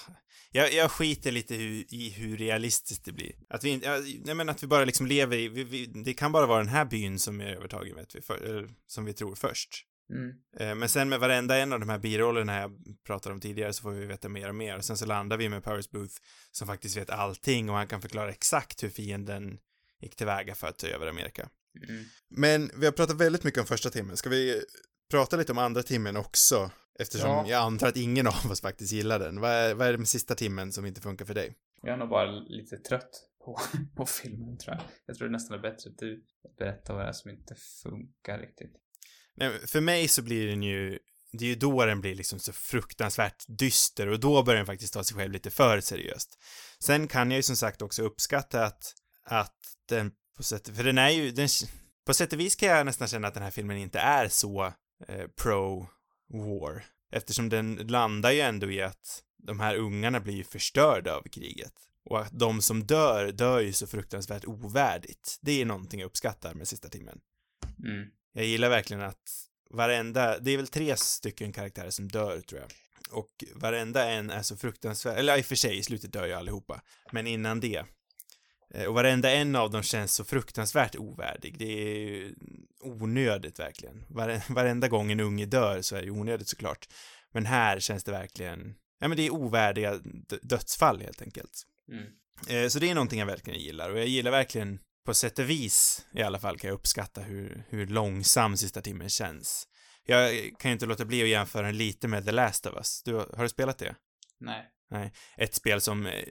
jag, 0.52 0.74
jag 0.74 0.92
skiter 0.92 1.32
lite 1.32 1.56
hu, 1.56 1.86
i 1.90 2.14
hur 2.18 2.38
realistiskt 2.38 3.06
det 3.06 3.12
blir. 3.12 3.32
Att 3.50 3.64
vi 3.64 3.70
inte, 3.70 3.86
ja, 3.88 3.98
nej 4.26 4.36
men 4.36 4.50
att 4.50 4.64
vi 4.64 4.68
bara 4.68 4.86
liksom 4.86 5.08
lever 5.08 5.38
i, 5.38 5.48
vi, 5.48 5.64
vi, 5.64 5.86
det 5.86 6.14
kan 6.14 6.32
bara 6.32 6.46
vara 6.46 6.60
den 6.60 6.68
här 6.68 6.86
byn 6.86 7.20
som 7.20 7.42
är 7.42 7.46
övertagen 7.56 7.96
vet 7.96 8.16
vi, 8.16 8.22
för, 8.22 8.70
som 8.88 9.06
vi 9.06 9.14
tror 9.14 9.36
först. 9.36 9.70
Mm. 10.10 10.30
Eh, 10.60 10.76
Men 10.76 10.90
sen 10.90 11.10
med 11.10 11.20
varenda 11.20 11.58
en 11.58 11.74
av 11.74 11.80
de 11.80 11.90
här 11.90 11.98
birollerna 12.00 12.60
jag 12.60 12.72
pratade 13.08 13.34
om 13.34 13.42
tidigare 13.42 13.74
så 13.74 13.82
får 13.82 13.92
vi 13.92 14.06
veta 14.06 14.30
mer 14.30 14.50
och 14.50 14.56
mer. 14.56 14.78
Och 14.78 14.86
sen 14.86 14.98
så 14.98 15.06
landar 15.06 15.38
vi 15.38 15.50
med 15.50 15.64
Powers 15.64 15.90
Booth 15.90 16.14
som 16.52 16.68
faktiskt 16.68 16.98
vet 16.98 17.10
allting 17.10 17.70
och 17.70 17.76
han 17.76 17.88
kan 17.88 18.02
förklara 18.02 18.30
exakt 18.30 18.84
hur 18.84 18.90
fienden 18.90 19.58
gick 20.02 20.16
tillväga 20.16 20.56
för 20.56 20.68
att 20.68 20.78
ta 20.78 20.88
över 20.88 21.08
Amerika. 21.08 21.50
Mm. 21.90 22.06
Men 22.30 22.72
vi 22.76 22.86
har 22.86 22.94
pratat 22.94 23.18
väldigt 23.18 23.44
mycket 23.44 23.60
om 23.60 23.66
första 23.66 23.90
timmen. 23.90 24.18
Ska 24.18 24.30
vi 24.30 24.64
prata 25.12 25.36
lite 25.38 25.52
om 25.52 25.58
andra 25.58 25.84
timmen 25.84 26.18
också? 26.18 26.72
Eftersom 27.00 27.30
Ja. 27.30 27.46
jag 27.48 27.62
antar 27.62 27.88
att 27.88 27.98
ingen 27.98 28.28
av 28.28 28.52
oss 28.52 28.62
faktiskt 28.62 28.94
gillar 28.94 29.20
den. 29.20 29.40
Vad 29.40 29.52
är, 29.52 29.74
vad 29.74 29.88
är 29.88 29.92
det 29.92 29.98
med 29.98 30.08
sista 30.08 30.36
timmen 30.36 30.72
som 30.72 30.86
inte 30.86 31.02
funkar 31.02 31.26
för 31.26 31.34
dig? 31.34 31.56
Jag 31.82 31.94
är 31.94 31.98
nog 31.98 32.10
bara 32.10 32.32
lite 32.32 32.78
trött 32.78 33.10
på, 33.46 33.60
på 33.96 34.06
filmen 34.06 34.58
tror 34.58 34.76
jag. 34.76 34.84
Jag 35.06 35.18
tror 35.18 35.28
det 35.28 35.32
nästan 35.32 35.58
är 35.58 35.62
bättre 35.62 35.90
att 35.90 35.98
du 35.98 36.24
berättar 36.58 36.94
vad 36.94 37.04
det 37.04 37.10
är 37.10 37.14
som 37.14 37.32
inte 37.32 37.56
funkar 37.84 38.40
riktigt. 38.40 38.72
Nej, 39.36 39.68
för 39.68 39.82
mig 39.82 40.08
så 40.08 40.22
blir 40.22 40.48
den 40.48 40.64
ju, 40.64 41.00
det 41.32 41.46
är 41.46 41.50
ju 41.50 41.56
då 41.56 41.86
den 41.86 42.02
blir 42.02 42.16
liksom 42.16 42.40
så 42.40 42.54
fruktansvärt 42.54 43.44
dyster 43.48 44.08
och 44.08 44.20
då 44.20 44.44
börjar 44.44 44.58
den 44.58 44.66
faktiskt 44.66 44.94
ta 44.94 45.04
sig 45.04 45.18
själv 45.18 45.32
lite 45.32 45.50
för 45.50 45.82
seriöst. 45.82 46.40
Sen 46.80 47.08
kan 47.08 47.32
jag 47.32 47.38
ju 47.38 47.44
som 47.44 47.56
sagt 47.56 47.82
också 47.82 48.04
uppskatta 48.04 48.66
att, 48.66 48.94
att 49.24 49.58
den 49.90 50.12
på 50.38 50.44
sätt, 50.44 50.76
för 50.76 50.84
den 50.84 50.98
är 50.98 51.10
ju, 51.10 51.32
den, 51.32 51.48
på 52.06 52.14
sätt 52.14 52.34
och 52.34 52.40
vis 52.40 52.56
kan 52.56 52.70
jag 52.70 52.86
nästan 52.86 53.08
känna 53.08 53.28
att 53.28 53.34
den 53.34 53.44
här 53.44 53.52
filmen 53.52 53.78
inte 53.78 54.00
är 54.00 54.28
så 54.28 54.66
eh, 55.08 55.28
pro-war. 55.42 56.82
Eftersom 57.12 57.50
den 57.50 57.76
landar 57.76 58.32
ju 58.32 58.40
ändå 58.40 58.72
i 58.72 58.82
att 58.82 59.24
de 59.38 59.60
här 59.60 59.76
ungarna 59.76 60.20
blir 60.20 60.34
ju 60.34 60.44
förstörda 60.44 61.16
av 61.16 61.22
kriget. 61.22 61.74
Och 62.06 62.22
att 62.22 62.40
de 62.40 62.62
som 62.62 62.84
dör, 62.84 63.32
dör 63.32 63.60
ju 63.60 63.74
så 63.74 63.88
fruktansvärt 63.88 64.46
ovärdigt. 64.46 65.40
Det 65.42 65.62
är 65.62 65.66
någonting 65.66 66.00
jag 66.00 66.08
uppskattar 66.08 66.54
med 66.54 66.68
sista 66.68 66.90
timmen. 66.90 67.20
Mm. 67.86 68.10
Jag 68.34 68.46
gillar 68.46 68.70
verkligen 68.70 69.04
att 69.04 69.48
varenda, 69.70 70.40
det 70.40 70.52
är 70.52 70.58
väl 70.58 70.68
tre 70.68 70.98
stycken 70.98 71.54
karaktärer 71.54 71.90
som 71.90 72.08
dör 72.08 72.42
tror 72.42 72.62
jag. 72.62 72.72
Och 73.12 73.44
varenda 73.56 74.10
en 74.10 74.30
är 74.30 74.42
så 74.42 74.58
fruktansvärt, 74.58 75.18
eller 75.18 75.38
i 75.38 75.42
och 75.42 75.46
för 75.46 75.56
sig, 75.56 75.78
i 75.78 75.84
slutet 75.84 76.14
dör 76.14 76.28
ju 76.28 76.34
allihopa. 76.34 76.82
Men 77.12 77.28
innan 77.28 77.60
det. 77.60 77.84
Eh, 78.74 78.86
Och 78.86 78.94
varenda 78.94 79.32
en 79.32 79.56
av 79.56 79.72
dem 79.72 79.84
känns 79.84 80.14
så 80.14 80.24
fruktansvärt 80.24 80.96
ovärdig. 80.96 81.58
Det 81.60 81.66
är 81.82 81.98
ju 82.00 82.36
onödigt 82.82 83.60
verkligen. 83.60 84.06
Vare, 84.10 84.42
varenda 84.50 84.88
gång 84.88 85.12
en 85.12 85.20
unge 85.20 85.46
dör 85.46 85.82
så 85.82 85.96
är 85.96 86.02
det 86.02 86.12
onödigt 86.12 86.48
såklart. 86.48 86.88
Men 87.34 87.46
här 87.46 87.80
känns 87.80 88.04
det 88.04 88.12
verkligen, 88.12 88.76
ja 89.00 89.08
men 89.08 89.18
det 89.18 89.24
är 89.26 89.34
ovärdiga 89.34 89.94
dö- 90.04 90.40
dödsfall 90.42 91.02
helt 91.02 91.22
enkelt. 91.22 91.64
Mm. 91.92 92.06
Eh, 92.64 92.70
Så 92.70 92.80
det 92.80 92.90
är 92.90 92.96
någonting 92.96 93.20
jag 93.20 93.26
verkligen 93.26 93.60
gillar 93.60 93.90
och 93.90 94.00
jag 94.00 94.08
gillar 94.08 94.32
verkligen 94.32 94.80
på 95.06 95.14
sätt 95.14 95.40
och 95.40 95.50
vis 95.50 96.06
i 96.14 96.22
alla 96.22 96.40
fall 96.40 96.60
kan 96.60 96.68
jag 96.68 96.76
uppskatta 96.76 97.22
hur, 97.22 97.64
hur 97.70 97.88
långsam 97.88 98.58
sista 98.58 98.82
timmen 98.82 99.10
känns. 99.10 99.68
Jag 100.06 100.32
kan 100.60 100.70
ju 100.72 100.74
inte 100.74 100.86
låta 100.86 101.06
bli 101.06 101.22
att 101.24 101.28
jämföra 101.30 101.66
den 101.66 101.78
lite 101.78 102.08
med 102.08 102.26
The 102.26 102.32
Last 102.32 102.66
of 102.66 102.74
Us. 102.76 103.02
Du, 103.04 103.14
har 103.14 103.44
du 103.44 103.50
spelat 103.50 103.78
det? 103.78 103.96
Nej. 104.40 104.66
Ett 105.38 105.54
spel 105.54 105.82
som 105.82 106.06
eh, 106.06 106.24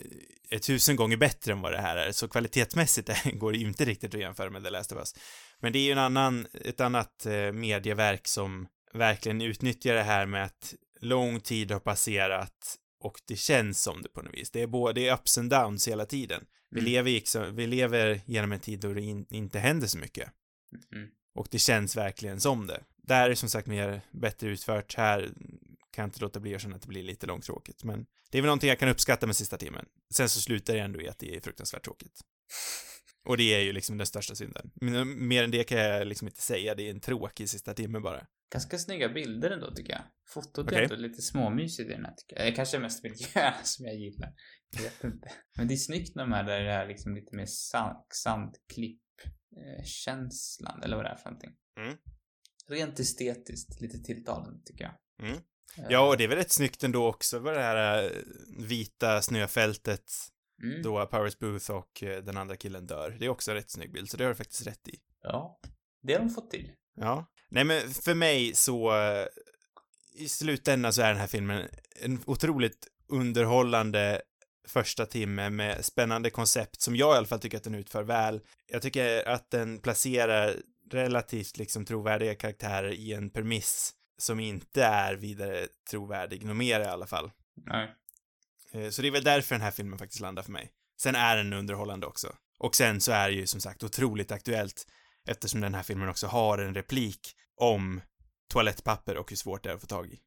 är 0.50 0.58
tusen 0.58 0.96
gånger 0.96 1.16
bättre 1.16 1.52
än 1.52 1.60
vad 1.60 1.72
det 1.72 1.80
här 1.80 1.96
är, 1.96 2.12
så 2.12 2.28
kvalitetsmässigt 2.28 3.10
går 3.32 3.52
det 3.52 3.58
ju 3.58 3.66
inte 3.66 3.84
riktigt 3.84 4.14
att 4.14 4.20
jämföra 4.20 4.50
med 4.50 4.64
The 4.64 4.70
Last 4.70 4.92
of 4.92 4.98
Us. 4.98 5.14
Men 5.60 5.72
det 5.72 5.78
är 5.78 5.84
ju 5.84 5.92
en 5.92 5.98
annan, 5.98 6.46
ett 6.64 6.80
annat 6.80 7.26
eh, 7.26 7.52
medieverk 7.52 8.28
som 8.28 8.68
verkligen 8.94 9.42
utnyttjar 9.42 9.94
det 9.94 10.02
här 10.02 10.26
med 10.26 10.44
att 10.44 10.74
lång 11.00 11.40
tid 11.40 11.70
har 11.70 11.80
passerat 11.80 12.76
och 13.00 13.20
det 13.28 13.36
känns 13.36 13.82
som 13.82 14.02
det 14.02 14.08
på 14.08 14.22
något 14.22 14.34
vis. 14.34 14.50
Det 14.50 14.62
är 14.62 14.66
både 14.66 15.00
det 15.00 15.08
är 15.08 15.14
ups 15.14 15.38
and 15.38 15.50
downs 15.50 15.88
hela 15.88 16.06
tiden. 16.06 16.44
Vi, 16.70 16.80
Mm. 16.80 16.92
lever, 16.92 17.50
vi 17.50 17.66
lever 17.66 18.20
genom 18.26 18.52
en 18.52 18.60
tid 18.60 18.80
då 18.80 18.94
det 18.94 19.00
in, 19.02 19.26
inte 19.30 19.58
händer 19.58 19.86
så 19.86 19.98
mycket. 19.98 20.30
Mm. 20.94 21.08
Och 21.34 21.48
det 21.50 21.58
känns 21.58 21.96
verkligen 21.96 22.40
som 22.40 22.66
det. 22.66 22.80
Där 22.96 23.30
är 23.30 23.34
som 23.34 23.48
sagt 23.48 23.66
mer 23.66 24.00
bättre 24.10 24.48
utfört. 24.48 24.94
Här 24.94 25.30
kan 25.92 26.02
jag 26.02 26.06
inte 26.06 26.20
låta 26.20 26.40
bli 26.40 26.54
att 26.54 26.60
känna 26.60 26.76
att 26.76 26.82
det 26.82 26.88
blir 26.88 27.02
lite 27.02 27.26
långtråkigt. 27.26 27.84
Men 27.84 28.06
det 28.30 28.38
är 28.38 28.42
väl 28.42 28.46
någonting 28.46 28.68
jag 28.68 28.78
kan 28.78 28.88
uppskatta 28.88 29.26
med 29.26 29.36
sista 29.36 29.56
timmen. 29.56 29.86
Sen 30.14 30.28
så 30.28 30.40
slutar 30.40 30.74
det 30.74 30.80
ändå 30.80 31.00
i 31.00 31.08
att 31.08 31.18
det 31.18 31.36
är 31.36 31.40
fruktansvärt 31.40 31.84
tråkigt. 31.84 32.20
Och 33.24 33.36
det 33.36 33.54
är 33.54 33.60
ju 33.60 33.72
liksom 33.72 33.98
den 33.98 34.06
största 34.06 34.34
synden. 34.34 34.70
Men 34.74 35.28
mer 35.28 35.44
än 35.44 35.50
det 35.50 35.64
kan 35.64 35.78
jag 35.78 36.06
liksom 36.06 36.28
inte 36.28 36.42
säga. 36.42 36.74
Det 36.74 36.82
är 36.82 36.90
en 36.90 37.00
tråkig 37.00 37.48
sista 37.48 37.74
timme 37.74 38.00
bara. 38.00 38.26
Ganska 38.52 38.78
snygga 38.78 39.08
bilder 39.08 39.50
ändå 39.50 39.74
tycker 39.74 39.92
jag. 39.92 40.02
Fotot 40.28 40.66
Okej. 40.66 40.78
är 40.78 40.82
ändå 40.82 40.96
lite 40.96 41.22
småmysigt 41.22 41.90
i 41.90 41.92
den 41.92 42.04
här 42.04 42.14
tycker 42.14 42.36
jag. 42.36 42.52
Det 42.52 42.56
kanske 42.56 42.76
är 42.76 42.80
mest 42.80 43.02
miljön 43.02 43.52
som 43.64 43.86
jag 43.86 43.94
gillar. 43.94 44.32
Jag 44.76 44.82
vet 44.82 45.04
inte. 45.04 45.32
Men 45.56 45.68
det 45.68 45.74
är 45.74 45.76
snyggt 45.76 46.14
när 46.14 46.22
de 46.22 46.32
här 46.32 46.44
där 46.44 46.60
det 46.60 46.72
är 46.72 46.88
liksom 46.88 47.14
lite 47.14 47.36
mer 47.36 47.46
sand, 47.46 48.04
sandklipp 48.14 49.00
eh, 49.56 49.84
känslan 49.84 50.82
eller 50.82 50.96
vad 50.96 51.04
det 51.04 51.08
är 51.08 51.16
för 51.16 51.30
någonting. 51.30 51.56
Mm. 51.80 51.98
Rent 52.68 53.00
estetiskt 53.00 53.80
lite 53.80 53.98
tilltalande 53.98 54.62
tycker 54.64 54.84
jag. 54.84 55.28
Mm. 55.28 55.42
Eh, 55.78 55.84
Ja, 55.88 56.08
och 56.08 56.16
det 56.16 56.24
är 56.24 56.28
väl 56.28 56.38
rätt 56.38 56.52
snyggt 56.52 56.84
ändå 56.84 57.06
också 57.06 57.40
med 57.40 57.54
det 57.54 57.62
här 57.62 58.04
eh, 58.04 58.10
vita 58.58 59.22
snöfältet 59.22 60.12
mm. 60.62 60.82
då 60.82 61.06
Powers 61.06 61.38
Booth 61.38 61.70
och 61.70 62.02
eh, 62.02 62.22
den 62.22 62.36
andra 62.36 62.56
killen 62.56 62.86
dör. 62.86 63.16
Det 63.18 63.24
är 63.24 63.28
också 63.28 63.50
en 63.50 63.56
rätt 63.56 63.70
snygg 63.70 63.92
bild, 63.92 64.10
så 64.10 64.16
det 64.16 64.24
har 64.24 64.28
du 64.28 64.36
faktiskt 64.36 64.66
rätt 64.66 64.88
i. 64.88 64.98
Ja, 65.22 65.60
det 66.02 66.12
har 66.12 66.20
de 66.20 66.30
fått 66.30 66.50
till. 66.50 66.70
Ja. 66.96 67.26
Nej, 67.48 67.64
men 67.64 67.90
för 67.90 68.14
mig 68.14 68.54
så 68.54 68.96
eh, 68.96 69.26
i 70.14 70.28
slutändan 70.28 70.92
så 70.92 71.02
är 71.02 71.08
den 71.08 71.20
här 71.20 71.26
filmen 71.26 71.68
en 72.00 72.20
otroligt 72.26 72.88
underhållande 73.08 74.22
första 74.68 75.06
timme 75.06 75.50
med 75.50 75.84
spännande 75.84 76.30
koncept 76.30 76.82
som 76.82 76.96
jag 76.96 77.14
i 77.14 77.16
alla 77.16 77.26
fall 77.26 77.40
tycker 77.40 77.56
att 77.56 77.64
den 77.64 77.74
utför 77.74 78.02
väl. 78.02 78.40
Jag 78.66 78.82
tycker 78.82 79.28
att 79.28 79.50
den 79.50 79.78
placerar 79.78 80.56
relativt 80.90 81.56
liksom 81.56 81.84
trovärdiga 81.84 82.34
karaktärer 82.34 82.90
i 82.92 83.12
en 83.12 83.30
premiss 83.30 83.94
som 84.22 84.40
inte 84.40 84.84
är 84.84 85.14
vidare 85.14 85.68
trovärdig, 85.90 86.44
mer 86.44 86.80
i 86.80 86.84
alla 86.84 87.06
fall. 87.06 87.30
Nej. 87.54 87.94
Eh, 88.72 88.90
Så 88.90 89.02
det 89.02 89.08
är 89.08 89.12
väl 89.12 89.24
därför 89.24 89.54
den 89.54 89.62
här 89.62 89.70
filmen 89.70 89.98
faktiskt 89.98 90.20
landar 90.20 90.42
för 90.42 90.52
mig. 90.52 90.72
Sen 91.00 91.14
är 91.14 91.36
den 91.36 91.52
underhållande 91.52 92.06
också. 92.06 92.36
Och 92.58 92.74
sen 92.76 93.00
så 93.00 93.12
är 93.12 93.28
det 93.28 93.34
ju 93.34 93.46
som 93.46 93.60
sagt 93.60 93.82
otroligt 93.82 94.32
aktuellt 94.32 94.86
eftersom 95.28 95.60
den 95.60 95.74
här 95.74 95.82
filmen 95.82 96.08
också 96.08 96.26
har 96.26 96.58
en 96.58 96.74
replik 96.74 97.36
om 97.56 98.00
toalettpapper 98.48 99.16
och 99.16 99.30
hur 99.30 99.36
svårt 99.36 99.62
det 99.62 99.70
är 99.70 99.74
att 99.74 99.80
få 99.80 99.86
tag 99.86 100.06
i. 100.12 100.20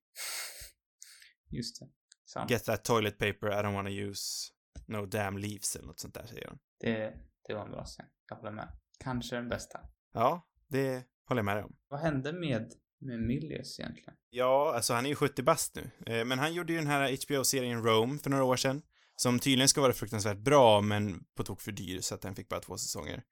Just 1.49 1.79
det. 1.79 1.87
Sant. 2.25 2.51
Get 2.51 2.65
that 2.65 2.83
toilet 2.85 3.17
paper, 3.17 3.47
I 3.47 3.53
don't 3.63 3.73
wanna 3.73 3.89
use 3.89 4.51
no 4.87 5.05
damn 5.05 5.37
leaves 5.37 5.75
eller 5.75 5.87
något 5.87 5.99
sånt 5.99 6.13
där 6.13 6.25
säger 6.25 6.47
de. 6.47 6.59
Det, 6.79 7.13
det 7.47 7.53
var 7.53 7.65
en 7.65 7.71
bra 7.71 7.85
scen. 7.85 8.05
Jag 8.29 8.35
håller 8.35 8.51
med. 8.51 8.77
Kanske 8.99 9.35
den 9.35 9.49
bästa. 9.49 9.79
Ja, 10.13 10.47
det 10.67 11.03
håller 11.27 11.39
jag 11.39 11.45
med 11.45 11.55
dig 11.57 11.63
om. 11.63 11.75
Vad 11.87 11.99
hände 11.99 12.33
med, 12.33 12.71
med 13.01 13.19
Milius 13.19 13.79
egentligen? 13.79 14.13
Ja, 14.29 14.73
alltså 14.75 14.93
han 14.93 15.05
är 15.05 15.09
ju 15.09 15.15
70 15.15 15.43
bast 15.43 15.75
nu. 15.75 15.89
Eh, 16.05 16.25
Men 16.25 16.39
han 16.39 16.53
gjorde 16.53 16.73
ju 16.73 16.79
den 16.79 16.87
här 16.87 17.17
HBO-serien 17.25 17.83
Rome 17.83 18.19
för 18.19 18.29
några 18.29 18.43
år 18.43 18.55
sedan. 18.57 18.81
Som 19.17 19.39
tydligen 19.39 19.69
ska 19.69 19.81
vara 19.81 19.93
fruktansvärt 19.93 20.37
bra, 20.37 20.81
men 20.81 21.23
på 21.37 21.43
tok 21.43 21.61
för 21.61 21.71
dyr, 21.71 22.01
så 22.01 22.15
att 22.15 22.21
den 22.21 22.35
fick 22.35 22.49
bara 22.49 22.59
två 22.59 22.77
säsonger. 22.77 23.23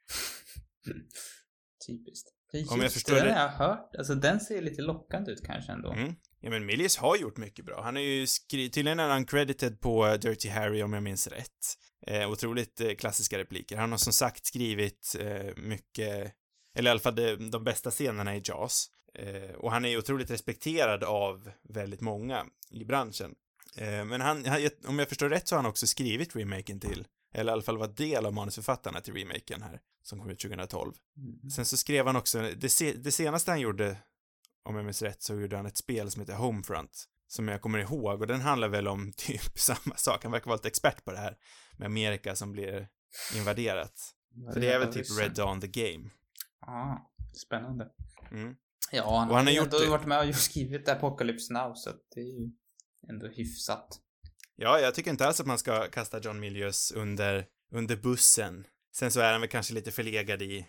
Typiskt. 1.88 2.30
Just 2.54 2.72
Om 2.72 2.82
jag 2.82 2.92
förstår 2.94 3.14
det, 3.16 3.20
det- 3.22 3.26
den 3.28 3.38
har 3.38 3.44
jag 3.44 3.52
hört. 3.52 3.96
Alltså 3.98 4.16
den 4.16 4.40
ser 4.40 4.62
lite 4.62 4.82
lockande 4.82 5.32
ut 5.32 5.46
kanske 5.46 5.72
ändå. 5.72 5.92
Mm. 5.92 6.16
Ja, 6.40 6.50
men 6.50 6.66
Milius 6.66 6.98
har 6.98 7.18
gjort 7.18 7.38
mycket 7.38 7.66
bra. 7.66 7.82
Han 7.84 7.98
är 7.98 8.02
ju 8.02 8.28
skrivit, 8.28 8.74
tydligen 8.74 9.00
är 9.00 9.10
han 9.10 9.26
credited 9.26 9.80
på 9.82 10.18
Dirty 10.18 10.50
Harry 10.50 10.82
om 10.82 10.94
jag 10.94 11.04
minns 11.04 11.28
rätt. 11.28 11.78
Eh, 12.08 12.32
otroligt 12.32 12.82
eh, 12.82 12.94
klassiska 12.96 13.38
repliker. 13.38 13.78
Han 13.78 13.92
har 13.92 13.98
som 13.98 14.14
sagt 14.14 14.46
skrivit 14.46 15.16
eh, 15.20 15.56
mycket, 15.58 16.34
eller 16.76 16.90
i 16.90 16.92
alla 16.92 17.00
fall 17.00 17.16
de, 17.16 17.52
de 17.52 17.64
bästa 17.64 17.92
scenerna 17.92 18.36
i 18.36 18.42
Jaws. 18.46 18.86
Eh, 19.14 19.56
och 19.56 19.72
han 19.72 19.86
är 19.86 19.90
ju 19.90 19.98
otroligt 19.98 20.32
respekterad 20.32 21.04
av 21.04 21.52
väldigt 21.70 22.02
många 22.02 22.46
i 22.72 22.86
branschen. 22.86 23.36
Eh, 23.78 24.06
men 24.06 24.22
han, 24.22 24.46
om 24.88 25.00
jag 25.00 25.10
förstår 25.10 25.30
rätt 25.30 25.48
så 25.48 25.56
har 25.56 25.64
han 25.64 25.70
också 25.70 25.88
skrivit 25.88 26.36
remaken 26.36 26.80
till, 26.80 27.08
eller 27.34 27.52
i 27.52 27.54
alla 27.54 27.62
fall 27.62 27.78
varit 27.78 27.98
del 27.98 28.26
av 28.26 28.34
manusförfattarna 28.34 29.02
till 29.02 29.14
remaken 29.14 29.62
här, 29.62 29.80
som 30.04 30.20
kom 30.20 30.30
ut 30.30 30.40
2012. 30.40 30.94
Mm. 31.18 31.50
Sen 31.50 31.66
så 31.66 31.78
skrev 31.78 32.06
han 32.06 32.16
också, 32.16 32.42
det, 32.58 32.70
se, 32.70 32.94
det 32.94 33.12
senaste 33.12 33.52
han 33.52 33.60
gjorde, 33.60 33.98
om 34.64 34.76
jag 34.76 34.86
minns 34.86 35.02
rätt, 35.02 35.24
så 35.24 35.36
gjorde 35.36 35.58
han 35.58 35.66
ett 35.66 35.78
spel 35.78 36.12
som 36.12 36.20
heter 36.20 36.36
Homefront. 36.36 37.10
Som 37.28 37.48
jag 37.48 37.62
kommer 37.62 37.80
ihåg, 37.80 38.22
och 38.22 38.28
den 38.28 38.42
handlar 38.42 38.68
väl 38.68 38.88
om 38.88 39.14
typ 39.18 39.60
samma 39.60 39.96
sak. 39.96 40.24
Han 40.24 40.32
verkar 40.32 40.46
vara 40.46 40.56
lite 40.56 40.68
expert 40.68 41.06
på 41.06 41.12
det 41.12 41.18
här. 41.18 41.38
Med 41.78 41.86
Amerika 41.86 42.36
som 42.36 42.52
blir 42.52 42.88
invaderat. 43.36 44.14
Vad 44.30 44.54
Så 44.54 44.60
det 44.60 44.72
är 44.72 44.80
väl 44.80 44.94
typ? 44.94 45.20
Red 45.20 45.34
Dawn 45.36 45.62
the 45.62 45.68
Game. 45.68 46.10
Ah, 46.60 46.98
spännande. 47.34 47.90
Mm. 48.32 48.56
Ja, 48.96 49.20
han, 49.20 49.30
Och 49.30 49.36
han 49.36 49.46
har 49.46 49.52
ju 49.52 49.58
gjort 49.58 49.66
ändå 49.66 49.80
det. 49.80 49.90
varit 49.90 50.08
med 50.08 50.30
och 50.30 50.36
skrivit 50.50 50.90
Apocalypse 50.90 51.54
Now, 51.54 51.74
så 51.76 51.90
det 52.16 52.22
är 52.22 52.40
ju 52.40 52.50
ändå 53.10 53.28
hyfsat. 53.28 54.00
Ja, 54.56 54.80
jag 54.80 54.96
tycker 54.96 55.12
inte 55.12 55.28
alls 55.28 55.40
att 55.40 55.48
man 55.48 55.60
ska 55.60 55.88
kasta 55.90 56.20
John 56.20 56.40
Milius 56.40 56.92
under, 56.92 57.46
under 57.72 57.96
bussen. 57.96 58.68
Sen 58.96 59.12
så 59.12 59.20
är 59.20 59.32
han 59.32 59.42
väl 59.42 59.50
kanske 59.50 59.74
lite 59.74 59.92
förlegad 59.92 60.42
i, 60.42 60.68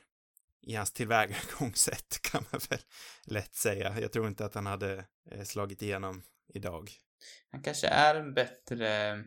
i 0.66 0.74
hans 0.74 0.92
tillvägagångssätt, 0.92 2.22
kan 2.30 2.44
man 2.52 2.60
väl 2.70 2.78
lätt 3.26 3.54
säga. 3.54 4.00
Jag 4.00 4.12
tror 4.12 4.26
inte 4.28 4.44
att 4.44 4.54
han 4.54 4.66
hade 4.66 5.04
eh, 5.30 5.42
slagit 5.44 5.82
igenom 5.82 6.22
idag. 6.54 6.90
Han 7.50 7.62
kanske 7.62 7.86
är 7.86 8.14
en 8.14 8.34
bättre... 8.34 9.24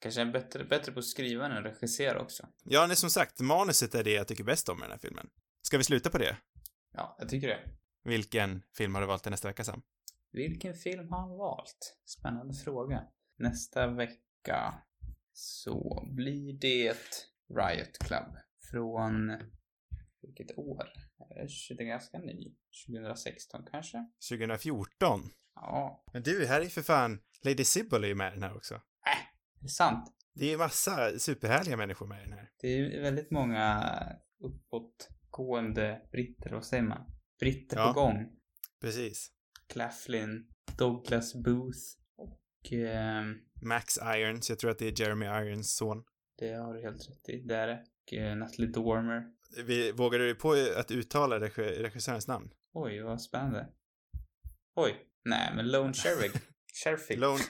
Kanske 0.00 0.20
är 0.20 0.26
bättre, 0.26 0.64
bättre 0.64 0.92
på 0.92 0.98
att 0.98 1.04
skriva 1.06 1.46
än 1.46 1.52
att 1.52 1.64
regissera 1.64 2.20
också. 2.20 2.46
Ja, 2.64 2.86
nej, 2.86 2.96
som 2.96 3.10
sagt, 3.10 3.40
manuset 3.40 3.94
är 3.94 4.04
det 4.04 4.12
jag 4.12 4.28
tycker 4.28 4.44
bäst 4.44 4.68
om 4.68 4.78
i 4.78 4.82
den 4.82 4.90
här 4.90 4.98
filmen. 4.98 5.28
Ska 5.62 5.78
vi 5.78 5.84
sluta 5.84 6.10
på 6.10 6.18
det? 6.18 6.36
Ja, 6.92 7.16
jag 7.18 7.28
tycker 7.28 7.48
det. 7.48 7.60
Vilken 8.08 8.62
film 8.76 8.94
har 8.94 9.00
du 9.02 9.06
valt 9.06 9.22
till 9.22 9.30
nästa 9.30 9.48
vecka, 9.48 9.64
Sam? 9.64 9.82
Vilken 10.32 10.74
film 10.74 11.12
har 11.12 11.20
han 11.20 11.38
valt? 11.38 11.98
Spännande 12.04 12.54
fråga. 12.54 13.04
Nästa 13.38 13.86
vecka 13.86 14.74
så 15.32 16.08
blir 16.10 16.52
det 16.52 16.96
Riot 17.54 17.98
Club 17.98 18.36
från 18.70 19.32
vilket 20.22 20.58
år? 20.58 20.88
Det 21.76 21.82
är 21.82 21.86
ganska 21.86 22.18
ny. 22.18 22.54
2016 22.86 23.64
kanske? 23.70 24.06
2014? 24.30 25.20
Ja, 25.54 26.04
Men 26.12 26.22
du, 26.22 26.46
här 26.46 26.60
är 26.60 26.66
för 26.66 26.82
fan 26.82 27.20
Lady 27.44 27.64
Sybil 27.64 28.04
är 28.04 28.08
ju 28.08 28.14
med 28.14 28.32
i 28.32 28.34
den 28.34 28.42
här 28.42 28.56
också. 28.56 28.80
det 29.60 29.66
är 29.66 29.68
sant. 29.68 30.14
Det 30.34 30.52
är 30.52 30.58
massa 30.58 31.18
superhärliga 31.18 31.76
människor 31.76 32.06
med 32.06 32.20
i 32.20 32.24
den 32.24 32.32
här. 32.32 32.50
Det 32.60 32.68
är 32.68 33.02
väldigt 33.02 33.30
många 33.30 33.84
uppåtgående 34.40 36.02
britter, 36.12 36.50
vad 36.50 36.64
säger 36.64 36.82
man? 36.82 37.17
Britter 37.40 37.76
Ja. 37.76 37.92
på 37.92 38.00
gång. 38.00 38.26
Precis. 38.80 39.30
Claflin, 39.72 40.46
Douglas 40.78 41.34
Booth 41.34 41.78
och 42.16 42.72
ehm, 42.72 43.34
Max 43.62 43.98
Irons, 44.16 44.50
jag 44.50 44.58
tror 44.58 44.70
att 44.70 44.78
det 44.78 44.86
är 44.86 45.00
Jeremy 45.00 45.26
Irons 45.26 45.76
son. 45.76 46.04
det 46.38 46.52
har 46.52 46.74
du 46.74 46.80
helt 46.82 47.08
rätt 47.10 47.28
i. 47.28 47.40
Det 47.46 47.56
är 47.56 47.66
det. 47.66 47.84
Och 48.06 48.12
eh, 48.14 48.36
Natalie 48.36 48.66
Dormer. 48.70 49.22
Vi, 49.66 49.92
vågar 49.92 50.18
du 50.18 50.34
på 50.34 50.52
att 50.76 50.90
uttala 50.90 51.40
regi- 51.40 51.82
regissörens 51.82 52.28
namn? 52.28 52.50
Oj, 52.72 53.00
vad 53.02 53.22
spännande. 53.22 53.68
Oj. 54.76 54.96
Nej, 55.24 55.52
men 55.56 55.68
Lone 55.70 55.94
Sherrig. 55.94 56.30
Sherfig. 56.84 57.18
Lone, 57.18 57.40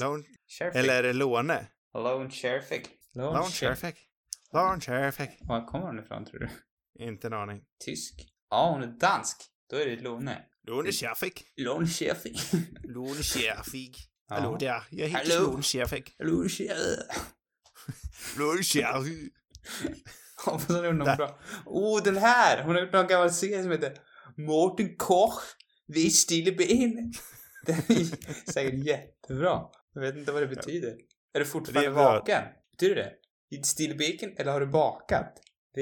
Lone, 0.00 0.24
Sherfig. 0.58 0.80
eller 0.80 0.94
är 0.98 1.02
det 1.02 1.12
Låne? 1.12 1.66
Lone 1.94 2.30
Sherfig. 2.30 2.86
Lone, 3.14 3.26
Lone 3.38 3.44
Sher- 3.50 3.74
Sherfick. 3.74 4.08
Lone 4.52 4.80
Sherfick. 4.80 5.30
Var 5.40 5.66
kommer 5.66 5.86
hon 5.86 5.98
ifrån 5.98 6.24
tror 6.24 6.40
du? 6.40 6.48
Inte 7.04 7.26
en 7.26 7.32
aning. 7.32 7.64
Tysk? 7.84 8.28
Ja, 8.50 8.70
hon 8.70 8.82
är 8.82 8.86
dansk. 8.86 9.36
Då 9.70 9.76
är 9.76 9.86
det 9.86 9.96
Lone. 9.96 10.44
Lone 10.66 10.92
Sherfick. 10.92 11.44
Lone 11.56 11.86
Sherfig. 11.86 12.38
Lone. 12.84 13.20
Ja. 13.36 13.54
Hallå 14.28 14.56
där, 14.60 14.82
jag 14.90 15.08
heter 15.08 15.36
Hallå. 15.36 15.50
Lone 15.50 15.62
Sherfick. 15.62 16.14
Lone 16.18 16.48
Sherfig. 16.48 16.98
Lone 18.38 18.62
Sherfick. 18.62 19.32
Hoppas 20.44 20.66
hon 20.68 20.76
har 20.84 20.92
något 20.92 21.06
Där. 21.06 21.16
bra. 21.16 21.38
Oh, 21.66 22.02
den 22.02 22.16
här! 22.16 22.62
Hon 22.64 22.74
har 22.74 22.82
gjort 22.82 22.92
någon 22.92 23.06
gammal 23.06 23.32
serie 23.32 23.62
som 23.62 23.70
heter 23.70 23.92
Mårten 24.36 24.96
Koch 24.96 25.42
vid 25.86 26.14
stilla 26.14 26.52
ben. 26.56 27.12
Den 27.66 27.76
är 27.76 28.52
säkert 28.52 28.86
jättebra. 28.86 29.60
Jag 29.94 30.00
vet 30.00 30.16
inte 30.16 30.32
vad 30.32 30.42
det 30.42 30.46
betyder. 30.46 30.96
Är 31.34 31.38
du 31.38 31.44
fortfarande 31.46 31.80
Det 31.80 31.86
är 31.86 31.90
vaken? 31.90 32.42
Betyder 32.72 32.94
det? 32.94 33.12
Vid 33.50 33.66
stilla 33.66 33.94
bacon 33.94 34.34
eller 34.38 34.52
har 34.52 34.60
du 34.60 34.66
bakat? 34.66 35.32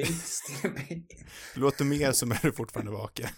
Stilla 0.04 0.74
bacon. 0.74 1.06
Låter 1.54 1.84
mer 1.84 2.12
som 2.12 2.30
är 2.32 2.38
du 2.42 2.52
fortfarande 2.52 2.92
vaken. 2.92 3.28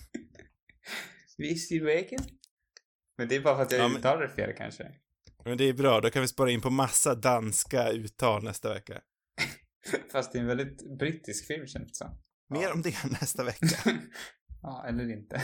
Bacon? 1.84 2.26
Men 3.18 3.28
det 3.28 3.36
är 3.36 3.40
bara 3.40 3.56
för 3.56 3.62
att 3.62 3.72
jag 3.72 3.80
Ja, 3.80 3.88
men- 3.88 3.96
uttalar 3.98 4.22
det 4.22 4.28
fel 4.34 4.54
kanske. 4.56 4.92
Men 5.44 5.58
det 5.58 5.64
är 5.64 5.72
bra, 5.72 6.00
då 6.00 6.10
kan 6.10 6.22
vi 6.22 6.28
spara 6.28 6.50
in 6.50 6.60
på 6.60 6.70
massa 6.70 7.14
danska 7.14 7.88
uttal 7.90 8.44
nästa 8.44 8.74
vecka. 8.74 9.00
Fast 10.12 10.32
det 10.32 10.38
är 10.38 10.40
en 10.40 10.46
väldigt 10.48 10.98
brittisk 10.98 11.46
film 11.46 11.66
känns 11.66 11.88
det 11.88 11.94
som. 11.94 12.18
Mer 12.50 12.62
Ja. 12.62 12.72
om 12.72 12.82
det 12.82 13.04
nästa 13.20 13.44
vecka. 13.44 13.66
ja, 14.62 14.84
eller 14.88 15.10
inte. 15.12 15.42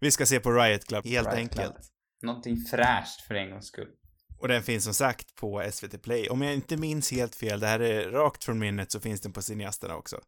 Vi 0.00 0.10
ska 0.10 0.26
se 0.26 0.40
på 0.40 0.52
Riot 0.52 0.84
Club, 0.84 1.06
helt 1.06 1.28
Riot 1.28 1.36
enkelt. 1.38 1.60
Club. 1.74 1.76
Någonting 2.22 2.56
fräscht 2.70 3.20
för 3.20 3.34
en 3.34 3.50
gångs 3.50 3.66
skull. 3.66 3.88
Och 4.38 4.48
den 4.48 4.62
finns 4.62 4.84
som 4.84 4.94
sagt 4.94 5.34
på 5.34 5.70
SVT 5.72 6.02
Play. 6.02 6.28
Om 6.28 6.42
jag 6.42 6.54
inte 6.54 6.76
minns 6.76 7.10
helt 7.12 7.34
fel, 7.34 7.60
det 7.60 7.66
här 7.66 7.80
är 7.80 8.10
rakt 8.10 8.44
från 8.44 8.58
minnet, 8.58 8.92
så 8.92 9.00
finns 9.00 9.20
den 9.20 9.32
på 9.32 9.42
Cineasterna 9.42 9.96
också. 9.96 10.20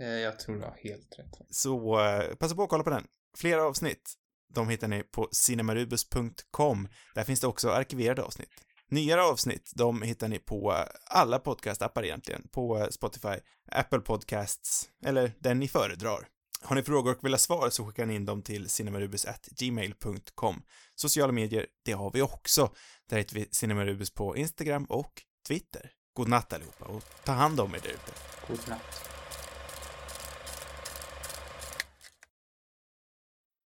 Eh, 0.00 0.06
Jag 0.08 0.38
tror 0.38 0.56
du 0.56 0.62
har 0.62 0.76
helt 0.82 1.18
rätt. 1.18 1.38
Så 1.50 2.00
eh, 2.00 2.34
passa 2.34 2.54
på 2.54 2.62
att 2.62 2.68
kolla 2.68 2.84
på 2.84 2.90
den. 2.90 3.06
Flera 3.36 3.64
avsnitt, 3.64 4.14
de 4.54 4.68
hittar 4.68 4.88
ni 4.88 5.02
på 5.02 5.28
cinemarubus.com. 5.32 6.88
Där 7.14 7.24
finns 7.24 7.40
det 7.40 7.46
också 7.46 7.70
arkiverade 7.70 8.22
avsnitt. 8.22 8.50
Nyare 8.90 9.22
avsnitt, 9.22 9.72
de 9.74 10.02
hittar 10.02 10.28
ni 10.28 10.38
på 10.38 10.72
eh, 10.72 10.84
alla 11.06 11.38
podcastappar 11.38 12.04
egentligen. 12.04 12.48
På 12.52 12.88
Spotify, 12.90 13.34
Apple 13.72 14.00
Podcasts, 14.00 14.88
eller 15.04 15.32
den 15.38 15.58
ni 15.58 15.68
föredrar. 15.68 16.28
Har 16.62 16.76
ni 16.76 16.82
frågor 16.82 17.12
och 17.16 17.24
vill 17.24 17.32
ha 17.32 17.38
svar 17.38 17.70
så 17.70 17.86
skickar 17.86 18.06
ni 18.06 18.14
in 18.14 18.24
dem 18.24 18.42
till 18.42 18.68
cinemarubus.gmail.com. 18.68 20.62
Sociala 20.94 21.32
medier, 21.32 21.66
det 21.84 21.92
har 21.92 22.10
vi 22.10 22.22
också. 22.22 22.70
Där 23.10 23.16
heter 23.18 23.34
vi 23.34 23.48
Cinemarubus 23.50 24.10
på 24.14 24.36
Instagram 24.36 24.84
och 24.84 25.22
Twitter. 25.48 25.90
God 26.12 26.28
natt 26.28 26.52
allihopa 26.52 26.84
och 26.84 27.04
ta 27.24 27.32
hand 27.32 27.60
om 27.60 27.74
er 27.74 27.78
där 27.82 27.88
ute. 27.90 28.12
God 28.48 28.68
natt. 28.68 29.07